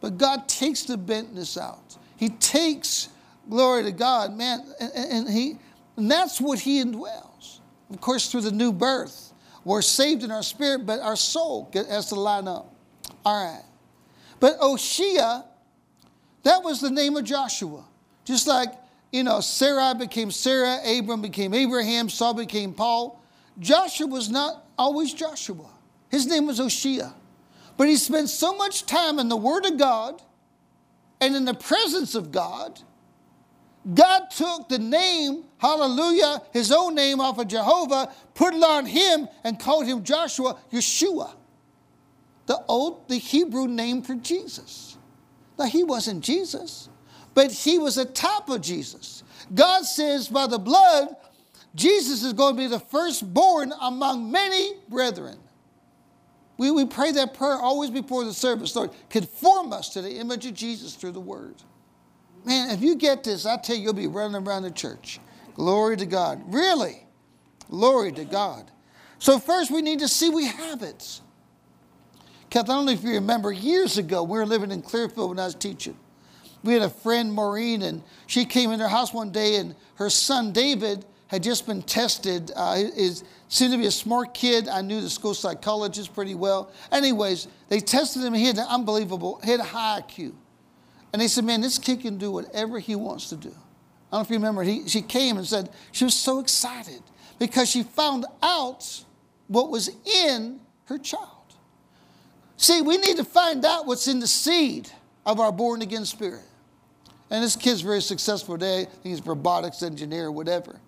But 0.00 0.18
God 0.18 0.48
takes 0.48 0.82
the 0.82 0.96
bentness 0.96 1.60
out. 1.60 1.96
He 2.16 2.28
takes, 2.28 3.08
glory 3.48 3.84
to 3.84 3.92
God, 3.92 4.36
man, 4.36 4.64
and, 4.80 4.92
and 4.94 5.28
he, 5.28 5.58
and 5.96 6.10
that's 6.10 6.40
what 6.40 6.60
He 6.60 6.82
indwells. 6.82 7.58
Of 7.90 8.00
course, 8.00 8.30
through 8.30 8.42
the 8.42 8.52
new 8.52 8.72
birth, 8.72 9.32
we're 9.64 9.82
saved 9.82 10.22
in 10.22 10.30
our 10.30 10.42
spirit, 10.42 10.86
but 10.86 11.00
our 11.00 11.16
soul 11.16 11.70
has 11.74 12.08
to 12.10 12.14
line 12.14 12.46
up. 12.46 12.72
All 13.24 13.44
right. 13.44 13.64
But 14.40 14.58
Oshea, 14.60 15.44
that 16.42 16.62
was 16.62 16.80
the 16.80 16.90
name 16.90 17.16
of 17.16 17.24
Joshua. 17.24 17.84
Just 18.24 18.46
like 18.46 18.72
you 19.12 19.24
know, 19.24 19.40
Sarah 19.40 19.94
became 19.98 20.30
Sarah, 20.30 20.78
Abram 20.86 21.22
became 21.22 21.54
Abraham, 21.54 22.08
Saul 22.08 22.34
became 22.34 22.74
Paul. 22.74 23.22
Joshua 23.58 24.06
was 24.06 24.28
not 24.28 24.66
always 24.76 25.14
Joshua. 25.14 25.70
His 26.10 26.26
name 26.26 26.46
was 26.46 26.60
Oshea. 26.60 27.12
But 27.76 27.88
he 27.88 27.96
spent 27.96 28.28
so 28.28 28.54
much 28.56 28.86
time 28.86 29.18
in 29.18 29.28
the 29.28 29.36
Word 29.36 29.64
of 29.64 29.78
God 29.78 30.20
and 31.20 31.34
in 31.34 31.44
the 31.44 31.54
presence 31.54 32.14
of 32.14 32.30
God, 32.30 32.80
God 33.94 34.30
took 34.30 34.68
the 34.68 34.78
name, 34.78 35.44
hallelujah, 35.58 36.42
his 36.52 36.70
own 36.70 36.94
name 36.94 37.20
off 37.20 37.38
of 37.38 37.48
Jehovah, 37.48 38.12
put 38.34 38.54
it 38.54 38.62
on 38.62 38.86
him, 38.86 39.28
and 39.44 39.58
called 39.58 39.86
him 39.86 40.04
Joshua, 40.04 40.58
Yeshua, 40.70 41.32
the 42.48 42.60
old, 42.66 43.08
the 43.08 43.18
Hebrew 43.18 43.68
name 43.68 44.02
for 44.02 44.16
Jesus. 44.16 44.98
Now, 45.56 45.66
he 45.66 45.84
wasn't 45.84 46.24
Jesus 46.24 46.88
but 47.38 47.52
he 47.52 47.78
was 47.78 47.98
a 47.98 48.04
type 48.04 48.48
of 48.48 48.60
Jesus. 48.60 49.22
God 49.54 49.84
says 49.84 50.26
by 50.26 50.48
the 50.48 50.58
blood, 50.58 51.14
Jesus 51.72 52.24
is 52.24 52.32
going 52.32 52.56
to 52.56 52.60
be 52.60 52.66
the 52.66 52.80
firstborn 52.80 53.72
among 53.80 54.32
many 54.32 54.72
brethren. 54.88 55.38
We, 56.56 56.72
we 56.72 56.84
pray 56.84 57.12
that 57.12 57.34
prayer 57.34 57.54
always 57.54 57.90
before 57.90 58.24
the 58.24 58.34
service. 58.34 58.74
Lord, 58.74 58.90
conform 59.08 59.72
us 59.72 59.90
to 59.90 60.02
the 60.02 60.16
image 60.16 60.46
of 60.46 60.54
Jesus 60.54 60.96
through 60.96 61.12
the 61.12 61.20
word. 61.20 61.54
Man, 62.44 62.70
if 62.70 62.82
you 62.82 62.96
get 62.96 63.22
this, 63.22 63.46
I 63.46 63.56
tell 63.56 63.76
you, 63.76 63.84
you'll 63.84 63.92
be 63.92 64.08
running 64.08 64.44
around 64.44 64.64
the 64.64 64.72
church. 64.72 65.20
Glory 65.54 65.96
to 65.98 66.06
God. 66.06 66.42
Really? 66.52 67.06
Glory 67.70 68.10
to 68.10 68.24
God. 68.24 68.68
So, 69.20 69.38
first, 69.38 69.70
we 69.70 69.80
need 69.80 70.00
to 70.00 70.08
see 70.08 70.28
we 70.28 70.46
have 70.46 70.82
it. 70.82 71.20
Kath, 72.50 72.64
I 72.64 72.74
don't 72.74 72.86
know 72.86 72.92
if 72.92 73.02
you 73.02 73.14
remember, 73.14 73.52
years 73.52 73.98
ago, 73.98 74.22
we 74.22 74.38
were 74.38 74.46
living 74.46 74.70
in 74.70 74.82
Clearfield 74.82 75.30
when 75.30 75.38
I 75.38 75.44
was 75.44 75.54
teaching. 75.54 75.96
We 76.62 76.72
had 76.72 76.82
a 76.82 76.90
friend, 76.90 77.32
Maureen, 77.32 77.82
and 77.82 78.02
she 78.26 78.44
came 78.44 78.72
in 78.72 78.80
our 78.80 78.88
house 78.88 79.12
one 79.12 79.30
day, 79.30 79.56
and 79.56 79.74
her 79.96 80.10
son, 80.10 80.52
David, 80.52 81.04
had 81.28 81.42
just 81.42 81.66
been 81.66 81.82
tested. 81.82 82.50
Uh, 82.56 82.76
is 82.96 83.22
seemed 83.48 83.72
to 83.72 83.78
be 83.78 83.86
a 83.86 83.90
smart 83.90 84.34
kid. 84.34 84.68
I 84.68 84.82
knew 84.82 85.00
the 85.00 85.10
school 85.10 85.34
psychologist 85.34 86.14
pretty 86.14 86.34
well. 86.34 86.72
Anyways, 86.90 87.48
they 87.68 87.80
tested 87.80 88.22
him. 88.22 88.34
He 88.34 88.46
had 88.46 88.58
an 88.58 88.66
unbelievable, 88.68 89.40
he 89.44 89.50
had 89.50 89.60
a 89.60 89.64
high 89.64 90.00
IQ. 90.00 90.32
And 91.12 91.22
they 91.22 91.28
said, 91.28 91.44
man, 91.44 91.62
this 91.62 91.78
kid 91.78 92.00
can 92.00 92.18
do 92.18 92.30
whatever 92.30 92.78
he 92.78 92.94
wants 92.94 93.30
to 93.30 93.36
do. 93.36 93.48
I 93.48 93.52
don't 93.52 94.12
know 94.12 94.20
if 94.20 94.30
you 94.30 94.36
remember, 94.36 94.62
he, 94.62 94.88
she 94.88 95.00
came 95.00 95.38
and 95.38 95.46
said 95.46 95.70
she 95.92 96.04
was 96.04 96.14
so 96.14 96.40
excited 96.40 97.02
because 97.38 97.70
she 97.70 97.82
found 97.82 98.26
out 98.42 99.04
what 99.46 99.70
was 99.70 99.90
in 100.04 100.60
her 100.86 100.98
child. 100.98 101.37
See, 102.58 102.82
we 102.82 102.98
need 102.98 103.16
to 103.16 103.24
find 103.24 103.64
out 103.64 103.86
what's 103.86 104.08
in 104.08 104.18
the 104.18 104.26
seed 104.26 104.90
of 105.24 105.38
our 105.38 105.52
born 105.52 105.80
again 105.80 106.04
spirit. 106.04 106.42
And 107.30 107.42
this 107.42 107.54
kid's 107.54 107.82
very 107.82 108.02
successful 108.02 108.58
today. 108.58 108.88
He's 109.02 109.20
a 109.20 109.22
robotics 109.22 109.82
engineer 109.82 110.30
whatever. 110.30 110.80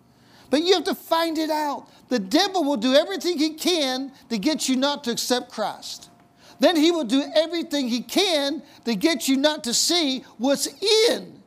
But 0.51 0.63
you 0.63 0.75
have 0.75 0.85
to 0.85 0.97
find 0.97 1.39
it 1.39 1.49
out. 1.49 1.87
The 2.09 2.19
devil 2.19 2.65
will 2.65 2.77
do 2.77 2.95
everything 2.95 3.39
he 3.39 3.55
can 3.55 4.11
to 4.31 4.37
get 4.37 4.69
you 4.69 4.75
not 4.75 5.05
to 5.05 5.13
accept 5.13 5.53
Christ. 5.53 6.11
Then 6.59 6.75
he 6.75 6.91
will 6.91 7.05
do 7.05 7.25
everything 7.35 7.89
he 7.89 8.03
can 8.03 8.63
to 8.85 8.97
get 8.97 9.29
you 9.29 9.37
not 9.37 9.63
to 9.65 9.73
see 9.73 10.25
what's 10.39 10.67
in. 11.09 11.41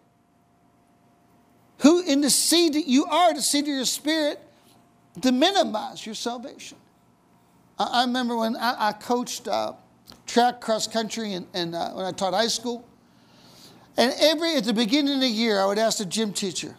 Who 1.79 2.01
in 2.01 2.21
the 2.21 2.29
seed 2.29 2.75
that 2.75 2.87
you 2.87 3.05
are, 3.05 3.33
the 3.33 3.41
seed 3.41 3.65
of 3.65 3.75
your 3.75 3.83
spirit, 3.83 4.39
to 5.21 5.33
minimize 5.33 6.05
your 6.05 6.15
salvation. 6.15 6.77
I, 7.77 7.83
I 7.83 8.05
remember 8.05 8.37
when 8.37 8.55
I, 8.55 8.87
I 8.87 8.91
coached 8.93 9.49
uh, 9.49 9.73
track 10.25 10.61
cross 10.61 10.87
country 10.87 11.33
and, 11.33 11.47
and 11.53 11.75
uh, 11.75 11.91
when 11.91 12.05
I 12.05 12.11
taught 12.11 12.33
high 12.33 12.47
school. 12.47 12.87
And 13.97 14.13
every 14.19 14.55
at 14.55 14.63
the 14.63 14.73
beginning 14.73 15.15
of 15.15 15.21
the 15.21 15.27
year, 15.27 15.59
I 15.59 15.65
would 15.65 15.77
ask 15.77 15.99
the 15.99 16.05
gym 16.05 16.33
teacher, 16.33 16.75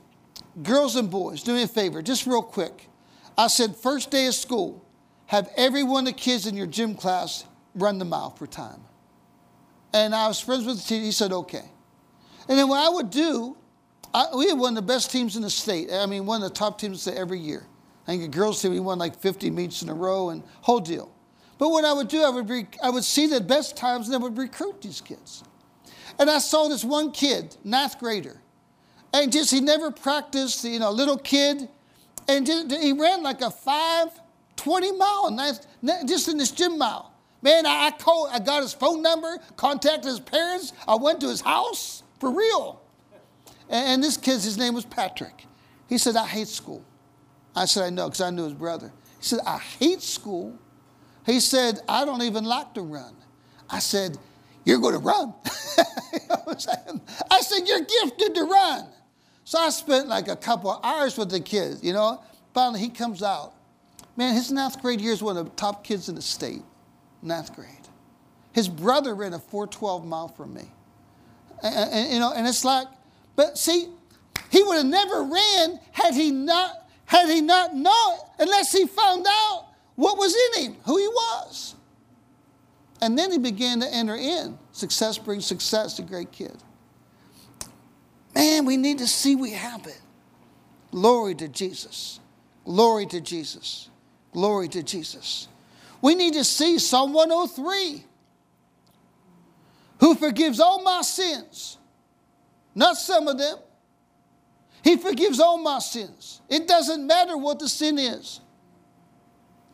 girls 0.63 0.97
and 0.97 1.11
boys, 1.11 1.43
do 1.43 1.55
me 1.55 1.63
a 1.63 1.69
favor, 1.69 2.03
just 2.03 2.27
real 2.27 2.43
quick. 2.43 2.89
I 3.37 3.47
said, 3.47 3.77
first 3.77 4.11
day 4.11 4.27
of 4.27 4.35
school, 4.35 4.85
have 5.27 5.51
every 5.57 5.83
one 5.83 6.07
of 6.07 6.15
the 6.15 6.21
kids 6.21 6.47
in 6.47 6.57
your 6.57 6.67
gym 6.67 6.95
class 6.95 7.45
run 7.75 7.99
the 7.99 8.05
mile 8.05 8.31
for 8.31 8.47
time. 8.47 8.81
And 9.93 10.15
I 10.15 10.29
was 10.29 10.41
friends 10.41 10.65
with 10.65 10.79
the 10.79 10.83
teacher. 10.83 11.05
He 11.05 11.13
said, 11.13 11.33
okay. 11.33 11.65
And 12.49 12.59
then 12.59 12.69
what 12.69 12.85
I 12.85 12.89
would 12.93 13.11
do, 13.11 13.57
I, 14.13 14.27
we 14.37 14.49
had 14.49 14.59
one 14.59 14.77
of 14.77 14.87
the 14.87 14.93
best 14.93 15.11
teams 15.11 15.37
in 15.37 15.43
the 15.43 15.51
state. 15.51 15.93
I 15.93 16.07
mean, 16.07 16.27
one 16.27 16.43
of 16.43 16.49
the 16.49 16.55
top 16.55 16.79
teams 16.79 17.07
every 17.07 17.39
year. 17.39 17.67
I 18.07 18.11
think 18.11 18.23
the 18.23 18.29
girls 18.29 18.61
team, 18.61 18.73
we 18.73 18.81
won 18.81 18.99
like 18.99 19.19
50 19.19 19.51
meets 19.51 19.83
in 19.83 19.89
a 19.89 19.95
row 19.95 20.31
and 20.31 20.43
whole 20.61 20.81
deal. 20.81 21.14
But 21.59 21.71
what 21.71 21.85
I 21.85 21.93
would 21.93 22.09
do, 22.09 22.23
I 22.23 22.31
would, 22.31 22.69
I 22.83 22.91
would 22.91 23.05
see 23.05 23.27
the 23.27 23.41
best 23.41 23.77
times 23.77 24.09
and 24.09 24.15
I 24.15 24.19
would 24.19 24.37
recruit 24.37 24.83
these 24.83 25.01
kids. 25.01 25.45
And 26.19 26.31
I 26.31 26.39
saw 26.39 26.69
this 26.69 26.85
one 26.85 27.13
kid, 27.13 27.57
ninth 27.65 27.99
grader, 27.99 28.41
and 29.13 29.33
just 29.33 29.51
he 29.51 29.61
never 29.61 29.91
practiced, 29.91 30.65
you 30.65 30.79
know, 30.79 30.91
little 30.91 31.19
kid, 31.19 31.69
and 32.29 32.47
just, 32.47 32.71
he 32.73 32.93
ran 32.93 33.23
like 33.23 33.41
a 33.41 33.51
5, 33.51 34.09
20 34.57 34.93
mile, 34.93 35.31
ninth, 35.31 35.67
just 36.07 36.29
in 36.29 36.37
this 36.37 36.51
gym 36.51 36.79
mile. 36.79 37.13
Man, 37.43 37.67
I, 37.67 37.87
I, 37.87 37.91
called, 37.91 38.31
I 38.33 38.39
got 38.39 38.63
his 38.63 38.73
phone 38.73 39.03
number, 39.03 39.39
contacted 39.57 40.07
his 40.07 40.21
parents, 40.21 40.73
I 40.89 40.95
went 40.97 41.21
to 41.21 41.29
his 41.29 41.41
house, 41.41 42.03
for 42.19 42.31
real. 42.31 42.81
And, 43.69 43.89
and 43.89 44.05
this 44.05 44.17
kid, 44.17 44.35
his 44.35 44.57
name 44.57 44.75
was 44.75 44.85
Patrick. 44.85 45.47
He 45.89 45.99
said, 45.99 46.17
I 46.17 46.27
hate 46.27 46.49
school. 46.49 46.83
I 47.55 47.67
said, 47.67 47.85
I 47.85 47.91
know, 47.91 48.07
because 48.07 48.21
I 48.21 48.31
knew 48.31 48.45
his 48.45 48.55
brother. 48.55 48.93
He 49.19 49.25
said, 49.25 49.41
I 49.47 49.59
hate 49.59 50.03
school. 50.03 50.59
He 51.25 51.41
said, 51.41 51.81
I 51.89 52.05
don't 52.05 52.23
even 52.23 52.45
like 52.45 52.75
to 52.75 52.83
run. 52.83 53.15
I 53.71 53.79
said, 53.79 54.19
You're 54.65 54.79
going 54.79 54.95
to 54.95 55.01
run. 55.01 55.35
I 57.31 57.41
said, 57.41 57.67
You're 57.67 57.81
gifted 57.81 58.35
to 58.35 58.45
run. 58.45 58.87
So 59.45 59.59
I 59.59 59.71
spent 59.71 60.09
like 60.09 60.29
a 60.29 60.37
couple 60.37 60.71
of 60.71 60.85
hours 60.85 61.19
with 61.19 61.31
the 61.31 61.41
kids, 61.41 61.83
you 61.83 61.93
know. 61.93 62.23
Finally, 62.53 62.81
he 62.81 62.89
comes 62.89 63.23
out. 63.23 63.53
Man, 64.17 64.35
his 64.35 64.53
ninth 64.53 64.81
grade 64.81 65.01
year 65.01 65.13
is 65.13 65.23
one 65.23 65.37
of 65.37 65.45
the 65.45 65.51
top 65.53 65.83
kids 65.83 66.09
in 66.09 66.15
the 66.15 66.23
state, 66.23 66.63
ninth 67.21 67.55
grade. 67.55 67.69
His 68.53 68.69
brother 68.69 69.15
ran 69.15 69.35
a 69.35 69.39
412 69.39 70.07
mile 70.07 70.29
from 70.29 70.55
me. 70.55 70.71
And, 71.63 71.75
and, 71.93 72.13
you 72.13 72.21
know, 72.21 72.33
and 72.33 72.47
it's 72.47 72.65
like, 72.65 72.87
but 73.35 73.59
see, 73.59 73.89
he 74.51 74.63
would 74.63 74.77
have 74.77 74.87
never 74.87 75.25
ran 75.25 75.81
had 75.91 76.15
he 76.15 76.31
not 76.31 76.89
had 77.07 77.29
he 77.29 77.41
not 77.41 77.75
known 77.75 78.19
unless 78.39 78.73
he 78.73 78.87
found 78.87 79.27
out 79.29 79.64
what 79.97 80.19
was 80.19 80.35
in 80.35 80.65
him, 80.65 80.77
who 80.85 80.97
he 80.99 81.07
was. 81.09 81.75
And 83.01 83.19
then 83.19 83.31
he 83.31 83.39
began 83.39 83.81
to 83.81 83.87
enter 83.93 84.17
in. 84.17 84.59
Success 84.73 85.19
brings 85.19 85.47
success, 85.47 85.99
a 85.99 86.03
great 86.03 86.33
kid. 86.33 86.57
Man, 88.35 88.65
we 88.65 88.77
need 88.77 88.99
to 88.99 89.07
see 89.07 89.37
we 89.37 89.53
have 89.53 89.87
it. 89.87 90.01
Glory 90.91 91.35
to 91.37 91.49
Jesus. 91.49 92.21
Glory 92.65 93.07
to 93.07 93.21
Jesus. 93.21 93.91
Glory 94.33 94.69
to 94.69 94.83
Jesus. 94.83 95.49
We 96.01 96.15
need 96.15 96.35
to 96.35 96.45
see 96.45 96.79
Psalm 96.79 97.13
103 97.13 98.05
who 100.01 100.15
forgives 100.15 100.61
all 100.61 100.83
my 100.83 101.01
sins, 101.03 101.79
not 102.75 102.97
some 102.97 103.29
of 103.29 103.39
them. 103.39 103.57
He 104.83 104.97
forgives 104.99 105.41
all 105.41 105.57
my 105.57 105.79
sins. 105.79 106.43
It 106.51 106.69
doesn't 106.69 107.07
matter 107.07 107.39
what 107.39 107.59
the 107.59 107.69
sin 107.69 107.99
is. 107.99 108.41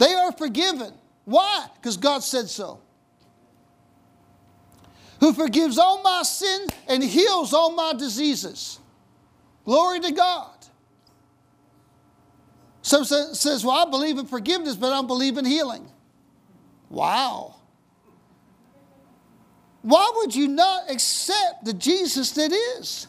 They 0.01 0.15
are 0.15 0.33
forgiven. 0.33 0.95
Why? 1.27 1.67
Because 1.75 1.99
God 1.99 2.25
said 2.25 2.49
so. 2.49 2.81
Who 5.21 5.35
forgives 5.35 5.79
all 5.79 6.03
my 6.03 6.23
sins 6.23 6.71
and 6.89 7.05
heals 7.05 7.53
all 7.53 7.73
my 7.73 7.93
diseases. 7.93 8.81
Glory 9.67 10.01
to 10.01 10.11
God. 10.13 10.53
Some 12.81 13.05
says, 13.05 13.63
Well, 13.63 13.77
I 13.77 13.91
believe 13.91 14.17
in 14.17 14.25
forgiveness, 14.25 14.75
but 14.75 14.87
I 14.87 14.95
don't 14.95 15.07
believe 15.07 15.37
in 15.37 15.45
healing. 15.45 15.87
Wow. 16.89 17.57
Why 19.83 20.11
would 20.17 20.35
you 20.35 20.49
not 20.49 20.91
accept 20.91 21.67
the 21.67 21.75
Jesus 21.75 22.31
that 22.33 22.53
is? 22.53 23.07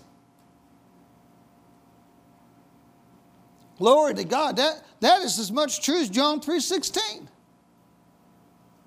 Glory 3.82 4.14
to 4.14 4.24
God. 4.24 4.58
That, 4.58 4.84
that 5.00 5.24
is 5.24 5.40
as 5.40 5.52
much 5.52 5.84
true 5.84 6.00
as 6.00 6.08
John 6.08 6.40
3.16. 6.40 7.28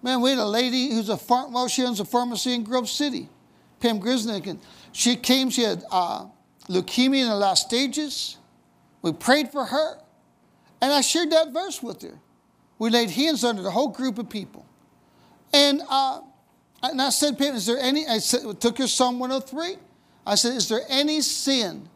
Man, 0.04 0.20
we 0.20 0.30
had 0.30 0.38
a 0.38 0.46
lady 0.46 0.90
who's 0.90 1.09
a 1.09 1.16
farm, 1.16 1.52
well, 1.52 1.66
she 1.66 1.83
owns 1.83 1.98
a 1.98 2.04
pharmacy 2.04 2.54
in 2.54 2.62
Grove 2.62 2.88
City, 2.88 3.28
Pam 3.80 3.98
Grisnick, 3.98 4.46
and 4.46 4.61
she 4.92 5.16
came, 5.16 5.50
she 5.50 5.62
had 5.62 5.83
uh, 5.90 6.26
leukemia 6.68 7.22
in 7.22 7.28
the 7.28 7.35
last 7.35 7.66
stages. 7.66 8.37
We 9.02 9.12
prayed 9.12 9.50
for 9.50 9.64
her, 9.64 9.98
and 10.80 10.92
I 10.92 11.00
shared 11.00 11.33
that 11.33 11.52
verse 11.52 11.83
with 11.83 12.00
her. 12.02 12.16
We 12.78 12.88
laid 12.90 13.11
hands 13.11 13.42
on 13.42 13.57
the 13.61 13.72
whole 13.72 13.88
group 13.88 14.16
of 14.18 14.30
people. 14.30 14.64
And, 15.52 15.83
uh, 15.90 16.20
and 16.85 17.02
I 17.02 17.11
said, 17.11 17.37
Pam, 17.37 17.57
is 17.57 17.66
there 17.66 17.80
any, 17.80 18.07
I 18.07 18.18
said, 18.18 18.61
took 18.61 18.78
her 18.78 18.87
Psalm 18.87 19.18
103. 19.18 19.74
I 20.24 20.37
said, 20.37 20.52
is 20.52 20.68
there 20.68 20.83
any 20.88 21.20
sin 21.20 21.88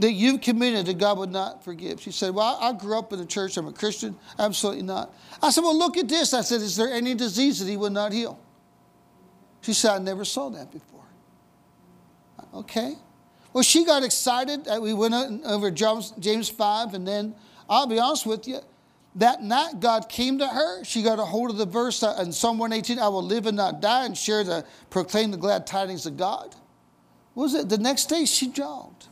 that 0.00 0.12
you've 0.12 0.40
committed 0.40 0.86
that 0.86 0.98
God 0.98 1.18
would 1.18 1.30
not 1.30 1.64
forgive? 1.64 2.00
She 2.00 2.10
said, 2.10 2.34
Well, 2.34 2.58
I 2.60 2.72
grew 2.72 2.98
up 2.98 3.12
in 3.12 3.18
the 3.18 3.26
church. 3.26 3.56
I'm 3.56 3.68
a 3.68 3.72
Christian. 3.72 4.16
Absolutely 4.38 4.82
not. 4.82 5.14
I 5.42 5.50
said, 5.50 5.62
Well, 5.62 5.78
look 5.78 5.96
at 5.96 6.08
this. 6.08 6.34
I 6.34 6.40
said, 6.40 6.60
Is 6.60 6.76
there 6.76 6.92
any 6.92 7.14
disease 7.14 7.60
that 7.60 7.68
He 7.68 7.76
would 7.76 7.92
not 7.92 8.12
heal? 8.12 8.38
She 9.60 9.72
said, 9.72 9.92
I 9.92 9.98
never 9.98 10.24
saw 10.24 10.48
that 10.50 10.72
before. 10.72 11.00
Okay. 12.54 12.94
Well, 13.52 13.62
she 13.62 13.84
got 13.84 14.02
excited. 14.02 14.66
We 14.80 14.94
went 14.94 15.44
over 15.44 15.70
James 15.70 16.48
5, 16.48 16.94
and 16.94 17.06
then 17.06 17.34
I'll 17.68 17.86
be 17.86 17.98
honest 17.98 18.26
with 18.26 18.48
you, 18.48 18.60
that 19.16 19.42
night 19.42 19.80
God 19.80 20.08
came 20.08 20.38
to 20.38 20.46
her. 20.46 20.84
She 20.84 21.02
got 21.02 21.18
a 21.18 21.24
hold 21.24 21.50
of 21.50 21.56
the 21.56 21.66
verse 21.66 22.02
in 22.02 22.32
Psalm 22.32 22.58
118, 22.58 22.98
I 22.98 23.08
will 23.08 23.24
live 23.24 23.46
and 23.46 23.56
not 23.56 23.80
die, 23.80 24.06
and 24.06 24.16
share 24.16 24.44
the 24.44 24.64
proclaim 24.88 25.32
the 25.32 25.36
glad 25.36 25.66
tidings 25.66 26.06
of 26.06 26.16
God. 26.16 26.54
What 27.34 27.44
was 27.44 27.54
it? 27.54 27.68
The 27.68 27.78
next 27.78 28.06
day 28.06 28.24
she 28.24 28.48
jogged. 28.48 29.08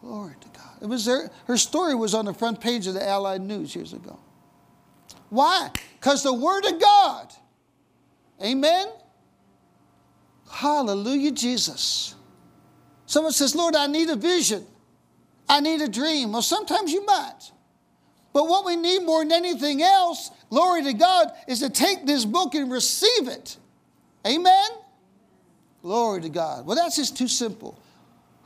Glory 0.00 0.34
to 0.40 0.48
God. 0.48 0.82
It 0.82 0.86
was 0.86 1.04
there, 1.04 1.30
her 1.46 1.56
story 1.56 1.94
was 1.94 2.14
on 2.14 2.24
the 2.24 2.34
front 2.34 2.60
page 2.60 2.86
of 2.86 2.94
the 2.94 3.06
Allied 3.06 3.42
News 3.42 3.74
years 3.74 3.92
ago. 3.92 4.18
Why? 5.28 5.70
Because 5.98 6.22
the 6.22 6.32
Word 6.32 6.64
of 6.64 6.80
God. 6.80 7.32
Amen? 8.42 8.88
Hallelujah, 10.50 11.32
Jesus. 11.32 12.14
Someone 13.06 13.32
says, 13.32 13.54
Lord, 13.54 13.76
I 13.76 13.86
need 13.86 14.08
a 14.08 14.16
vision. 14.16 14.66
I 15.48 15.60
need 15.60 15.80
a 15.80 15.88
dream. 15.88 16.32
Well, 16.32 16.42
sometimes 16.42 16.92
you 16.92 17.04
might. 17.04 17.50
But 18.32 18.48
what 18.48 18.64
we 18.64 18.76
need 18.76 19.00
more 19.02 19.22
than 19.22 19.32
anything 19.32 19.82
else, 19.82 20.30
glory 20.48 20.84
to 20.84 20.92
God, 20.92 21.32
is 21.48 21.58
to 21.60 21.68
take 21.68 22.06
this 22.06 22.24
book 22.24 22.54
and 22.54 22.70
receive 22.70 23.28
it. 23.28 23.56
Amen? 24.26 24.70
Glory 25.82 26.22
to 26.22 26.28
God. 26.28 26.66
Well, 26.66 26.76
that's 26.76 26.96
just 26.96 27.16
too 27.16 27.28
simple. 27.28 27.78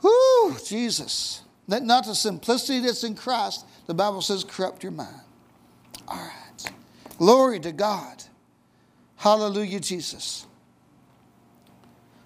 Whoo, 0.01 0.55
Jesus. 0.65 1.41
Not 1.67 2.05
the 2.05 2.13
simplicity 2.13 2.79
that's 2.79 3.03
in 3.03 3.15
Christ, 3.15 3.65
the 3.87 3.93
Bible 3.93 4.21
says, 4.21 4.43
corrupt 4.43 4.83
your 4.83 4.91
mind. 4.91 5.21
All 6.07 6.17
right. 6.17 6.71
Glory 7.17 7.59
to 7.61 7.71
God. 7.71 8.23
Hallelujah, 9.15 9.79
Jesus. 9.79 10.45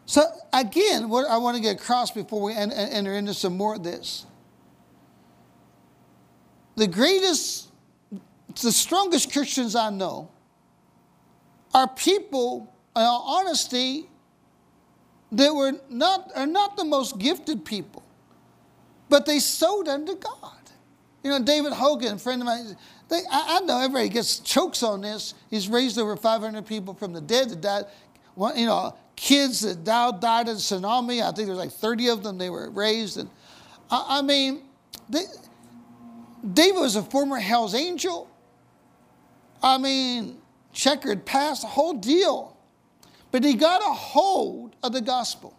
So, 0.06 0.23
again, 0.52 1.08
what 1.08 1.30
I 1.30 1.38
want 1.38 1.56
to 1.56 1.62
get 1.62 1.80
across 1.80 2.12
before 2.12 2.41
we 2.41 2.54
enter 2.54 3.13
into 3.13 3.34
some 3.34 3.56
more 3.56 3.75
of 3.75 3.84
this 3.84 4.25
the 6.75 6.88
greatest, 6.88 7.67
the 8.62 8.71
strongest 8.71 9.32
Christians 9.32 9.75
I 9.75 9.89
know 9.89 10.32
are 11.73 11.88
people, 11.88 12.73
in 12.95 13.02
all 13.04 13.39
honesty, 13.39 14.10
that 15.34 15.54
were 15.54 15.73
not, 15.89 16.32
are 16.36 16.47
not 16.47 16.78
the 16.78 16.86
most 16.86 17.19
gifted 17.19 17.63
people, 17.65 18.02
but 19.09 19.25
they 19.25 19.39
sowed 19.39 19.87
unto 19.87 20.15
God. 20.15 20.53
You 21.23 21.31
know, 21.31 21.43
David 21.43 21.73
Hogan, 21.73 22.13
a 22.13 22.17
friend 22.17 22.41
of 22.41 22.45
mine, 22.45 22.77
they, 23.09 23.21
I, 23.29 23.57
I, 23.57 23.65
know 23.65 23.79
everybody 23.79 24.07
gets 24.07 24.39
chokes 24.39 24.83
on 24.83 25.01
this. 25.01 25.33
He's 25.49 25.67
raised 25.67 25.97
over 25.97 26.15
500 26.15 26.65
people 26.65 26.93
from 26.93 27.11
the 27.11 27.19
dead 27.19 27.49
that 27.49 27.61
died. 27.61 27.85
you 28.55 28.65
know, 28.65 28.95
kids 29.15 29.61
that 29.61 29.83
died, 29.83 30.21
died 30.21 30.47
in 30.47 30.55
tsunami. 30.55 31.21
I 31.21 31.31
think 31.31 31.47
there's 31.47 31.57
like 31.57 31.71
30 31.71 32.09
of 32.09 32.23
them. 32.23 32.37
They 32.37 32.49
were 32.49 32.69
raised, 32.69 33.17
and 33.17 33.29
I, 33.91 34.19
I 34.19 34.21
mean, 34.21 34.61
they, 35.09 35.23
David 36.53 36.79
was 36.79 36.95
a 36.95 37.03
former 37.03 37.37
Hell's 37.37 37.75
Angel. 37.75 38.29
I 39.61 39.77
mean, 39.77 40.37
checkered 40.71 41.25
past, 41.25 41.63
the 41.63 41.67
whole 41.67 41.93
deal. 41.93 42.55
But 43.31 43.43
he 43.43 43.55
got 43.55 43.81
a 43.81 43.93
hold 43.93 44.75
of 44.81 44.93
the 44.93 45.01
gospel. 45.01 45.57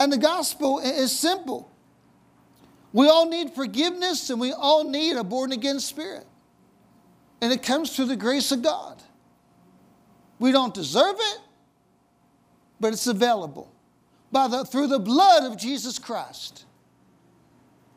And 0.00 0.12
the 0.12 0.18
gospel 0.18 0.80
is 0.80 1.16
simple. 1.16 1.70
We 2.94 3.08
all 3.08 3.28
need 3.28 3.50
forgiveness 3.50 4.30
and 4.30 4.40
we 4.40 4.52
all 4.52 4.88
need 4.88 5.16
a 5.16 5.24
born 5.24 5.50
again 5.50 5.80
spirit. 5.80 6.24
And 7.40 7.52
it 7.52 7.60
comes 7.60 7.94
through 7.94 8.04
the 8.06 8.16
grace 8.16 8.52
of 8.52 8.62
God. 8.62 9.02
We 10.38 10.52
don't 10.52 10.72
deserve 10.72 11.16
it, 11.18 11.38
but 12.78 12.92
it's 12.92 13.08
available 13.08 13.68
by 14.30 14.46
the, 14.46 14.64
through 14.64 14.86
the 14.86 15.00
blood 15.00 15.42
of 15.42 15.58
Jesus 15.58 15.98
Christ. 15.98 16.66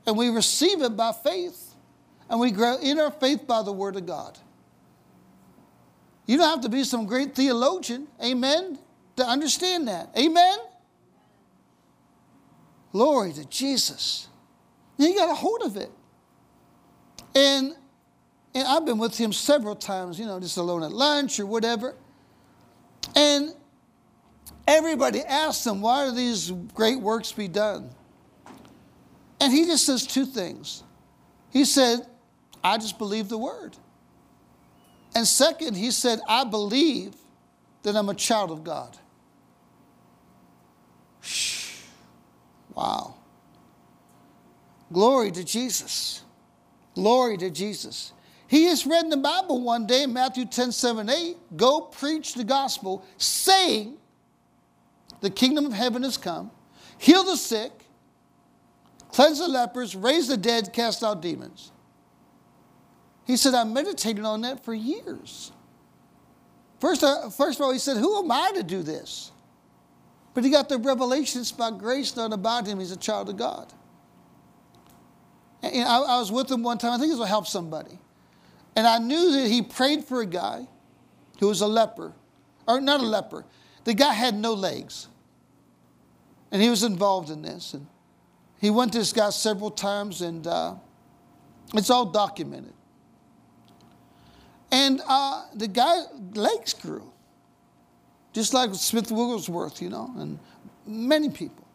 And 0.07 0.17
we 0.17 0.29
receive 0.29 0.81
it 0.81 0.97
by 0.97 1.11
faith 1.11 1.75
and 2.27 2.39
we 2.39 2.49
grow 2.49 2.77
in 2.77 2.99
our 2.99 3.11
faith 3.11 3.45
by 3.45 3.61
the 3.61 3.71
Word 3.71 3.97
of 3.97 4.07
God. 4.07 4.39
You 6.25 6.37
don't 6.37 6.49
have 6.49 6.61
to 6.61 6.69
be 6.69 6.83
some 6.83 7.05
great 7.05 7.35
theologian, 7.35 8.07
amen, 8.21 8.79
to 9.15 9.23
understand 9.23 9.87
that. 9.89 10.09
Amen? 10.17 10.57
Glory 12.91 13.31
to 13.33 13.45
Jesus. 13.45 14.27
You 14.97 15.15
got 15.15 15.29
a 15.29 15.35
hold 15.35 15.61
of 15.61 15.77
it. 15.77 15.91
And, 17.35 17.75
and 18.55 18.67
I've 18.67 18.85
been 18.85 18.97
with 18.97 19.17
him 19.17 19.31
several 19.31 19.75
times, 19.75 20.19
you 20.19 20.25
know, 20.25 20.39
just 20.39 20.57
alone 20.57 20.83
at 20.83 20.91
lunch 20.91 21.39
or 21.39 21.45
whatever. 21.45 21.95
And 23.15 23.53
everybody 24.67 25.21
asks 25.21 25.65
him, 25.65 25.81
why 25.81 26.05
do 26.05 26.15
these 26.15 26.51
great 26.73 26.99
works 26.99 27.31
be 27.31 27.47
done? 27.47 27.89
And 29.39 29.53
he 29.53 29.65
just 29.65 29.85
says 29.85 30.07
two 30.07 30.25
things. 30.25 30.83
He 31.51 31.63
said, 31.63 31.99
I 32.63 32.77
just 32.77 32.97
believe 32.97 33.29
the 33.29 33.37
word. 33.37 33.77
And 35.13 35.27
second, 35.27 35.75
he 35.75 35.91
said, 35.91 36.19
I 36.27 36.43
believe 36.43 37.13
that 37.83 37.95
I'm 37.95 38.09
a 38.09 38.15
child 38.15 38.51
of 38.51 38.63
God. 38.63 38.97
Wow. 42.73 43.16
Glory 44.91 45.31
to 45.31 45.43
Jesus. 45.43 46.23
Glory 46.95 47.37
to 47.37 47.49
Jesus. 47.49 48.13
He 48.47 48.65
has 48.65 48.85
read 48.85 49.03
in 49.03 49.09
the 49.09 49.17
Bible 49.17 49.61
one 49.61 49.85
day, 49.85 50.03
in 50.03 50.13
Matthew 50.13 50.45
10 50.45 50.71
7 50.71 51.09
8, 51.09 51.37
go 51.57 51.81
preach 51.81 52.33
the 52.33 52.45
gospel, 52.45 53.05
saying, 53.17 53.97
The 55.21 55.29
kingdom 55.29 55.65
of 55.65 55.73
heaven 55.73 56.03
has 56.03 56.17
come, 56.17 56.51
heal 56.97 57.23
the 57.23 57.35
sick, 57.35 57.71
cleanse 59.11 59.39
the 59.39 59.47
lepers, 59.47 59.95
raise 59.95 60.29
the 60.29 60.37
dead, 60.37 60.71
cast 60.71 61.03
out 61.03 61.21
demons. 61.21 61.71
He 63.25 63.35
said, 63.35 63.53
I 63.53 63.65
meditated 63.65 64.23
on 64.23 64.41
that 64.41 64.63
for 64.63 64.73
years. 64.73 65.51
First, 66.79 67.03
uh, 67.03 67.29
first 67.29 67.59
of 67.59 67.65
all, 67.65 67.73
he 67.73 67.79
said, 67.79 67.97
Who 67.97 68.17
am 68.19 68.31
I 68.31 68.53
to 68.55 68.63
do 68.63 68.81
this? 68.81 69.31
But 70.33 70.45
he 70.45 70.49
got 70.49 70.69
the 70.69 70.77
revelations 70.77 71.51
by 71.51 71.71
grace, 71.71 72.15
not 72.15 72.31
about 72.31 72.65
him. 72.65 72.79
He's 72.79 72.91
a 72.91 72.97
child 72.97 73.27
of 73.27 73.35
God. 73.35 73.73
And 75.61 75.83
I, 75.83 75.97
I 75.97 76.19
was 76.19 76.31
with 76.31 76.51
him 76.51 76.63
one 76.63 76.77
time. 76.77 76.93
I 76.93 76.97
think 76.97 77.11
this 77.11 77.19
will 77.19 77.25
help 77.25 77.47
somebody. 77.47 77.97
And 78.75 78.85
I 78.85 78.99
knew 78.99 79.31
that 79.33 79.47
he 79.47 79.61
prayed 79.61 80.03
for 80.03 80.21
a 80.21 80.25
guy 80.25 80.67
who 81.39 81.47
was 81.47 81.61
a 81.61 81.67
leper, 81.67 82.13
or 82.67 82.79
not 82.79 82.99
a 82.99 83.05
leper. 83.05 83.45
The 83.83 83.93
guy 83.93 84.13
had 84.13 84.35
no 84.35 84.53
legs. 84.53 85.07
And 86.51 86.61
he 86.61 86.69
was 86.69 86.83
involved 86.83 87.29
in 87.29 87.41
this. 87.41 87.73
And 87.73 87.87
he 88.59 88.69
went 88.69 88.93
to 88.93 88.99
this 88.99 89.13
guy 89.13 89.29
several 89.29 89.71
times, 89.71 90.21
and 90.21 90.45
uh, 90.45 90.75
it's 91.73 91.89
all 91.89 92.05
documented. 92.05 92.73
And 94.71 95.01
uh, 95.07 95.45
the 95.53 95.67
guy 95.67 96.01
legs 96.33 96.73
grew, 96.73 97.11
just 98.33 98.53
like 98.53 98.73
Smith 98.73 99.11
Wigglesworth, 99.11 99.81
you 99.81 99.89
know, 99.89 100.11
and 100.17 100.39
many 100.85 101.29
people. 101.29 101.66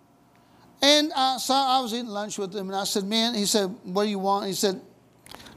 And 0.83 1.13
uh, 1.15 1.39
so 1.39 1.55
I 1.55 1.81
was 1.81 1.95
eating 1.95 2.09
lunch 2.09 2.39
with 2.39 2.55
him, 2.55 2.69
and 2.69 2.77
I 2.77 2.85
said, 2.85 3.05
"Man," 3.05 3.35
he 3.35 3.47
said, 3.47 3.67
"What 3.85 4.05
do 4.05 4.11
you 4.11 4.19
want?" 4.19 4.47
He 4.47 4.53
said, 4.53 4.81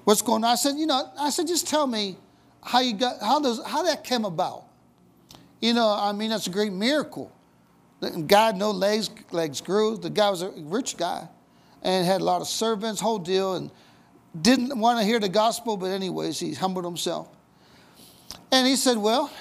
"What's 0.03 0.21
going 0.21 0.43
on?" 0.43 0.51
I 0.51 0.55
said, 0.55 0.75
"You 0.77 0.85
know," 0.85 1.09
I 1.19 1.31
said, 1.31 1.47
"Just 1.47 1.67
tell 1.67 1.88
me 1.88 2.15
how 2.61 2.79
you 2.79 2.93
got 2.93 3.19
how 3.19 3.39
does 3.39 3.59
how 3.65 3.83
that 3.83 4.03
came 4.03 4.23
about." 4.23 4.65
You 5.61 5.73
know, 5.73 5.88
I 5.88 6.11
mean, 6.11 6.29
that's 6.29 6.45
a 6.45 6.51
great 6.51 6.71
miracle. 6.71 7.31
God, 8.27 8.55
no 8.55 8.69
legs 8.69 9.09
legs 9.31 9.61
grew. 9.61 9.97
The 9.97 10.11
guy 10.11 10.29
was 10.29 10.43
a 10.43 10.51
rich 10.57 10.95
guy, 10.95 11.27
and 11.81 12.05
had 12.05 12.21
a 12.21 12.23
lot 12.23 12.41
of 12.41 12.47
servants, 12.47 13.01
whole 13.01 13.17
deal, 13.17 13.55
and 13.55 13.71
didn't 14.39 14.77
want 14.77 14.99
to 14.99 15.05
hear 15.05 15.19
the 15.19 15.29
gospel, 15.29 15.77
but 15.77 15.88
anyways, 15.88 16.39
he 16.39 16.53
humbled 16.53 16.85
himself. 16.85 17.29
And 18.51 18.67
he 18.67 18.75
said, 18.75 18.97
Well, 18.97 19.31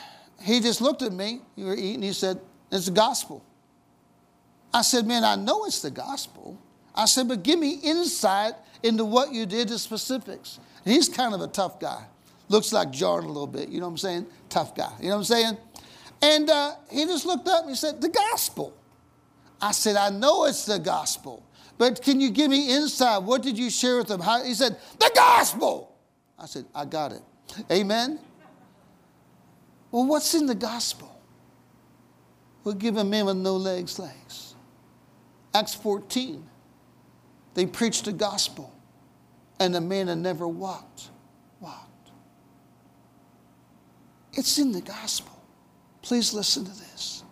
he 0.40 0.61
just 0.61 0.81
looked 0.81 1.03
at 1.03 1.12
me. 1.12 1.40
We 1.57 1.64
were 1.64 1.75
eating. 1.75 2.03
He 2.03 2.12
said, 2.12 2.40
It's 2.70 2.87
the 2.87 2.92
gospel. 2.92 3.44
I 4.75 4.83
said, 4.83 5.07
Man, 5.07 5.23
I 5.23 5.37
know 5.37 5.65
it's 5.65 5.81
the 5.81 5.91
gospel. 5.91 6.59
I 6.95 7.07
said, 7.07 7.29
But 7.29 7.45
give 7.45 7.59
me 7.61 7.79
insight 7.83 8.55
into 8.83 9.05
what 9.05 9.33
you 9.33 9.47
did, 9.47 9.69
the 9.69 9.79
specifics. 9.79 10.59
And 10.85 10.93
he's 10.93 11.09
kind 11.09 11.33
of 11.33 11.41
a 11.41 11.47
tough 11.47 11.79
guy. 11.81 12.05
Looks 12.49 12.73
like 12.73 12.91
John 12.91 13.25
a 13.25 13.29
little 13.29 13.47
bit. 13.47 13.69
You 13.69 13.81
know 13.81 13.87
what 13.87 13.93
I'm 13.93 13.99
saying? 13.99 14.27
Tough 14.51 14.75
guy. 14.77 14.93
You 15.01 15.09
know 15.09 15.15
what 15.15 15.19
I'm 15.19 15.25
saying? 15.25 15.57
And 16.21 16.51
uh, 16.51 16.73
he 16.91 17.05
just 17.07 17.25
looked 17.25 17.49
up 17.49 17.63
and 17.63 17.71
he 17.71 17.77
said, 17.77 18.01
The 18.01 18.09
gospel. 18.09 18.77
I 19.63 19.71
said, 19.71 19.97
I 19.97 20.11
know 20.11 20.45
it's 20.45 20.67
the 20.67 20.79
gospel. 20.79 21.43
But 21.79 22.03
can 22.03 22.21
you 22.21 22.31
give 22.31 22.51
me 22.51 22.75
insight? 22.75 23.23
What 23.23 23.43
did 23.43 23.57
you 23.57 23.71
share 23.71 23.99
with 23.99 24.09
them? 24.09 24.21
How, 24.21 24.43
he 24.43 24.55
said, 24.55 24.77
The 24.99 25.11
gospel. 25.15 25.95
I 26.37 26.47
said, 26.47 26.67
I 26.75 26.85
got 26.85 27.13
it. 27.13 27.23
Amen. 27.71 28.19
Well, 29.93 30.05
what's 30.07 30.35
in 30.35 30.47
the 30.47 30.55
gospel? 30.57 31.17
We're 32.65 32.75
giving 32.75 33.01
a 33.01 33.05
man 33.05 33.27
with 33.27 33.37
no 33.37 33.57
legs 33.57 33.99
legs. 34.01 34.43
Acts 35.55 35.75
14. 35.75 36.45
They 37.55 37.67
preached 37.67 38.07
the 38.07 38.12
gospel, 38.12 38.72
and 39.61 39.72
the 39.72 39.81
man 39.81 40.07
that 40.07 40.16
never 40.16 40.49
walked, 40.49 41.11
walked. 41.61 42.11
It's 44.33 44.59
in 44.59 44.72
the 44.72 44.81
gospel. 44.81 45.41
Please 46.03 46.35
listen 46.35 46.64
to 46.64 46.72
this. 46.72 47.22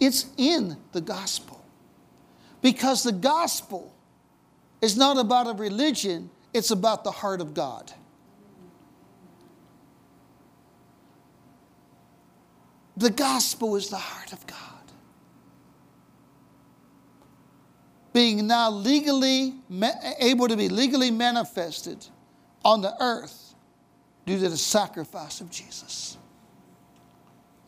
It's 0.00 0.26
in 0.38 0.78
the 0.92 1.02
gospel. 1.02 1.62
Because 2.62 3.02
the 3.02 3.12
gospel 3.12 3.94
is 4.80 4.96
not 4.96 5.18
about 5.18 5.46
a 5.46 5.52
religion, 5.52 6.30
it's 6.54 6.70
about 6.70 7.04
the 7.04 7.10
heart 7.10 7.42
of 7.42 7.52
God. 7.52 7.92
The 12.96 13.10
gospel 13.10 13.76
is 13.76 13.88
the 13.88 13.96
heart 13.96 14.32
of 14.32 14.46
God. 14.46 14.69
Being 18.12 18.46
now 18.46 18.70
legally 18.70 19.54
able 20.18 20.48
to 20.48 20.56
be 20.56 20.68
legally 20.68 21.10
manifested 21.10 22.04
on 22.64 22.80
the 22.80 22.94
earth 23.00 23.54
due 24.26 24.38
to 24.38 24.48
the 24.48 24.56
sacrifice 24.56 25.40
of 25.40 25.50
Jesus. 25.50 26.16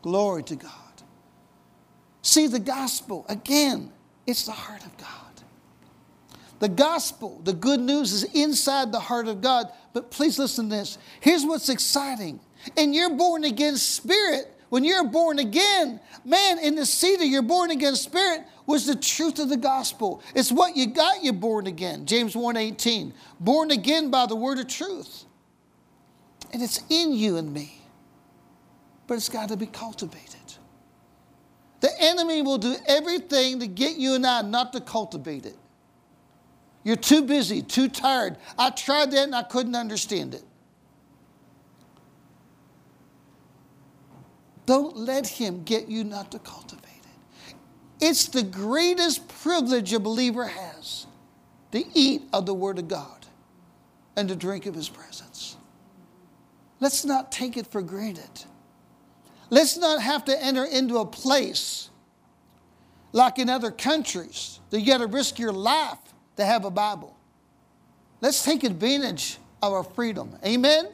Glory 0.01 0.43
to 0.43 0.55
God. 0.55 0.71
See, 2.21 2.47
the 2.47 2.59
gospel, 2.59 3.25
again, 3.29 3.91
it's 4.27 4.45
the 4.45 4.51
heart 4.51 4.85
of 4.85 4.95
God. 4.97 5.09
The 6.59 6.69
gospel, 6.69 7.41
the 7.43 7.53
good 7.53 7.81
news 7.81 8.13
is 8.13 8.23
inside 8.23 8.91
the 8.91 8.99
heart 8.99 9.27
of 9.27 9.41
God. 9.41 9.67
But 9.91 10.11
please 10.11 10.39
listen 10.39 10.69
to 10.69 10.75
this. 10.77 10.97
Here's 11.19 11.45
what's 11.45 11.67
exciting. 11.67 12.39
In 12.77 12.93
your 12.93 13.09
born 13.09 13.43
again 13.43 13.75
spirit, 13.75 14.52
when 14.73 14.83
you're 14.83 15.03
born 15.03 15.37
again, 15.37 15.99
man, 16.25 16.57
in 16.57 16.73
the 16.73 16.83
seed 16.83 17.21
of 17.21 17.27
your 17.27 17.43
born 17.43 17.69
again 17.69 17.95
spirit 17.95 18.41
was 18.65 18.87
the 18.87 18.95
truth 18.95 19.37
of 19.37 19.47
the 19.47 19.55
gospel. 19.55 20.23
It's 20.33 20.51
what 20.51 20.75
you 20.75 20.87
got 20.87 21.23
you 21.23 21.31
born 21.31 21.67
again. 21.67 22.07
James 22.07 22.33
1:18. 22.33 23.13
Born 23.39 23.69
again 23.69 24.09
by 24.09 24.25
the 24.25 24.35
word 24.35 24.57
of 24.57 24.65
truth. 24.65 25.25
And 26.51 26.63
it's 26.63 26.81
in 26.89 27.13
you 27.13 27.37
and 27.37 27.53
me. 27.53 27.83
But 29.05 29.13
it's 29.13 29.29
got 29.29 29.49
to 29.49 29.57
be 29.57 29.67
cultivated. 29.67 30.55
The 31.81 31.91
enemy 32.01 32.41
will 32.41 32.57
do 32.57 32.75
everything 32.87 33.59
to 33.59 33.67
get 33.67 33.97
you 33.97 34.15
and 34.15 34.25
I 34.25 34.41
not 34.41 34.73
to 34.73 34.81
cultivate 34.81 35.45
it. 35.45 35.57
You're 36.83 36.95
too 36.95 37.21
busy, 37.21 37.61
too 37.61 37.89
tired. 37.89 38.37
I 38.57 38.71
tried 38.71 39.11
that 39.11 39.25
and 39.25 39.35
I 39.35 39.43
couldn't 39.43 39.75
understand 39.75 40.33
it. 40.33 40.43
Don't 44.65 44.95
let 44.95 45.27
him 45.27 45.63
get 45.63 45.87
you 45.87 46.03
not 46.03 46.31
to 46.31 46.39
cultivate 46.39 46.83
it. 46.83 47.55
It's 47.99 48.27
the 48.27 48.43
greatest 48.43 49.27
privilege 49.27 49.93
a 49.93 49.99
believer 49.99 50.45
has 50.45 51.07
to 51.71 51.83
eat 51.93 52.23
of 52.31 52.45
the 52.45 52.53
Word 52.53 52.79
of 52.79 52.87
God 52.87 53.25
and 54.15 54.29
to 54.29 54.35
drink 54.35 54.65
of 54.65 54.75
His 54.75 54.89
presence. 54.89 55.57
Let's 56.79 57.03
not 57.03 57.31
take 57.31 57.57
it 57.57 57.67
for 57.67 57.81
granted. 57.81 58.45
Let's 59.49 59.77
not 59.77 60.01
have 60.01 60.25
to 60.25 60.43
enter 60.43 60.65
into 60.65 60.97
a 60.97 61.05
place 61.05 61.89
like 63.11 63.39
in 63.39 63.49
other 63.49 63.71
countries 63.71 64.59
that 64.69 64.79
you 64.79 64.87
got 64.87 64.97
to 64.99 65.07
risk 65.07 65.39
your 65.39 65.53
life 65.53 65.99
to 66.37 66.45
have 66.45 66.65
a 66.65 66.71
Bible. 66.71 67.15
Let's 68.21 68.43
take 68.43 68.63
advantage 68.63 69.37
of 69.61 69.73
our 69.73 69.83
freedom. 69.83 70.35
Amen? 70.45 70.87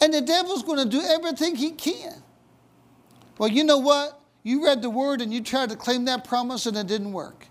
And 0.00 0.14
the 0.14 0.20
devil's 0.20 0.62
going 0.62 0.78
to 0.78 0.88
do 0.88 1.02
everything 1.02 1.56
he 1.56 1.72
can. 1.72 2.22
Well, 3.38 3.50
you 3.50 3.64
know 3.64 3.78
what? 3.78 4.20
You 4.42 4.64
read 4.64 4.82
the 4.82 4.90
word 4.90 5.20
and 5.20 5.32
you 5.32 5.42
tried 5.42 5.70
to 5.70 5.76
claim 5.76 6.06
that 6.06 6.24
promise 6.24 6.66
and 6.66 6.76
it 6.76 6.86
didn't 6.86 7.12
work. 7.12 7.46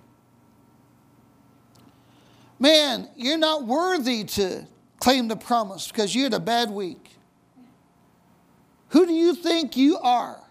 Man, 2.60 3.08
you're 3.16 3.38
not 3.38 3.66
worthy 3.66 4.24
to 4.24 4.68
claim 5.00 5.28
the 5.28 5.36
promise 5.36 5.88
because 5.88 6.14
you 6.14 6.24
had 6.24 6.34
a 6.34 6.40
bad 6.40 6.72
week. 6.72 7.12
Who 8.90 9.06
do 9.06 9.14
you 9.14 9.36
think 9.36 9.78
you 9.78 9.98
are? 10.00 10.42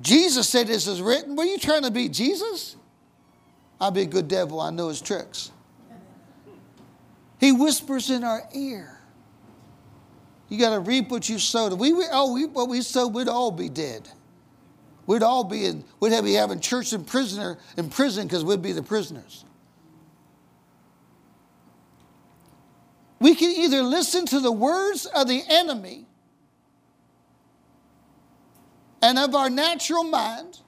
Jesus 0.00 0.48
said 0.48 0.68
this 0.68 0.86
is 0.86 1.02
written. 1.02 1.36
Were 1.36 1.44
you 1.44 1.58
trying 1.58 1.82
to 1.82 1.90
be 1.90 2.08
Jesus? 2.08 2.76
I'll 3.80 3.90
be 3.90 4.02
a 4.02 4.06
good 4.06 4.28
devil. 4.28 4.60
I 4.60 4.70
know 4.70 4.88
his 4.88 5.00
tricks. 5.00 5.50
He 7.38 7.50
whispers 7.50 8.10
in 8.10 8.22
our 8.22 8.48
ear. 8.54 9.01
You 10.52 10.58
got 10.58 10.74
to 10.74 10.80
reap 10.80 11.08
what 11.08 11.30
you 11.30 11.38
sowed. 11.38 11.72
If 11.72 11.78
we, 11.78 11.94
oh, 12.12 12.34
we, 12.34 12.44
what 12.44 12.68
we 12.68 12.82
sowed, 12.82 13.14
we'd 13.14 13.26
all 13.26 13.50
be 13.50 13.70
dead. 13.70 14.06
We'd 15.06 15.22
all 15.22 15.44
be 15.44 15.64
in, 15.64 15.82
we'd 15.98 16.12
have, 16.12 16.24
be 16.24 16.34
having 16.34 16.60
church 16.60 16.92
in 16.92 17.06
prisoner 17.06 17.56
in 17.78 17.88
prison 17.88 18.26
because 18.26 18.44
we'd 18.44 18.60
be 18.60 18.72
the 18.72 18.82
prisoners. 18.82 19.46
We 23.18 23.34
can 23.34 23.50
either 23.50 23.80
listen 23.80 24.26
to 24.26 24.40
the 24.40 24.52
words 24.52 25.06
of 25.06 25.26
the 25.26 25.42
enemy 25.48 26.04
and 29.00 29.18
of 29.18 29.34
our 29.34 29.48
natural 29.48 30.04
mind, 30.04 30.60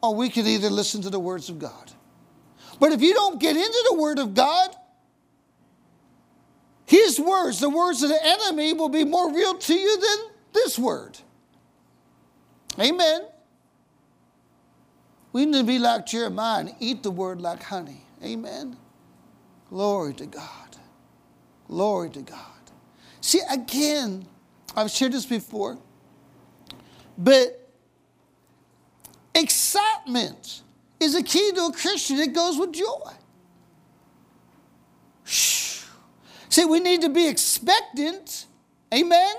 or 0.00 0.14
we 0.14 0.28
can 0.28 0.46
either 0.46 0.70
listen 0.70 1.02
to 1.02 1.10
the 1.10 1.18
words 1.18 1.48
of 1.48 1.58
God. 1.58 1.90
But 2.78 2.92
if 2.92 3.02
you 3.02 3.14
don't 3.14 3.40
get 3.40 3.56
into 3.56 3.84
the 3.90 3.96
Word 3.96 4.20
of 4.20 4.34
God, 4.34 4.76
His 6.88 7.20
words, 7.20 7.60
the 7.60 7.68
words 7.68 8.02
of 8.02 8.08
the 8.08 8.18
enemy, 8.24 8.72
will 8.72 8.88
be 8.88 9.04
more 9.04 9.30
real 9.30 9.58
to 9.58 9.74
you 9.74 10.00
than 10.00 10.18
this 10.54 10.78
word. 10.78 11.18
Amen. 12.80 13.26
We 15.34 15.44
need 15.44 15.58
to 15.58 15.64
be 15.64 15.78
like 15.78 16.06
Jeremiah 16.06 16.60
and 16.60 16.74
eat 16.80 17.02
the 17.02 17.10
word 17.10 17.42
like 17.42 17.62
honey. 17.62 18.06
Amen. 18.24 18.78
Glory 19.68 20.14
to 20.14 20.24
God. 20.24 20.76
Glory 21.66 22.08
to 22.08 22.22
God. 22.22 22.38
See, 23.20 23.42
again, 23.50 24.26
I've 24.74 24.90
shared 24.90 25.12
this 25.12 25.26
before. 25.26 25.76
But 27.18 27.68
excitement 29.34 30.62
is 31.00 31.14
a 31.14 31.22
key 31.22 31.52
to 31.52 31.66
a 31.66 31.72
Christian. 31.72 32.18
It 32.18 32.32
goes 32.32 32.56
with 32.56 32.72
joy. 32.72 33.12
Shh. 35.24 35.67
See, 36.58 36.64
we 36.64 36.80
need 36.80 37.02
to 37.02 37.08
be 37.08 37.28
expectant. 37.28 38.46
Amen? 38.92 39.36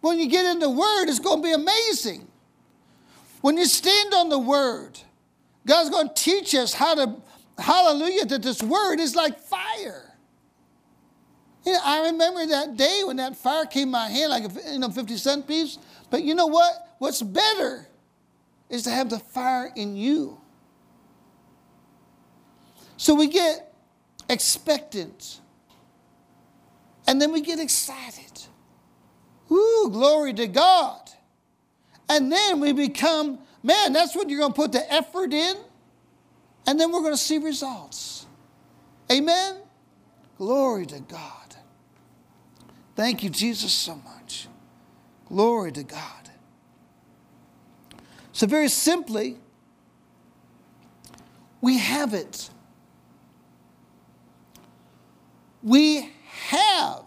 When 0.00 0.18
you 0.18 0.30
get 0.30 0.46
in 0.46 0.58
the 0.58 0.70
Word, 0.70 1.10
it's 1.10 1.18
going 1.18 1.42
to 1.42 1.42
be 1.42 1.52
amazing. 1.52 2.26
When 3.42 3.58
you 3.58 3.66
stand 3.66 4.14
on 4.14 4.30
the 4.30 4.38
Word, 4.38 4.98
God's 5.66 5.90
going 5.90 6.08
to 6.08 6.14
teach 6.14 6.54
us 6.54 6.72
how 6.72 6.94
to, 6.94 7.16
hallelujah, 7.58 8.24
that 8.24 8.40
this 8.40 8.62
Word 8.62 8.98
is 8.98 9.14
like 9.14 9.40
fire. 9.40 10.16
You 11.66 11.74
know, 11.74 11.80
I 11.84 12.06
remember 12.06 12.46
that 12.46 12.78
day 12.78 13.02
when 13.04 13.16
that 13.16 13.36
fire 13.36 13.66
came 13.66 13.88
in 13.88 13.90
my 13.90 14.08
hand 14.08 14.30
like 14.30 14.44
a 14.44 14.72
you 14.72 14.78
know, 14.78 14.88
50 14.88 15.18
cent 15.18 15.46
piece. 15.46 15.76
But 16.08 16.22
you 16.22 16.34
know 16.34 16.46
what? 16.46 16.96
What's 16.96 17.20
better 17.20 17.86
is 18.70 18.84
to 18.84 18.90
have 18.90 19.10
the 19.10 19.18
fire 19.18 19.70
in 19.76 19.96
you. 19.96 20.40
So 22.96 23.14
we 23.14 23.26
get 23.26 23.74
expectant. 24.30 25.40
And 27.10 27.20
then 27.20 27.32
we 27.32 27.40
get 27.40 27.58
excited. 27.58 28.44
Ooh, 29.50 29.88
glory 29.90 30.32
to 30.34 30.46
God. 30.46 31.10
And 32.08 32.30
then 32.30 32.60
we 32.60 32.72
become, 32.72 33.40
man, 33.64 33.92
that's 33.92 34.14
when 34.14 34.28
you're 34.28 34.38
going 34.38 34.52
to 34.52 34.56
put 34.56 34.70
the 34.70 34.92
effort 34.92 35.32
in. 35.32 35.56
And 36.68 36.78
then 36.78 36.92
we're 36.92 37.00
going 37.00 37.12
to 37.12 37.16
see 37.16 37.38
results. 37.38 38.26
Amen? 39.10 39.56
Glory 40.38 40.86
to 40.86 41.00
God. 41.00 41.56
Thank 42.94 43.24
you, 43.24 43.30
Jesus, 43.30 43.72
so 43.72 43.96
much. 43.96 44.46
Glory 45.26 45.72
to 45.72 45.82
God. 45.82 46.30
So, 48.30 48.46
very 48.46 48.68
simply, 48.68 49.36
we 51.60 51.78
have 51.78 52.14
it. 52.14 52.50
We 55.60 56.12
have 56.50 57.04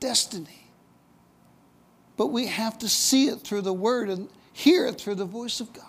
destiny. 0.00 0.70
But 2.16 2.28
we 2.28 2.46
have 2.46 2.78
to 2.78 2.88
see 2.88 3.28
it 3.28 3.40
through 3.40 3.62
the 3.62 3.72
Word 3.72 4.10
and 4.10 4.28
hear 4.52 4.86
it 4.86 5.00
through 5.00 5.14
the 5.14 5.24
voice 5.24 5.60
of 5.60 5.72
God. 5.72 5.84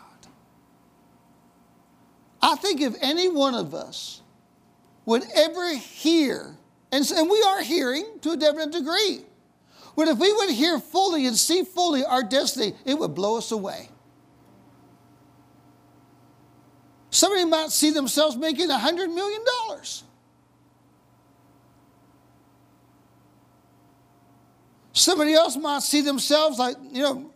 I 2.42 2.56
think 2.56 2.82
if 2.82 2.96
any 3.02 3.28
one 3.28 3.56
of 3.56 3.74
us 3.74 4.22
would 5.06 5.24
ever 5.36 5.76
hear 5.76 6.56
and, 6.92 7.10
and 7.12 7.30
we 7.30 7.42
are 7.44 7.62
hearing 7.62 8.06
to 8.22 8.32
a 8.32 8.38
definite 8.38 8.72
degree. 8.72 9.22
But 9.96 10.08
if 10.08 10.18
we 10.18 10.32
would 10.32 10.50
hear 10.50 10.80
fully 10.80 11.26
and 11.26 11.36
see 11.36 11.64
fully 11.64 12.04
our 12.04 12.24
destiny, 12.24 12.74
it 12.86 12.98
would 12.98 13.14
blow 13.14 13.38
us 13.38 13.52
away. 13.52 13.90
Somebody 17.12 17.46
might 17.46 17.72
see 17.72 17.92
themselves 17.92 18.38
making 18.38 18.70
$100 18.70 19.14
million. 19.14 19.42
Somebody 25.00 25.34
else 25.34 25.56
might 25.56 25.82
see 25.82 26.02
themselves 26.02 26.60
like, 26.60 26.76
you 26.92 27.02
know, 27.02 27.34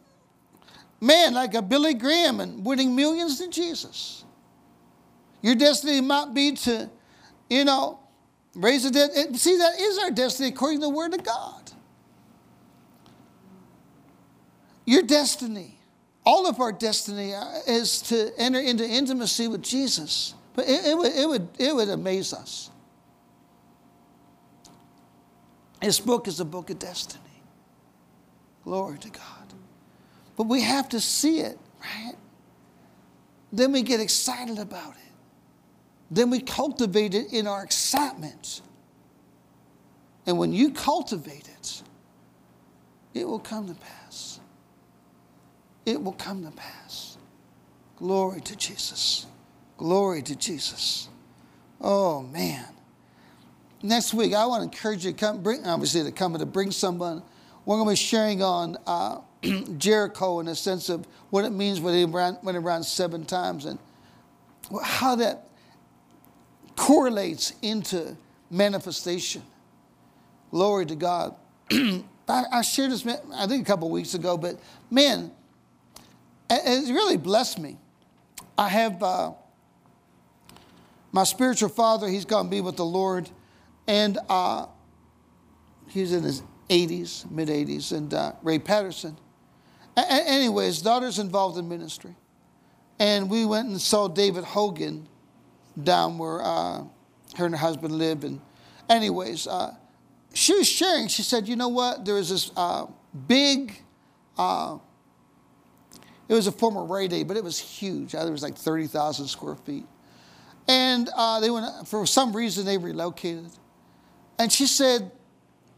man, 1.00 1.34
like 1.34 1.54
a 1.54 1.62
Billy 1.62 1.94
Graham 1.94 2.40
and 2.40 2.66
winning 2.66 2.96
millions 2.96 3.40
to 3.40 3.48
Jesus. 3.48 4.26
Your 5.42 5.56
destiny 5.56 6.02
might 6.02 6.34
be 6.34 6.54
to, 6.54 6.90
you 7.50 7.66
know, 7.66 8.00
Raise 8.56 8.84
the 8.84 8.92
dead. 8.92 9.36
See, 9.36 9.58
that 9.58 9.80
is 9.80 9.98
our 9.98 10.12
destiny 10.12 10.50
according 10.50 10.80
to 10.80 10.88
the 10.88 10.94
Word 10.94 11.14
of 11.14 11.24
God. 11.24 11.72
Your 14.86 15.02
destiny, 15.02 15.80
all 16.26 16.46
of 16.46 16.60
our 16.60 16.72
destiny 16.72 17.34
uh, 17.34 17.46
is 17.66 18.02
to 18.04 18.32
enter 18.38 18.60
into 18.60 18.88
intimacy 18.88 19.48
with 19.48 19.64
Jesus. 19.64 20.36
But 20.56 20.66
it, 20.68 20.86
it, 20.86 20.98
would, 20.98 21.16
it, 21.16 21.28
would, 21.28 21.48
it 21.58 21.76
would 21.76 21.90
amaze 21.90 22.34
us. 22.34 22.70
This 25.82 26.00
book 26.00 26.28
is 26.28 26.40
a 26.40 26.46
book 26.46 26.70
of 26.70 26.80
destiny. 26.80 27.23
Glory 28.64 28.98
to 29.00 29.10
God. 29.10 29.54
But 30.36 30.48
we 30.48 30.62
have 30.62 30.90
to 30.90 31.00
see 31.00 31.40
it, 31.40 31.60
right? 31.82 32.16
Then 33.52 33.72
we 33.72 33.82
get 33.84 34.00
excited 34.00 34.58
about 34.58 34.94
it 34.94 35.04
then 36.14 36.30
we 36.30 36.40
cultivate 36.40 37.16
it 37.16 37.34
in 37.34 37.48
our 37.48 37.64
excitement. 37.64 38.62
And 40.28 40.38
when 40.38 40.54
you 40.54 40.72
cultivate 40.72 41.48
it, 41.48 41.82
it 43.16 43.28
will 43.28 43.40
come 43.40 43.68
to 43.68 43.74
pass. 43.74 44.40
It 45.86 46.02
will 46.02 46.14
come 46.14 46.46
to 46.46 46.52
pass. 46.52 47.18
Glory 47.98 48.42
to 48.42 48.56
Jesus. 48.56 49.26
Glory 49.78 50.22
to 50.22 50.36
Jesus. 50.36 51.10
Oh, 51.82 52.22
man. 52.22 52.68
Next 53.82 54.14
week, 54.14 54.34
I 54.34 54.46
want 54.46 54.62
to 54.62 54.78
encourage 54.78 55.06
you 55.06 55.12
to 55.12 55.18
come, 55.18 55.42
bring, 55.42 55.66
obviously, 55.66 56.04
to 56.04 56.12
come 56.12 56.36
and 56.36 56.40
to 56.42 56.46
bring 56.46 56.70
someone. 56.70 57.24
We're 57.66 57.78
going 57.78 57.88
to 57.88 57.92
be 57.92 57.96
sharing 57.96 58.42
on 58.42 58.78
uh, 58.86 59.22
Jericho 59.78 60.40
in 60.40 60.48
a 60.48 60.56
sense 60.56 60.90
of 60.90 61.06
what 61.30 61.46
it 61.46 61.52
means 61.52 61.80
when 61.80 61.96
it 61.96 62.06
ran, 62.08 62.38
when 62.42 62.84
seven 62.84 63.26
times 63.26 63.66
and 63.66 63.80
how 64.84 65.16
that 65.16 65.48
correlates 66.76 67.54
into 67.62 68.18
manifestation. 68.50 69.44
Glory 70.52 70.86
to 70.86 70.96
God. 70.96 71.36
I, 71.72 72.04
I, 72.52 72.62
shared 72.62 72.92
this, 72.92 73.06
I 73.34 73.48
think, 73.48 73.64
a 73.64 73.66
couple 73.66 73.90
weeks 73.90 74.14
ago, 74.14 74.38
but 74.38 74.60
man, 74.90 75.32
it, 76.50 76.90
it 76.90 76.94
really 76.94 77.18
blessed 77.18 77.60
me. 77.60 77.78
I 78.58 78.70
have 78.70 79.02
uh, 79.02 79.32
my 81.12 81.24
spiritual 81.24 81.70
father, 81.70 82.08
he's 82.08 82.26
going 82.26 82.46
to 82.46 82.52
be 82.52 82.62
with 82.62 82.76
the 82.76 82.86
Lord, 82.86 83.30
and 83.88 84.18
uh, 84.30 84.68
he's 85.90 86.14
in 86.14 86.24
his 86.24 86.44
80s, 86.70 87.30
mid 87.30 87.50
80s, 87.50 87.92
and 87.92 88.14
uh, 88.14 88.34
Ray 88.42 88.60
Patterson. 88.60 89.18
A- 89.98 90.30
anyway, 90.30 90.66
his 90.66 90.82
daughter's 90.82 91.20
involved 91.20 91.58
in 91.58 91.68
ministry. 91.68 92.16
And 93.00 93.30
we 93.30 93.46
went 93.46 93.70
and 93.70 93.82
saw 93.82 94.08
David 94.08 94.44
Hogan 94.44 95.08
down 95.82 96.18
where 96.18 96.42
uh, 96.42 96.84
her 97.36 97.46
and 97.46 97.54
her 97.54 97.60
husband 97.60 97.96
live. 97.96 98.24
And, 98.24 98.40
anyways, 98.90 99.48
uh, 99.48 99.74
she 100.34 100.56
was 100.56 100.68
sharing. 100.68 101.08
She 101.08 101.22
said, 101.22 101.48
"You 101.48 101.56
know 101.56 101.70
what? 101.70 102.06
There 102.06 102.16
was 102.16 102.30
this 102.30 102.52
uh, 102.56 102.86
big. 103.28 103.74
Uh, 104.38 104.78
it 106.28 106.34
was 106.34 106.48
a 106.48 106.52
former 106.52 106.84
Rite 106.84 107.14
Aid, 107.14 107.28
but 107.28 107.38
it 107.38 107.44
was 107.44 107.60
huge. 107.60 108.16
It 108.16 108.32
was 108.32 108.44
like 108.44 108.56
thirty 108.56 108.88
thousand 108.88 109.28
square 109.28 109.56
feet, 109.56 109.86
and 110.68 111.10
uh, 111.16 111.40
they 111.40 111.50
went 111.50 111.88
for 111.88 112.06
some 112.06 112.36
reason 112.36 112.66
they 112.66 112.78
relocated. 112.78 113.50
And 114.40 114.52
she 114.52 114.66
said, 114.66 115.12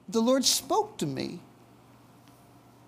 "The 0.10 0.22
Lord 0.22 0.45
spoke 0.45 0.97
to 0.99 1.06
me. 1.06 1.39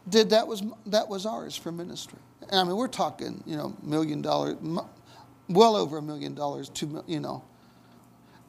Did 0.07 0.30
that 0.30 0.47
was 0.47 0.63
that 0.86 1.09
was 1.09 1.26
ours 1.26 1.55
for 1.55 1.72
ministry? 1.72 2.20
And 2.49 2.59
I 2.59 2.63
mean, 2.63 2.78
we're 2.78 2.88
talking, 2.88 3.43
you 3.45 3.57
know, 3.57 3.76
million 3.84 4.22
dollars, 4.22 4.55
well 5.49 5.76
over 5.76 5.97
a 5.97 6.01
million 6.01 6.34
dollars, 6.34 6.70
two, 6.70 7.03
you 7.07 7.20
know." 7.20 7.43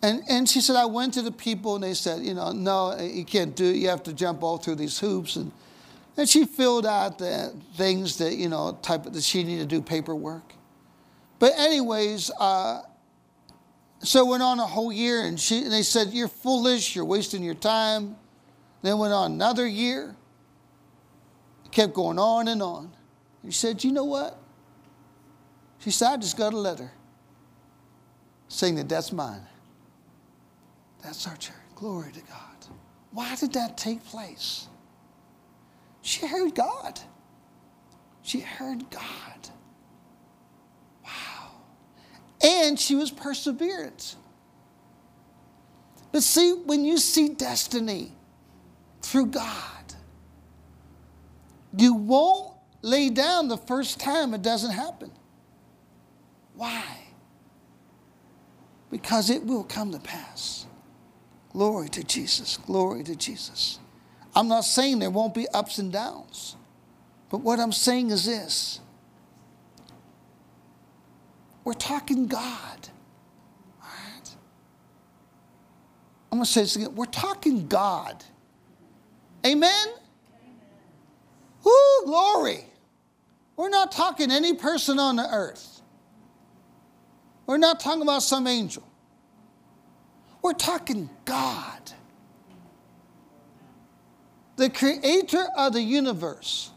And, 0.02 0.22
and 0.28 0.48
she 0.48 0.60
said, 0.60 0.76
I 0.76 0.86
went 0.86 1.14
to 1.14 1.22
the 1.22 1.32
people 1.32 1.74
and 1.74 1.82
they 1.82 1.94
said, 1.94 2.22
you 2.22 2.34
know, 2.34 2.52
no, 2.52 2.96
you 3.00 3.24
can't 3.24 3.56
do 3.56 3.64
it. 3.64 3.76
You 3.76 3.88
have 3.88 4.04
to 4.04 4.12
jump 4.12 4.42
all 4.42 4.56
through 4.56 4.76
these 4.76 4.98
hoops. 4.98 5.36
And, 5.36 5.50
and 6.16 6.28
she 6.28 6.44
filled 6.44 6.86
out 6.86 7.18
the 7.18 7.52
things 7.74 8.18
that, 8.18 8.36
you 8.36 8.48
know, 8.48 8.78
type 8.80 9.06
of, 9.06 9.14
that 9.14 9.24
she 9.24 9.42
needed 9.42 9.68
to 9.68 9.76
do 9.76 9.82
paperwork. 9.82 10.52
But 11.40 11.54
anyways, 11.56 12.30
uh, 12.38 12.82
so 14.00 14.26
it 14.26 14.30
went 14.30 14.42
on 14.42 14.60
a 14.60 14.66
whole 14.66 14.92
year 14.92 15.24
and, 15.24 15.38
she, 15.38 15.62
and 15.62 15.72
they 15.72 15.82
said, 15.82 16.12
you're 16.12 16.28
foolish, 16.28 16.94
you're 16.94 17.04
wasting 17.04 17.42
your 17.42 17.54
time. 17.54 18.16
Then 18.82 18.98
went 18.98 19.12
on 19.12 19.32
another 19.32 19.66
year. 19.66 20.14
Kept 21.70 21.94
going 21.94 22.18
on 22.18 22.48
and 22.48 22.62
on. 22.62 22.90
And 23.42 23.52
she 23.52 23.58
said, 23.58 23.84
you 23.84 23.92
know 23.92 24.04
what? 24.04 24.38
She 25.78 25.90
said, 25.90 26.12
I 26.12 26.16
just 26.16 26.36
got 26.36 26.52
a 26.52 26.58
letter 26.58 26.90
saying 28.48 28.76
that 28.76 28.88
that's 28.88 29.12
mine. 29.12 29.46
That's 31.02 31.26
our 31.26 31.36
church. 31.36 31.54
Glory 31.74 32.10
to 32.12 32.20
God. 32.20 32.66
Why 33.12 33.36
did 33.36 33.52
that 33.52 33.78
take 33.78 34.04
place? 34.04 34.66
She 36.02 36.26
heard 36.26 36.54
God. 36.54 36.98
She 38.22 38.40
heard 38.40 38.90
God. 38.90 39.48
Wow. 41.04 41.50
And 42.42 42.78
she 42.78 42.94
was 42.94 43.10
perseverant. 43.10 44.16
But 46.10 46.22
see, 46.22 46.52
when 46.52 46.84
you 46.84 46.98
see 46.98 47.28
destiny 47.28 48.12
through 49.08 49.26
God, 49.26 49.94
you 51.76 51.94
won't 51.94 52.54
lay 52.82 53.08
down 53.10 53.48
the 53.48 53.56
first 53.56 53.98
time 53.98 54.34
it 54.34 54.42
doesn't 54.42 54.72
happen. 54.72 55.10
Why? 56.54 56.84
Because 58.90 59.30
it 59.30 59.44
will 59.44 59.64
come 59.64 59.92
to 59.92 59.98
pass. 59.98 60.66
Glory 61.52 61.88
to 61.90 62.04
Jesus. 62.04 62.56
Glory 62.58 63.02
to 63.04 63.16
Jesus. 63.16 63.78
I'm 64.34 64.48
not 64.48 64.64
saying 64.64 64.98
there 64.98 65.10
won't 65.10 65.34
be 65.34 65.48
ups 65.48 65.78
and 65.78 65.92
downs, 65.92 66.56
but 67.30 67.38
what 67.38 67.58
I'm 67.58 67.72
saying 67.72 68.10
is 68.10 68.26
this 68.26 68.80
we're 71.64 71.72
talking 71.74 72.26
God. 72.26 72.88
I'm 76.30 76.38
going 76.38 76.44
to 76.44 76.50
say 76.50 76.60
this 76.60 76.76
again. 76.76 76.94
We're 76.94 77.06
talking 77.06 77.66
God. 77.68 78.22
Amen? 79.46 79.88
Woo, 81.64 82.04
glory. 82.04 82.64
We're 83.56 83.68
not 83.68 83.92
talking 83.92 84.30
any 84.30 84.54
person 84.54 84.98
on 84.98 85.16
the 85.16 85.28
earth. 85.28 85.80
We're 87.46 87.56
not 87.56 87.80
talking 87.80 88.02
about 88.02 88.22
some 88.22 88.46
angel. 88.46 88.84
We're 90.42 90.52
talking 90.52 91.08
God, 91.24 91.92
the 94.56 94.70
creator 94.70 95.46
of 95.56 95.72
the 95.72 95.82
universe, 95.82 96.70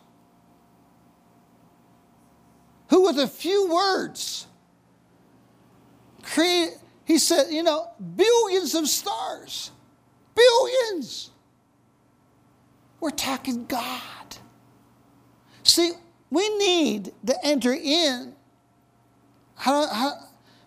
who, 2.90 3.04
with 3.04 3.20
a 3.20 3.28
few 3.28 3.70
words, 3.70 4.48
create, 6.24 6.72
he 7.06 7.18
said, 7.18 7.52
you 7.52 7.64
know, 7.64 7.90
billions 8.16 8.74
of 8.76 8.88
stars, 8.88 9.72
billions. 10.36 11.31
We're 13.02 13.10
talking 13.10 13.66
God. 13.66 14.38
See, 15.64 15.92
we 16.30 16.58
need 16.58 17.12
to 17.26 17.36
enter 17.44 17.74
in. 17.74 18.36
How, 19.56 19.88
how, 19.88 20.14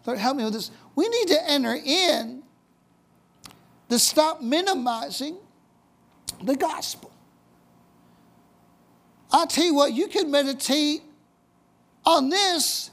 Lord, 0.04 0.18
help 0.18 0.36
me 0.36 0.44
with 0.44 0.52
this. 0.52 0.70
We 0.96 1.08
need 1.08 1.28
to 1.28 1.50
enter 1.50 1.74
in 1.74 2.42
to 3.88 3.98
stop 3.98 4.42
minimizing 4.42 5.38
the 6.42 6.56
gospel. 6.56 7.12
I 9.32 9.46
tell 9.46 9.64
you 9.64 9.74
what, 9.74 9.92
you 9.92 10.08
can 10.08 10.30
meditate 10.30 11.02
on 12.04 12.28
this, 12.28 12.90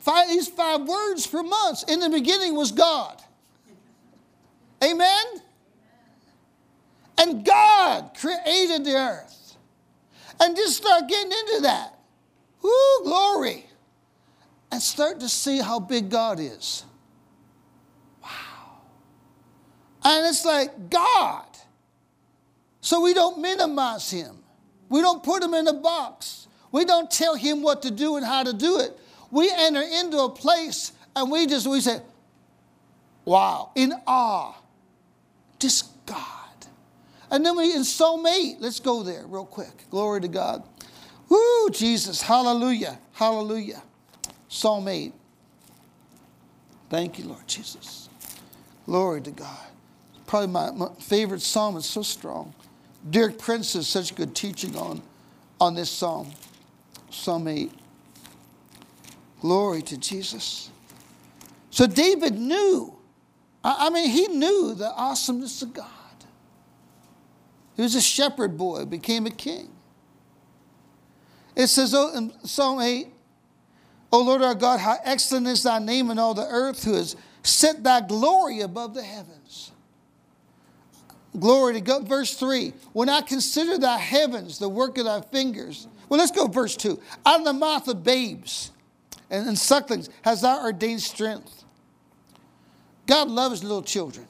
five, 0.00 0.28
these 0.28 0.48
five 0.48 0.82
words 0.82 1.24
for 1.24 1.42
months. 1.42 1.84
In 1.84 2.00
the 2.00 2.10
beginning 2.10 2.54
was 2.54 2.72
God. 2.72 3.20
Amen? 4.82 5.24
And 7.18 7.44
God 7.44 8.10
created 8.18 8.84
the 8.84 8.94
earth. 8.94 9.56
And 10.40 10.54
just 10.56 10.76
start 10.76 11.08
getting 11.08 11.32
into 11.32 11.62
that. 11.62 11.98
Woo, 12.62 13.04
glory. 13.04 13.64
And 14.70 14.82
start 14.82 15.20
to 15.20 15.28
see 15.28 15.58
how 15.58 15.80
big 15.80 16.10
God 16.10 16.38
is. 16.40 16.84
Wow. 18.22 18.28
And 20.04 20.26
it's 20.26 20.44
like, 20.44 20.90
God. 20.90 21.46
So 22.80 23.00
we 23.00 23.14
don't 23.14 23.40
minimize 23.40 24.10
him. 24.10 24.36
We 24.88 25.00
don't 25.00 25.22
put 25.22 25.42
him 25.42 25.54
in 25.54 25.66
a 25.66 25.72
box. 25.72 26.48
We 26.70 26.84
don't 26.84 27.10
tell 27.10 27.34
him 27.34 27.62
what 27.62 27.82
to 27.82 27.90
do 27.90 28.16
and 28.16 28.24
how 28.24 28.42
to 28.42 28.52
do 28.52 28.78
it. 28.80 28.96
We 29.30 29.50
enter 29.52 29.80
into 29.80 30.18
a 30.20 30.28
place 30.28 30.92
and 31.14 31.30
we 31.30 31.46
just, 31.46 31.66
we 31.66 31.80
say, 31.80 32.00
wow, 33.24 33.70
in 33.74 33.92
awe. 34.06 34.54
Just 35.58 36.04
God. 36.06 36.45
And 37.30 37.44
then 37.44 37.56
we, 37.56 37.74
in 37.74 37.84
Psalm 37.84 38.26
8, 38.26 38.56
let's 38.60 38.80
go 38.80 39.02
there 39.02 39.24
real 39.26 39.44
quick. 39.44 39.90
Glory 39.90 40.20
to 40.20 40.28
God. 40.28 40.62
Woo, 41.28 41.70
Jesus. 41.70 42.22
Hallelujah. 42.22 42.98
Hallelujah. 43.12 43.82
Psalm 44.48 44.86
8. 44.86 45.12
Thank 46.88 47.18
you, 47.18 47.24
Lord 47.24 47.46
Jesus. 47.48 48.08
Glory 48.86 49.20
to 49.22 49.32
God 49.32 49.66
probably 50.26 50.48
my, 50.48 50.70
my 50.72 50.88
favorite 51.00 51.42
psalm. 51.42 51.76
is 51.76 51.86
so 51.86 52.02
strong. 52.02 52.52
Derek 53.08 53.38
Prince 53.38 53.74
has 53.74 53.88
such 53.88 54.14
good 54.14 54.34
teaching 54.34 54.76
on, 54.76 55.00
on 55.60 55.74
this 55.74 55.90
psalm, 55.90 56.30
Psalm 57.10 57.48
8. 57.48 57.70
Glory 59.40 59.82
to 59.82 59.96
Jesus. 59.96 60.70
So 61.70 61.86
David 61.86 62.38
knew, 62.38 62.96
I, 63.62 63.86
I 63.86 63.90
mean, 63.90 64.10
he 64.10 64.28
knew 64.28 64.74
the 64.74 64.90
awesomeness 64.90 65.62
of 65.62 65.74
God. 65.74 65.90
He 67.76 67.82
was 67.82 67.94
a 67.94 68.00
shepherd 68.00 68.56
boy, 68.56 68.84
became 68.86 69.26
a 69.26 69.30
king. 69.30 69.70
It 71.54 71.68
says 71.68 71.94
oh, 71.94 72.16
in 72.16 72.32
Psalm 72.44 72.80
8, 72.80 73.08
O 74.12 74.22
Lord 74.22 74.42
our 74.42 74.54
God, 74.54 74.80
how 74.80 74.96
excellent 75.04 75.46
is 75.46 75.62
thy 75.62 75.78
name 75.78 76.10
in 76.10 76.18
all 76.18 76.34
the 76.34 76.46
earth, 76.46 76.84
who 76.84 76.94
has 76.94 77.16
set 77.42 77.82
thy 77.82 78.00
glory 78.00 78.60
above 78.60 78.94
the 78.94 79.02
heavens. 79.02 79.72
Glory 81.38 81.74
to 81.74 81.80
God. 81.80 82.08
Verse 82.08 82.34
3 82.34 82.72
When 82.92 83.08
I 83.08 83.20
consider 83.20 83.78
thy 83.78 83.98
heavens, 83.98 84.58
the 84.58 84.68
work 84.68 84.98
of 84.98 85.04
thy 85.04 85.20
fingers. 85.20 85.86
Well, 86.08 86.18
let's 86.18 86.30
go 86.30 86.46
verse 86.46 86.76
2. 86.76 87.00
Out 87.24 87.40
of 87.40 87.44
the 87.44 87.52
mouth 87.52 87.88
of 87.88 88.04
babes 88.04 88.70
and, 89.28 89.48
and 89.48 89.58
sucklings 89.58 90.08
has 90.22 90.42
thou 90.42 90.62
ordained 90.62 91.02
strength. 91.02 91.64
God 93.06 93.28
loves 93.28 93.62
little 93.62 93.82
children. 93.82 94.26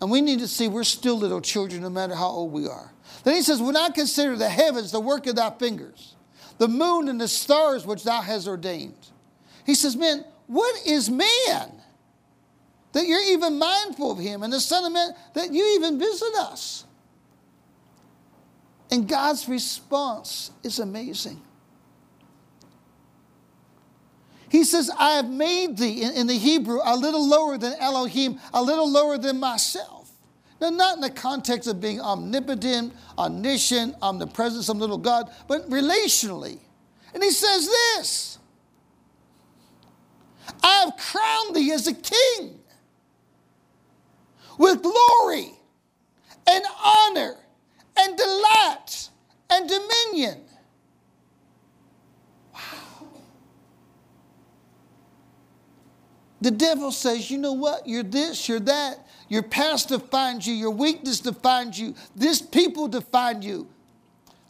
And 0.00 0.10
we 0.10 0.20
need 0.20 0.40
to 0.40 0.48
see 0.48 0.68
we're 0.68 0.84
still 0.84 1.18
little 1.18 1.40
children 1.40 1.82
no 1.82 1.90
matter 1.90 2.14
how 2.14 2.28
old 2.28 2.52
we 2.52 2.68
are. 2.68 2.92
Then 3.24 3.34
he 3.34 3.42
says, 3.42 3.62
When 3.62 3.76
I 3.76 3.88
consider 3.90 4.36
the 4.36 4.48
heavens, 4.48 4.92
the 4.92 5.00
work 5.00 5.26
of 5.26 5.36
thy 5.36 5.50
fingers, 5.50 6.16
the 6.58 6.68
moon 6.68 7.08
and 7.08 7.20
the 7.20 7.28
stars 7.28 7.86
which 7.86 8.04
thou 8.04 8.20
hast 8.20 8.46
ordained. 8.46 9.08
He 9.64 9.74
says, 9.74 9.96
Man, 9.96 10.24
what 10.46 10.86
is 10.86 11.10
man 11.10 11.72
that 12.92 13.06
you're 13.06 13.22
even 13.22 13.58
mindful 13.58 14.10
of 14.12 14.18
him, 14.18 14.42
and 14.42 14.52
the 14.52 14.60
Son 14.60 14.84
of 14.84 14.92
Man 14.92 15.10
that 15.34 15.52
you 15.52 15.76
even 15.76 15.98
visit 15.98 16.34
us? 16.38 16.84
And 18.90 19.08
God's 19.08 19.48
response 19.48 20.52
is 20.62 20.78
amazing. 20.78 21.42
He 24.48 24.64
says, 24.64 24.90
I 24.98 25.14
have 25.14 25.28
made 25.28 25.76
thee, 25.76 26.02
in, 26.02 26.12
in, 26.12 26.26
the 26.26 26.38
Hebrew, 26.38 26.78
a 26.84 26.96
little 26.96 27.26
lower 27.26 27.58
than 27.58 27.74
Elohim, 27.80 28.38
a 28.54 28.62
little 28.62 28.90
lower 28.90 29.18
than 29.18 29.40
myself. 29.40 30.10
Now, 30.60 30.70
not 30.70 30.94
in 30.94 31.00
the 31.00 31.10
context 31.10 31.68
of 31.68 31.80
being 31.80 32.00
omnipotent, 32.00 32.94
omniscient, 33.18 33.96
omnipresent, 34.00 34.64
some 34.64 34.78
little 34.78 34.98
God, 34.98 35.30
but 35.48 35.68
relationally. 35.68 36.60
And 37.12 37.22
he 37.22 37.30
says 37.30 37.66
this 37.66 38.38
I 40.62 40.84
have 40.84 40.96
crowned 40.96 41.56
thee 41.56 41.72
as 41.72 41.86
a 41.86 41.94
king 41.94 42.60
with 44.58 44.82
and 46.46 46.64
honor 46.84 47.36
and 47.98 48.16
delight 48.16 49.10
and 49.50 49.68
dominion. 49.68 50.40
Wow. 52.54 52.60
The 56.46 56.52
devil 56.52 56.92
says, 56.92 57.28
you 57.28 57.38
know 57.38 57.54
what? 57.54 57.88
You're 57.88 58.04
this, 58.04 58.48
you're 58.48 58.60
that. 58.60 59.04
Your 59.28 59.42
past 59.42 59.88
defines 59.88 60.46
you, 60.46 60.54
your 60.54 60.70
weakness 60.70 61.18
defines 61.18 61.76
you, 61.76 61.96
this 62.14 62.40
people 62.40 62.86
define 62.86 63.42
you. 63.42 63.66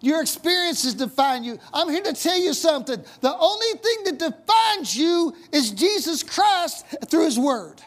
Your 0.02 0.20
experiences 0.20 0.92
define 0.92 1.42
you. 1.42 1.58
I'm 1.72 1.88
here 1.88 2.02
to 2.02 2.12
tell 2.12 2.38
you 2.38 2.52
something. 2.52 3.02
The 3.22 3.34
only 3.34 3.78
thing 3.78 4.04
that 4.04 4.18
defines 4.18 4.94
you 4.94 5.34
is 5.50 5.70
Jesus 5.70 6.22
Christ 6.22 6.84
through 7.06 7.24
His 7.24 7.38
Word. 7.38 7.80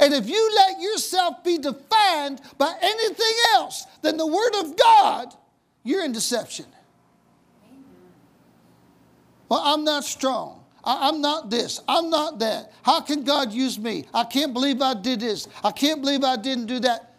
And 0.00 0.12
if 0.12 0.28
you 0.28 0.52
let 0.56 0.80
yourself 0.80 1.44
be 1.44 1.56
defined 1.56 2.40
by 2.58 2.74
anything 2.82 3.36
else 3.54 3.86
than 4.00 4.16
the 4.16 4.26
Word 4.26 4.54
of 4.56 4.76
God, 4.76 5.34
you're 5.84 6.04
in 6.04 6.10
deception. 6.10 6.66
Well, 9.48 9.62
I'm 9.64 9.84
not 9.84 10.02
strong. 10.02 10.61
I, 10.84 11.08
am 11.08 11.20
not 11.20 11.50
this. 11.50 11.80
I'm 11.86 12.10
not 12.10 12.38
that. 12.40 12.72
How 12.82 13.00
can 13.00 13.22
God 13.22 13.52
use 13.52 13.78
me? 13.78 14.06
I 14.12 14.24
can't 14.24 14.52
believe 14.52 14.82
I 14.82 14.94
did 14.94 15.20
this. 15.20 15.48
I 15.62 15.70
can't 15.70 16.00
believe 16.00 16.24
I 16.24 16.36
didn't 16.36 16.66
do 16.66 16.80
that. 16.80 17.14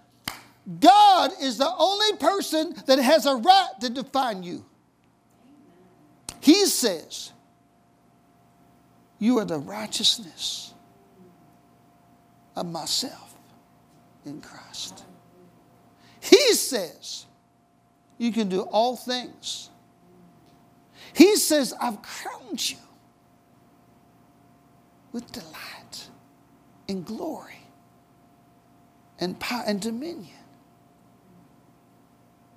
God 0.80 1.32
is 1.42 1.58
the 1.58 1.70
only 1.78 2.18
person 2.18 2.74
that 2.88 3.00
has 3.00 3.26
a 3.26 3.36
right 3.36 3.72
to 3.82 3.90
define 3.90 4.44
you. 4.44 4.66
He 6.42 6.66
says, 6.66 7.32
You 9.20 9.40
are 9.40 9.46
the 9.46 9.60
righteousness 9.60 10.74
of 12.56 12.66
myself 12.66 13.34
in 14.26 14.42
Christ. 14.42 15.04
He 16.20 16.54
says, 16.54 17.26
You 18.18 18.32
can 18.32 18.50
do 18.50 18.62
all 18.62 18.96
things. 18.96 19.70
He 21.14 21.36
says, 21.36 21.74
I've 21.80 22.02
crowned 22.02 22.70
you 22.70 22.78
with 25.14 25.32
delight 25.32 26.10
and 26.90 27.06
glory 27.06 27.60
and 29.20 29.40
power 29.40 29.64
and 29.66 29.80
dominion. 29.80 30.28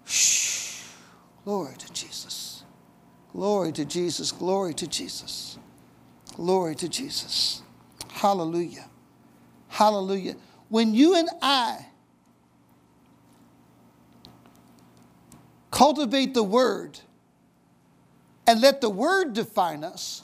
Shh. 0.04 0.82
Glory 1.44 1.76
to 1.76 1.92
Jesus. 1.92 2.64
Glory 3.32 3.70
to 3.72 3.84
Jesus. 3.84 4.32
Glory 4.32 4.74
to 4.74 4.86
Jesus. 4.86 5.58
Glory 6.34 6.74
to 6.74 6.88
Jesus. 6.88 7.62
Hallelujah. 8.10 8.88
Hallelujah. 9.68 10.36
When 10.68 10.94
you 10.94 11.14
and 11.14 11.28
I 11.42 11.86
cultivate 15.70 16.32
the 16.32 16.42
word 16.42 16.98
and 18.46 18.60
let 18.60 18.80
the 18.80 18.88
word 18.88 19.34
define 19.34 19.84
us, 19.84 20.22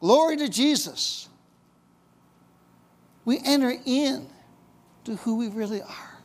glory 0.00 0.36
to 0.36 0.48
Jesus, 0.48 1.28
we 3.28 3.38
enter 3.44 3.74
in 3.84 4.26
to 5.04 5.16
who 5.16 5.36
we 5.36 5.48
really 5.48 5.82
are. 5.82 6.18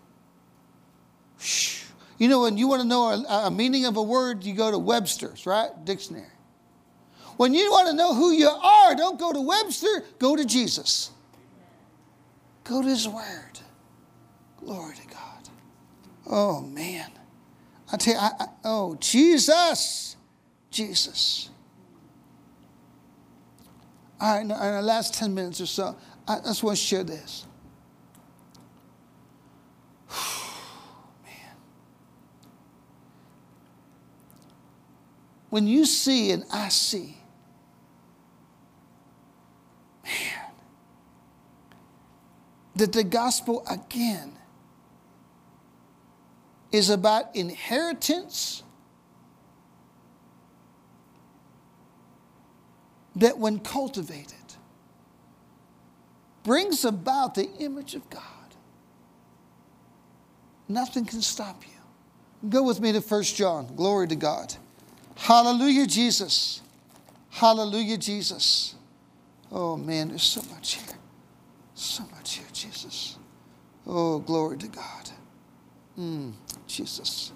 Shh. 1.38 1.84
You 2.18 2.30
know, 2.30 2.44
when 2.44 2.58
you 2.58 2.70
want 2.70 2.82
to 2.82 2.88
know 2.88 3.10
a, 3.10 3.48
a 3.48 3.52
meaning 3.52 3.86
of 3.86 3.98
a 3.98 4.02
word, 4.02 4.46
you 4.46 4.54
go 4.54 4.72
to 4.72 4.78
Webster's, 4.78 5.46
right? 5.46 5.70
Dictionary. 5.84 6.32
When 7.36 7.54
you 7.54 7.70
want 7.72 7.90
to 7.90 7.94
know 7.94 8.16
who 8.16 8.32
you 8.32 8.48
are, 8.48 8.96
don't 8.96 9.20
go 9.20 9.34
to 9.34 9.42
Webster, 9.42 10.06
go 10.18 10.38
to 10.38 10.46
Jesus. 10.46 11.12
Go 12.64 12.82
to 12.82 12.88
His 12.88 13.06
Word. 13.06 13.60
Glory 14.62 14.96
to 14.96 15.08
God. 15.08 15.50
Oh, 16.26 16.62
man. 16.62 17.12
I 17.92 17.98
tell 17.98 18.14
you, 18.14 18.20
I, 18.22 18.32
I, 18.40 18.46
oh, 18.64 18.96
Jesus. 19.02 20.16
Jesus. 20.72 21.50
All 24.22 24.36
right, 24.36 24.42
in 24.44 24.48
the 24.48 24.82
last 24.82 25.14
10 25.16 25.36
minutes 25.36 25.60
or 25.60 25.66
so, 25.66 25.98
I 26.28 26.40
just 26.40 26.64
want 26.64 26.78
to 26.78 26.84
share 26.84 27.04
this. 27.04 27.46
man. 30.10 31.56
When 35.50 35.68
you 35.68 35.86
see 35.86 36.32
and 36.32 36.46
I 36.52 36.70
see, 36.70 37.18
man, 40.04 40.52
that 42.76 42.94
the 42.94 43.04
gospel 43.04 43.66
again 43.70 44.34
is 46.72 46.90
about 46.90 47.36
inheritance 47.36 48.64
that, 53.16 53.38
when 53.38 53.60
cultivated, 53.60 54.34
brings 56.44 56.86
about 56.86 57.36
the 57.36 57.50
image 57.60 57.96
of 57.96 58.10
God. 58.10 58.22
Nothing 60.68 61.06
can 61.06 61.22
stop 61.22 61.64
you. 61.64 62.50
Go 62.50 62.64
with 62.64 62.80
me 62.80 62.92
to 62.92 63.00
1 63.00 63.24
John. 63.24 63.74
Glory 63.76 64.08
to 64.08 64.16
God. 64.16 64.54
Hallelujah, 65.16 65.88
Jesus. 65.88 66.62
Hallelujah, 67.30 67.98
Jesus. 67.98 68.76
Oh 69.52 69.78
man, 69.78 70.10
there's 70.10 70.24
so 70.24 70.42
much 70.54 70.76
here. 70.76 70.98
So 71.76 72.04
much 72.12 72.36
here, 72.36 72.48
Jesus. 72.54 73.18
Oh, 73.86 74.20
glory 74.20 74.58
to 74.58 74.68
God. 74.68 75.10
Mm, 75.98 76.34
Jesus. 76.68 77.32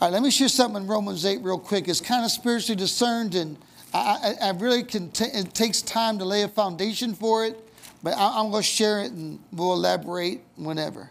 All 0.00 0.08
right, 0.08 0.12
let 0.12 0.22
me 0.22 0.30
share 0.30 0.48
something 0.48 0.82
in 0.82 0.88
Romans 0.88 1.24
8 1.24 1.38
real 1.42 1.58
quick. 1.58 1.88
It's 1.88 2.00
kind 2.00 2.24
of 2.24 2.30
spiritually 2.30 2.76
discerned, 2.76 3.34
and 3.34 3.56
I, 3.94 4.34
I, 4.42 4.50
really 4.50 4.82
can, 4.82 5.10
t- 5.12 5.24
it 5.24 5.54
takes 5.54 5.80
time 5.80 6.18
to 6.18 6.24
lay 6.24 6.42
a 6.42 6.48
foundation 6.48 7.14
for 7.14 7.44
it, 7.44 7.56
but 8.02 8.14
I, 8.14 8.40
am 8.40 8.50
going 8.50 8.62
to 8.62 8.68
share 8.68 9.02
it 9.02 9.12
and 9.12 9.38
we'll 9.52 9.72
elaborate 9.72 10.40
whenever. 10.56 11.10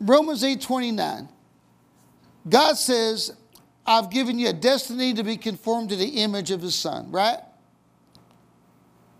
Romans 0.00 0.44
8 0.44 0.60
29. 0.60 1.28
God 2.48 2.74
says, 2.74 3.32
I've 3.84 4.08
given 4.10 4.38
you 4.38 4.50
a 4.50 4.52
destiny 4.52 5.12
to 5.14 5.24
be 5.24 5.36
conformed 5.36 5.90
to 5.90 5.96
the 5.96 6.22
image 6.22 6.52
of 6.52 6.62
his 6.62 6.76
son, 6.76 7.10
right? 7.10 7.38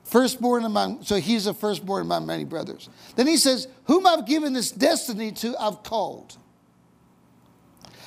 Firstborn 0.05 0.65
among, 0.65 1.03
so 1.03 1.17
he's 1.17 1.47
a 1.47 1.53
firstborn 1.53 2.03
among 2.03 2.25
many 2.25 2.45
brothers. 2.45 2.89
Then 3.17 3.27
he 3.27 3.37
says, 3.37 3.67
Whom 3.85 4.07
I've 4.07 4.27
given 4.27 4.53
this 4.53 4.71
destiny 4.71 5.33
to, 5.33 5.57
I've 5.59 5.83
called. 5.83 6.39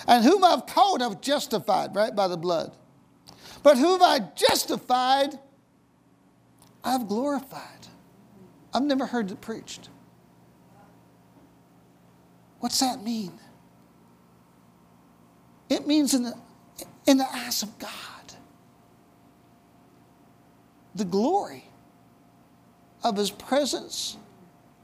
And 0.08 0.24
whom 0.24 0.44
I've 0.44 0.66
called, 0.66 1.02
I've 1.02 1.22
justified, 1.22 1.96
right, 1.96 2.16
by 2.16 2.28
the 2.28 2.38
blood. 2.38 2.76
But 3.64 3.78
whom 3.78 4.02
I 4.02 4.20
justified, 4.36 5.38
I've 6.84 7.08
glorified. 7.08 7.88
I've 8.74 8.84
never 8.84 9.06
heard 9.06 9.30
it 9.32 9.42
preached. 9.42 9.90
What's 12.60 12.80
that 12.80 13.04
mean? 13.04 13.34
It 15.70 15.88
means 15.88 16.14
in 16.14 16.24
the, 16.24 16.34
in 17.08 17.18
the 17.18 17.28
eyes 17.34 17.64
of 17.64 17.78
God, 17.80 17.90
the 20.96 21.06
glory 21.06 21.66
of 23.04 23.18
his 23.18 23.32
presence, 23.32 24.18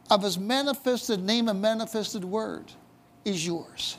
of 0.10 0.24
his 0.24 0.38
manifested 0.38 1.22
name 1.22 1.50
and 1.50 1.62
manifested 1.62 2.24
word 2.24 2.72
is 3.26 3.46
yours. 3.46 3.98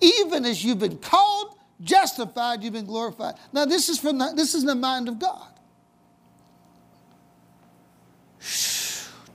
Even 0.00 0.44
as 0.44 0.64
you've 0.64 0.78
been 0.78 0.98
called, 0.98 1.56
justified, 1.80 2.62
you've 2.62 2.72
been 2.72 2.86
glorified. 2.86 3.34
Now, 3.52 3.64
this 3.64 3.88
is 3.88 3.98
from 3.98 4.18
the, 4.18 4.32
this 4.34 4.54
is 4.54 4.64
the 4.64 4.74
mind 4.74 5.08
of 5.08 5.18
God. 5.18 5.48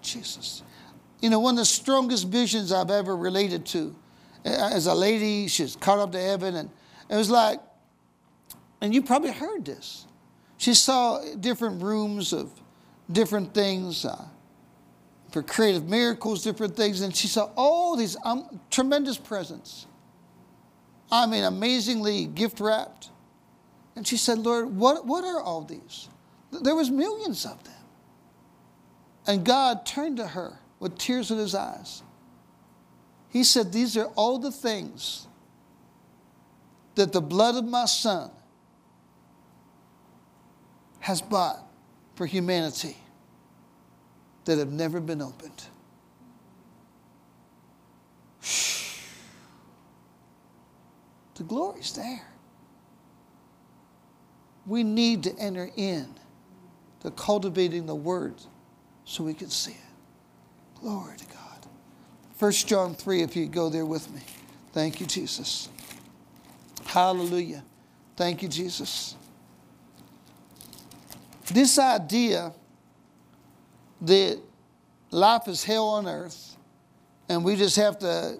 Jesus. 0.01 0.63
You 1.21 1.29
know, 1.29 1.39
one 1.39 1.55
of 1.55 1.59
the 1.59 1.65
strongest 1.65 2.27
visions 2.27 2.71
I've 2.71 2.91
ever 2.91 3.15
related 3.15 3.65
to. 3.67 3.95
As 4.45 4.85
a 4.87 4.93
lady, 4.93 5.47
she's 5.47 5.75
caught 5.75 5.99
up 5.99 6.11
to 6.13 6.19
heaven, 6.19 6.55
and 6.55 6.69
it 7.09 7.15
was 7.15 7.29
like, 7.29 7.59
and 8.81 8.93
you 8.93 9.01
probably 9.01 9.31
heard 9.31 9.65
this. 9.65 10.05
She 10.57 10.73
saw 10.73 11.21
different 11.35 11.81
rooms 11.81 12.31
of 12.31 12.51
different 13.11 13.53
things 13.53 14.05
uh, 14.05 14.25
for 15.31 15.43
creative 15.43 15.87
miracles, 15.89 16.43
different 16.43 16.75
things, 16.75 17.01
and 17.01 17.15
she 17.15 17.27
saw 17.27 17.49
all 17.55 17.95
these 17.95 18.15
um, 18.23 18.59
tremendous 18.69 19.17
presents. 19.17 19.87
I 21.11 21.25
mean, 21.25 21.43
amazingly 21.43 22.25
gift 22.25 22.59
wrapped. 22.59 23.09
And 23.95 24.07
she 24.07 24.17
said, 24.17 24.39
Lord, 24.39 24.75
what, 24.75 25.05
what 25.05 25.23
are 25.23 25.41
all 25.41 25.61
these? 25.61 26.07
There 26.51 26.75
was 26.75 26.89
millions 26.89 27.45
of 27.45 27.63
them. 27.63 27.73
And 29.27 29.45
God 29.45 29.85
turned 29.85 30.17
to 30.17 30.27
her 30.27 30.59
with 30.79 30.97
tears 30.97 31.31
in 31.31 31.37
his 31.37 31.53
eyes. 31.53 32.03
He 33.29 33.43
said, 33.43 33.71
These 33.71 33.97
are 33.97 34.07
all 34.15 34.39
the 34.39 34.51
things 34.51 35.27
that 36.95 37.13
the 37.13 37.21
blood 37.21 37.55
of 37.55 37.65
my 37.65 37.85
son 37.85 38.31
has 40.99 41.21
bought 41.21 41.59
for 42.15 42.25
humanity 42.25 42.97
that 44.45 44.57
have 44.57 44.71
never 44.71 44.99
been 44.99 45.21
opened. 45.21 45.65
The 51.39 51.45
glory's 51.45 51.93
there. 51.93 52.27
We 54.67 54.83
need 54.83 55.23
to 55.23 55.33
enter 55.39 55.71
in 55.77 56.05
to 56.99 57.11
cultivating 57.11 57.85
the 57.85 57.95
word 57.95 58.35
so 59.05 59.23
we 59.23 59.33
can 59.33 59.49
see 59.49 59.71
it. 59.71 60.81
Glory 60.81 61.17
to 61.17 61.25
God. 61.27 61.65
1 62.37 62.51
John 62.51 62.93
3, 62.93 63.21
if 63.21 63.37
you 63.37 63.45
go 63.45 63.69
there 63.69 63.85
with 63.85 64.13
me. 64.13 64.19
Thank 64.73 64.99
you, 64.99 65.05
Jesus. 65.05 65.69
Hallelujah. 66.85 67.63
Thank 68.17 68.43
you, 68.43 68.49
Jesus. 68.49 69.15
This 71.49 71.79
idea 71.79 72.51
that 74.01 74.39
life 75.09 75.47
is 75.47 75.63
hell 75.63 75.87
on 75.87 76.05
earth 76.05 76.57
and 77.29 77.45
we 77.45 77.55
just 77.55 77.77
have 77.77 77.97
to 77.99 78.39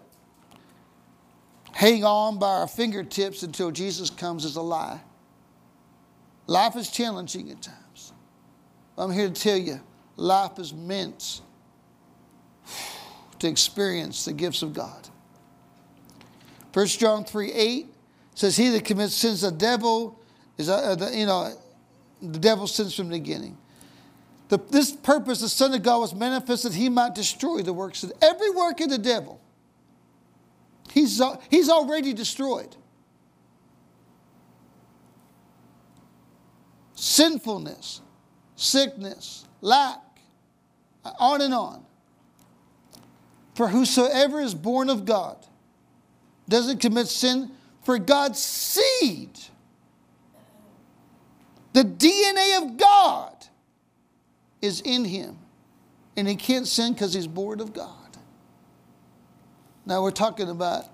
hang 1.80 2.04
on 2.04 2.38
by 2.38 2.50
our 2.50 2.68
fingertips 2.68 3.42
until 3.42 3.72
Jesus 3.72 4.10
comes 4.10 4.44
is 4.44 4.58
a 4.58 4.62
lie. 4.62 5.00
Life 6.46 6.76
is 6.76 6.92
challenging 6.92 7.50
at 7.52 7.62
times. 7.62 8.12
I'm 8.98 9.12
here 9.12 9.30
to 9.30 9.34
tell 9.34 9.56
you 9.56 9.80
life 10.18 10.60
is 10.60 10.74
meant 10.74 11.40
to 13.40 13.48
experience 13.48 14.26
the 14.26 14.34
gifts 14.34 14.62
of 14.62 14.74
God. 14.74 15.08
1 16.74 16.86
John 16.88 17.24
3 17.24 17.50
8 17.50 17.88
says, 18.36 18.58
He 18.58 18.68
that 18.72 18.84
commits 18.84 19.14
sins, 19.14 19.40
the 19.40 19.52
devil 19.52 20.20
is, 20.58 20.68
uh, 20.68 20.96
the, 20.96 21.18
you 21.18 21.26
know, 21.26 21.54
the 22.22 22.40
devil 22.40 22.68
sins 22.68 22.94
from 22.94 23.08
the 23.08 23.18
beginning. 23.18 23.58
The, 24.50 24.58
this 24.70 24.92
purpose, 24.92 25.40
the 25.40 25.48
Son 25.48 25.74
of 25.74 25.82
God 25.82 26.00
was 26.00 26.14
manifested, 26.14 26.74
he 26.74 26.90
might 26.90 27.16
destroy 27.16 27.62
the 27.62 27.72
works 27.72 28.04
of 28.04 28.12
every 28.22 28.50
work 28.50 28.82
of 28.82 28.90
the 28.90 28.98
devil. 28.98 29.40
He's, 30.92 31.22
uh, 31.22 31.38
he's 31.50 31.70
already 31.70 32.14
destroyed. 32.14 32.76
Sinfulness, 36.96 38.02
sickness, 38.56 39.46
lack, 39.62 40.00
on 41.20 41.42
and 41.42 41.54
on. 41.54 41.86
For 43.56 43.68
whosoever 43.68 44.40
is 44.42 44.56
born 44.56 44.90
of 44.90 45.06
God 45.06 45.46
doesn't 46.48 46.80
commit 46.80 47.08
sin, 47.08 47.52
for 47.84 48.00
God's 48.00 48.40
seed, 48.40 49.38
the 51.74 51.84
DNA 51.84 52.62
of 52.62 52.78
God, 52.78 53.36
is 54.62 54.82
in 54.82 55.06
him. 55.06 55.38
And 56.18 56.28
he 56.28 56.36
can't 56.36 56.68
sin 56.68 56.94
because 56.94 57.14
he's 57.14 57.28
born 57.28 57.62
of 57.62 57.72
God. 57.72 57.99
Now 59.90 60.04
we're 60.04 60.12
talking 60.12 60.52
about 60.52 60.86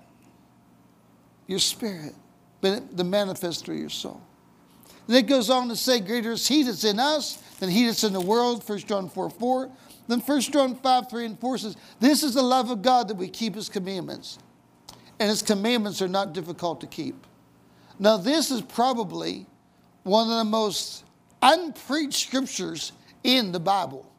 your 1.46 1.58
spirit, 1.58 2.14
but 2.62 2.96
the 2.96 3.04
manifest 3.04 3.66
through 3.66 3.76
your 3.76 3.90
soul. 3.90 4.22
Then 5.06 5.18
it 5.18 5.26
goes 5.26 5.50
on 5.50 5.68
to 5.68 5.76
say, 5.76 6.00
Greater 6.00 6.32
is 6.32 6.48
he 6.48 6.62
that's 6.62 6.82
in 6.82 6.98
us 6.98 7.36
than 7.60 7.68
he 7.68 7.84
that's 7.84 8.04
in 8.04 8.14
the 8.14 8.20
world, 8.22 8.66
1 8.66 8.78
John 8.78 9.10
4 9.10 9.28
4. 9.28 9.70
Then 10.08 10.20
1 10.20 10.40
John 10.40 10.74
5 10.76 11.10
3 11.10 11.26
and 11.26 11.38
4 11.38 11.58
says, 11.58 11.76
This 12.00 12.22
is 12.22 12.32
the 12.32 12.42
love 12.42 12.70
of 12.70 12.80
God 12.80 13.08
that 13.08 13.18
we 13.18 13.28
keep 13.28 13.54
his 13.54 13.68
commandments. 13.68 14.38
And 15.20 15.28
his 15.28 15.42
commandments 15.42 16.00
are 16.00 16.08
not 16.08 16.32
difficult 16.32 16.80
to 16.80 16.86
keep. 16.86 17.26
Now, 17.98 18.16
this 18.16 18.50
is 18.50 18.62
probably 18.62 19.46
one 20.04 20.30
of 20.30 20.38
the 20.38 20.44
most 20.44 21.04
unpreached 21.42 22.26
scriptures 22.26 22.92
in 23.22 23.52
the 23.52 23.60
Bible. 23.60 24.10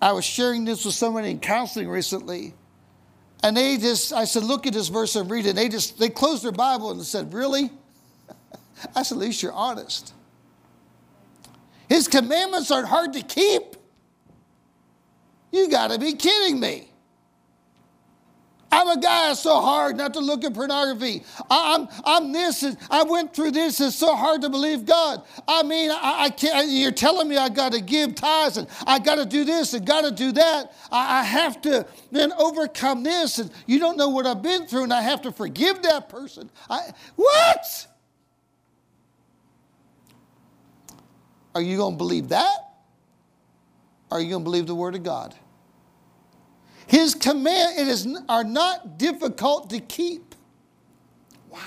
I 0.00 0.12
was 0.12 0.24
sharing 0.24 0.64
this 0.64 0.84
with 0.84 0.94
someone 0.94 1.24
in 1.24 1.40
counseling 1.40 1.88
recently, 1.88 2.54
and 3.42 3.56
they 3.56 3.76
just, 3.76 4.12
I 4.12 4.24
said, 4.24 4.42
look 4.42 4.66
at 4.66 4.72
this 4.72 4.88
verse 4.88 5.16
and 5.16 5.30
read 5.30 5.46
it. 5.46 5.50
And 5.50 5.58
they 5.58 5.68
just, 5.68 5.98
they 5.98 6.08
closed 6.08 6.44
their 6.44 6.52
Bible 6.52 6.90
and 6.90 7.02
said, 7.02 7.32
really? 7.32 7.70
I 8.96 9.02
said, 9.02 9.16
at 9.16 9.20
least 9.20 9.42
you're 9.42 9.52
honest. 9.52 10.14
His 11.88 12.06
commandments 12.06 12.70
aren't 12.70 12.88
hard 12.88 13.12
to 13.14 13.22
keep. 13.22 13.76
You 15.52 15.68
got 15.68 15.90
to 15.90 15.98
be 15.98 16.12
kidding 16.14 16.60
me. 16.60 16.89
I'm 18.72 18.88
a 18.88 19.00
guy, 19.00 19.32
it's 19.32 19.40
so 19.40 19.60
hard 19.60 19.96
not 19.96 20.14
to 20.14 20.20
look 20.20 20.44
at 20.44 20.54
pornography. 20.54 21.24
I'm, 21.50 21.88
I'm 22.04 22.32
this, 22.32 22.64
I 22.88 23.02
went 23.02 23.34
through 23.34 23.50
this, 23.50 23.80
it's 23.80 23.96
so 23.96 24.14
hard 24.14 24.42
to 24.42 24.48
believe 24.48 24.86
God. 24.86 25.22
I 25.48 25.64
mean, 25.64 25.90
I, 25.90 26.24
I 26.24 26.30
can't, 26.30 26.68
you're 26.68 26.92
telling 26.92 27.28
me 27.28 27.36
I 27.36 27.48
got 27.48 27.72
to 27.72 27.80
give 27.80 28.14
tithes, 28.14 28.58
and 28.58 28.68
I 28.86 29.00
got 29.00 29.16
to 29.16 29.26
do 29.26 29.44
this, 29.44 29.74
and 29.74 29.84
got 29.84 30.02
to 30.02 30.12
do 30.12 30.30
that. 30.32 30.72
I, 30.92 31.20
I 31.20 31.22
have 31.24 31.60
to 31.62 31.84
then 32.12 32.32
overcome 32.34 33.02
this, 33.02 33.38
and 33.38 33.50
you 33.66 33.80
don't 33.80 33.96
know 33.96 34.08
what 34.08 34.24
I've 34.24 34.42
been 34.42 34.66
through, 34.66 34.84
and 34.84 34.92
I 34.92 35.02
have 35.02 35.22
to 35.22 35.32
forgive 35.32 35.82
that 35.82 36.08
person. 36.08 36.48
I, 36.68 36.92
what? 37.16 37.86
Are 41.54 41.62
you 41.62 41.76
going 41.76 41.94
to 41.94 41.98
believe 41.98 42.28
that? 42.28 42.56
Are 44.12 44.20
you 44.20 44.30
going 44.30 44.42
to 44.42 44.44
believe 44.44 44.66
the 44.66 44.74
Word 44.74 44.94
of 44.94 45.02
God? 45.02 45.34
His 46.90 47.14
command 47.14 47.78
it 47.78 47.86
is, 47.86 48.04
are 48.28 48.42
not 48.42 48.98
difficult 48.98 49.70
to 49.70 49.78
keep. 49.78 50.34
Why? 51.48 51.60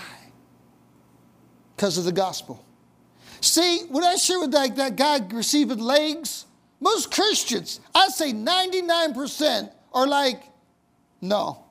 Because 1.73 1.97
of 1.97 2.03
the 2.03 2.11
gospel. 2.11 2.61
See, 3.39 3.83
when 3.87 4.03
I 4.03 4.15
share 4.15 4.41
with 4.41 4.51
that, 4.51 4.75
that 4.75 4.97
guy 4.97 5.21
receiving 5.31 5.79
legs, 5.79 6.45
most 6.81 7.09
Christians, 7.09 7.79
I'd 7.95 8.11
say 8.11 8.33
99% 8.33 9.71
are 9.93 10.07
like, 10.07 10.43
no, 11.21 11.63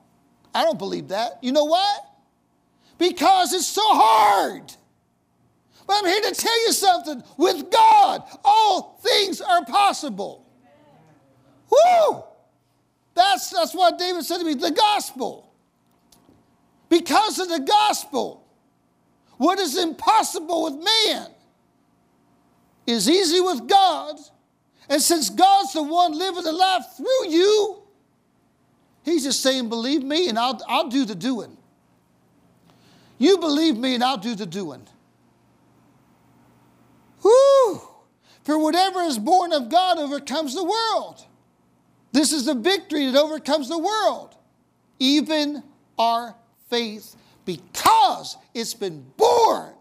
I 0.55 0.63
don't 0.63 0.79
believe 0.79 1.09
that. 1.09 1.37
You 1.43 1.51
know 1.51 1.65
what? 1.65 2.09
Because 2.97 3.53
it's 3.53 3.67
so 3.67 3.83
hard. 3.85 4.63
But 5.85 5.97
I'm 5.99 6.05
here 6.07 6.21
to 6.21 6.33
tell 6.33 6.65
you 6.65 6.71
something. 6.73 7.23
With 7.37 7.69
God, 7.69 8.23
all 8.43 8.99
things 9.03 9.41
are 9.41 9.63
possible. 9.63 10.43
Woo! 11.69 12.23
That's, 13.15 13.49
that's 13.51 13.73
what 13.73 13.97
David 13.99 14.23
said 14.23 14.39
to 14.39 14.43
me 14.43 14.55
the 14.55 14.71
gospel. 14.71 15.51
Because 16.89 17.39
of 17.39 17.49
the 17.49 17.59
gospel, 17.59 18.45
what 19.37 19.59
is 19.59 19.77
impossible 19.77 20.63
with 20.63 20.83
man 20.83 21.27
is 22.85 23.09
easy 23.09 23.39
with 23.39 23.67
God. 23.67 24.17
And 24.89 25.01
since 25.01 25.29
God's 25.29 25.73
the 25.73 25.83
one 25.83 26.11
living 26.17 26.43
the 26.43 26.51
life 26.51 26.83
through 26.97 27.29
you, 27.29 27.79
He's 29.03 29.23
just 29.23 29.41
saying, 29.41 29.69
Believe 29.69 30.03
me, 30.03 30.29
and 30.29 30.39
I'll, 30.39 30.61
I'll 30.67 30.89
do 30.89 31.05
the 31.05 31.15
doing. 31.15 31.57
You 33.17 33.37
believe 33.37 33.77
me, 33.77 33.95
and 33.95 34.03
I'll 34.03 34.17
do 34.17 34.35
the 34.35 34.45
doing. 34.45 34.85
Whoo! 37.21 37.81
For 38.43 38.57
whatever 38.57 39.01
is 39.01 39.17
born 39.17 39.53
of 39.53 39.69
God 39.69 39.97
overcomes 39.97 40.55
the 40.55 40.63
world. 40.63 41.25
This 42.13 42.31
is 42.31 42.45
the 42.45 42.53
victory 42.53 43.07
that 43.07 43.19
overcomes 43.19 43.67
the 43.67 43.77
world, 43.77 44.35
even 44.99 45.63
our 45.99 46.35
faith, 46.69 47.15
because 47.43 48.37
it's 48.53 48.73
been 48.73 49.05
born 49.17 49.73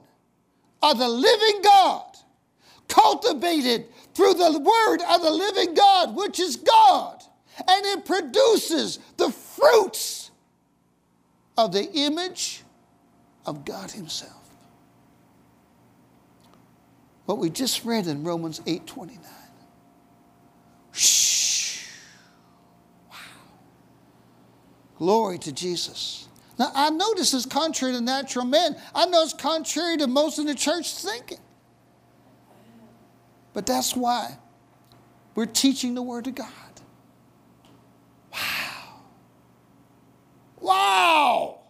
of 0.82 0.98
the 0.98 1.08
living 1.08 1.62
God, 1.62 2.16
cultivated 2.88 3.86
through 4.14 4.34
the 4.34 4.58
word 4.58 5.02
of 5.08 5.22
the 5.22 5.30
living 5.30 5.74
God, 5.74 6.16
which 6.16 6.40
is 6.40 6.56
God, 6.56 7.22
and 7.58 7.86
it 7.86 8.04
produces 8.04 8.98
the 9.16 9.30
fruits 9.30 10.30
of 11.56 11.72
the 11.72 11.90
image 11.92 12.62
of 13.46 13.64
God 13.64 13.90
Himself. 13.90 14.32
What 17.26 17.38
we 17.38 17.50
just 17.50 17.84
read 17.84 18.06
in 18.06 18.24
Romans 18.24 18.60
8 18.66 18.86
29. 18.86 19.24
Shh. 20.92 21.86
Wow. 23.10 23.16
Glory 25.02 25.36
to 25.36 25.50
Jesus. 25.50 26.28
Now, 26.60 26.70
I 26.76 26.88
know 26.90 27.12
this 27.14 27.34
is 27.34 27.44
contrary 27.44 27.92
to 27.92 28.00
natural 28.00 28.44
men. 28.44 28.76
I 28.94 29.04
know 29.06 29.24
it's 29.24 29.34
contrary 29.34 29.96
to 29.96 30.06
most 30.06 30.38
of 30.38 30.46
the 30.46 30.54
church 30.54 30.94
thinking. 30.94 31.40
But 33.52 33.66
that's 33.66 33.96
why 33.96 34.38
we're 35.34 35.46
teaching 35.46 35.94
the 35.96 36.02
Word 36.02 36.28
of 36.28 36.36
God. 36.36 36.46
Wow. 38.32 39.00
Wow. 40.60 41.60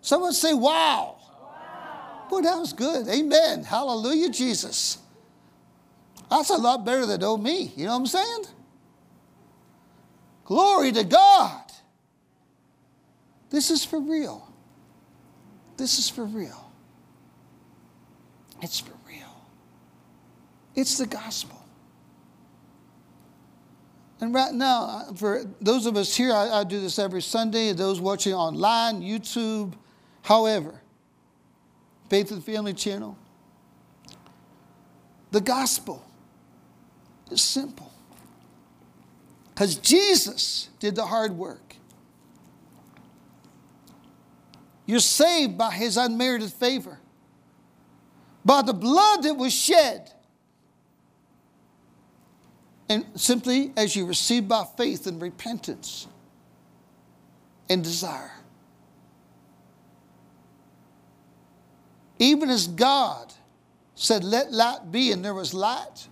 Someone 0.00 0.32
say, 0.32 0.54
wow. 0.54 1.16
wow. 1.20 2.26
Boy, 2.30 2.40
that 2.40 2.56
was 2.56 2.72
good. 2.72 3.06
Amen. 3.06 3.64
Hallelujah, 3.64 4.30
Jesus. 4.30 4.96
That's 6.30 6.48
a 6.48 6.56
lot 6.56 6.86
better 6.86 7.04
than 7.04 7.22
oh 7.22 7.36
me. 7.36 7.70
You 7.76 7.84
know 7.84 7.92
what 7.92 7.98
I'm 7.98 8.06
saying? 8.06 8.44
Glory 10.46 10.92
to 10.92 11.04
God. 11.04 11.65
This 13.50 13.70
is 13.70 13.84
for 13.84 14.00
real. 14.00 14.48
This 15.76 15.98
is 15.98 16.08
for 16.08 16.24
real. 16.24 16.72
It's 18.62 18.80
for 18.80 18.92
real. 19.06 19.48
It's 20.74 20.98
the 20.98 21.06
gospel. 21.06 21.62
And 24.20 24.34
right 24.34 24.52
now, 24.52 25.04
for 25.16 25.44
those 25.60 25.84
of 25.86 25.96
us 25.96 26.16
here, 26.16 26.32
I, 26.32 26.60
I 26.60 26.64
do 26.64 26.80
this 26.80 26.98
every 26.98 27.20
Sunday. 27.20 27.72
Those 27.72 28.00
watching 28.00 28.32
online, 28.32 29.02
YouTube, 29.02 29.74
however, 30.22 30.80
Faith 32.08 32.30
and 32.30 32.42
Family 32.42 32.72
Channel. 32.72 33.16
The 35.32 35.40
gospel 35.40 36.02
is 37.30 37.42
simple. 37.42 37.92
Because 39.52 39.76
Jesus 39.76 40.70
did 40.78 40.94
the 40.94 41.04
hard 41.04 41.32
work. 41.32 41.65
You're 44.86 45.00
saved 45.00 45.58
by 45.58 45.72
his 45.72 45.96
unmerited 45.96 46.52
favor, 46.52 46.98
by 48.44 48.62
the 48.62 48.72
blood 48.72 49.24
that 49.24 49.34
was 49.34 49.52
shed. 49.52 50.12
And 52.88 53.04
simply 53.16 53.72
as 53.76 53.96
you 53.96 54.06
receive 54.06 54.46
by 54.46 54.64
faith 54.76 55.08
and 55.08 55.20
repentance 55.20 56.06
and 57.68 57.82
desire. 57.82 58.30
Even 62.18 62.48
as 62.48 62.68
God 62.68 63.32
said, 63.96 64.22
Let 64.22 64.52
light 64.52 64.90
be, 64.92 65.10
and 65.10 65.24
there 65.24 65.34
was 65.34 65.52
light. 65.52 66.06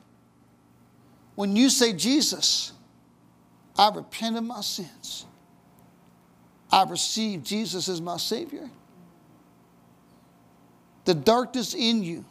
When 1.36 1.56
you 1.56 1.70
say, 1.70 1.92
Jesus, 1.92 2.72
I 3.76 3.90
repent 3.90 4.36
of 4.36 4.44
my 4.44 4.60
sins, 4.60 5.26
I 6.74 6.82
receive 6.82 7.44
Jesus 7.44 7.88
as 7.88 8.00
my 8.00 8.16
Savior, 8.16 8.68
the 11.04 11.14
darkness 11.14 11.72
in 11.72 12.02
you 12.02 12.24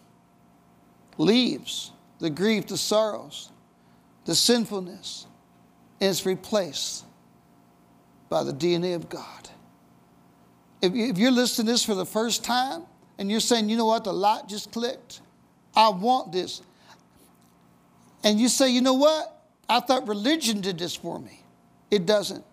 leaves, 1.18 1.94
the 2.20 2.30
grief, 2.30 2.68
the 2.68 2.78
sorrows, 2.78 3.52
the 4.26 4.36
sinfulness 4.36 5.28
and 6.02 6.10
is 6.10 6.26
replaced 6.26 7.06
by 8.28 8.44
the 8.44 8.52
DNA 8.52 8.96
of 8.96 9.08
God. 9.08 9.50
If 10.82 11.18
you're 11.18 11.32
listening 11.32 11.68
to 11.68 11.72
this 11.72 11.86
for 11.86 11.96
the 11.96 12.06
first 12.06 12.44
time 12.44 12.84
and 13.18 13.32
you're 13.32 13.39
saying, 13.39 13.70
you 13.70 13.78
know 13.78 13.86
what, 13.86 14.04
the 14.04 14.12
light 14.12 14.50
just 14.50 14.74
clicked, 14.74 15.22
I 15.74 15.88
want 15.88 16.34
this 16.34 16.62
and 18.26 18.41
you 18.41 18.50
say, 18.50 18.70
you 18.70 18.82
know 18.82 18.96
what? 18.96 19.41
I 19.70 19.80
thought 19.80 20.06
religion 20.06 20.60
did 20.60 20.80
this 20.80 20.98
for 20.98 21.18
me. 21.18 21.46
It 21.89 22.06
doesn't. 22.06 22.44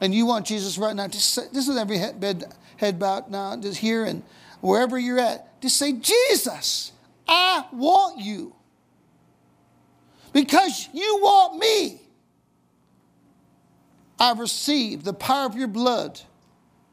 And 0.00 0.14
you 0.14 0.26
want 0.26 0.46
Jesus 0.46 0.78
right 0.78 0.94
now. 0.94 1.08
Just 1.08 1.34
say, 1.34 1.42
this 1.52 1.68
is 1.68 1.76
every 1.76 1.98
head, 1.98 2.20
bed, 2.20 2.44
head 2.76 2.98
bowed 2.98 3.30
now, 3.30 3.56
just 3.56 3.78
here 3.78 4.04
and 4.04 4.22
wherever 4.60 4.98
you're 4.98 5.18
at. 5.18 5.60
Just 5.60 5.76
say, 5.76 5.92
Jesus, 5.92 6.92
I 7.26 7.64
want 7.72 8.20
you. 8.20 8.54
Because 10.32 10.88
you 10.92 11.18
want 11.20 11.58
me. 11.58 12.00
I 14.20 14.32
receive 14.32 15.04
the 15.04 15.12
power 15.12 15.46
of 15.46 15.54
your 15.54 15.68
blood 15.68 16.20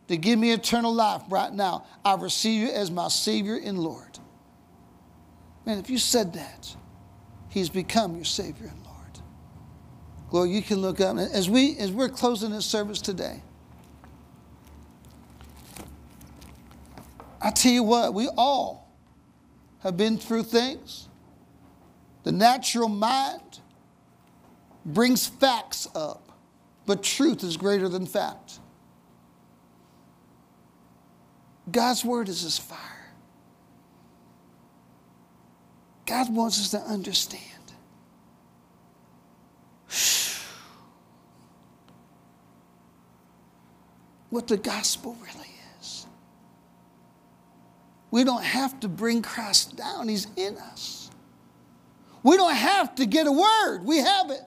to 0.08 0.18
give 0.18 0.38
me 0.38 0.52
eternal 0.52 0.94
life 0.94 1.24
right 1.30 1.52
now. 1.52 1.86
I 2.04 2.16
receive 2.16 2.62
you 2.62 2.70
as 2.70 2.92
my 2.92 3.08
Savior 3.08 3.58
and 3.58 3.80
Lord. 3.80 4.20
Man, 5.66 5.80
if 5.80 5.90
you 5.90 5.98
said 5.98 6.34
that, 6.34 6.76
He's 7.50 7.70
become 7.70 8.16
your 8.16 8.26
Savior 8.26 8.68
Lord, 10.32 10.50
you 10.50 10.62
can 10.62 10.78
look 10.78 11.00
up. 11.00 11.18
As, 11.18 11.50
we, 11.50 11.78
as 11.78 11.92
we're 11.92 12.10
closing 12.10 12.52
this 12.52 12.66
service 12.66 13.02
today, 13.02 13.42
I 17.42 17.52
tell 17.52 17.72
you 17.72 17.84
what, 17.84 18.14
we 18.14 18.28
all 18.36 18.92
have 19.80 19.96
been 19.98 20.18
through 20.18 20.44
things. 20.44 21.08
The 22.24 22.32
natural 22.32 22.90
mind 22.90 23.60
brings 24.84 25.28
facts 25.28 25.88
up, 25.94 26.32
but 26.88 27.04
truth 27.04 27.44
is 27.44 27.56
greater 27.56 27.88
than 27.88 28.08
fact. 28.08 28.60
God's 31.72 32.04
word 32.04 32.30
is 32.30 32.42
His 32.42 32.58
fire. 32.58 32.80
God 36.06 36.34
wants 36.34 36.60
us 36.60 36.70
to 36.72 36.80
understand. 36.80 37.44
What 44.32 44.48
the 44.48 44.58
gospel 44.58 45.16
really 45.22 45.56
is. 45.80 46.08
We 48.12 48.26
don't 48.26 48.44
have 48.44 48.80
to 48.82 48.90
bring 48.90 49.22
Christ 49.22 49.78
down, 49.78 50.10
He's 50.10 50.28
in 50.36 50.58
us. 50.58 51.10
We 52.22 52.36
don't 52.36 52.56
have 52.56 52.96
to 52.96 53.06
get 53.06 53.28
a 53.28 53.32
word, 53.32 53.84
we 53.84 54.00
have 54.00 54.32
it. 54.32 54.42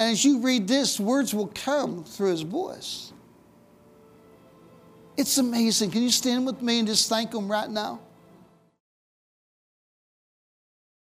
And 0.00 0.12
as 0.12 0.24
you 0.24 0.40
read 0.40 0.66
this, 0.66 0.98
words 0.98 1.34
will 1.34 1.52
come 1.54 2.04
through 2.04 2.30
His 2.30 2.42
voice. 2.42 3.12
It's 5.16 5.36
amazing. 5.38 5.90
Can 5.90 6.02
you 6.02 6.10
stand 6.10 6.46
with 6.46 6.62
me 6.62 6.78
and 6.78 6.88
just 6.88 7.08
thank 7.08 7.34
Him 7.34 7.50
right 7.50 7.68
now? 7.68 8.00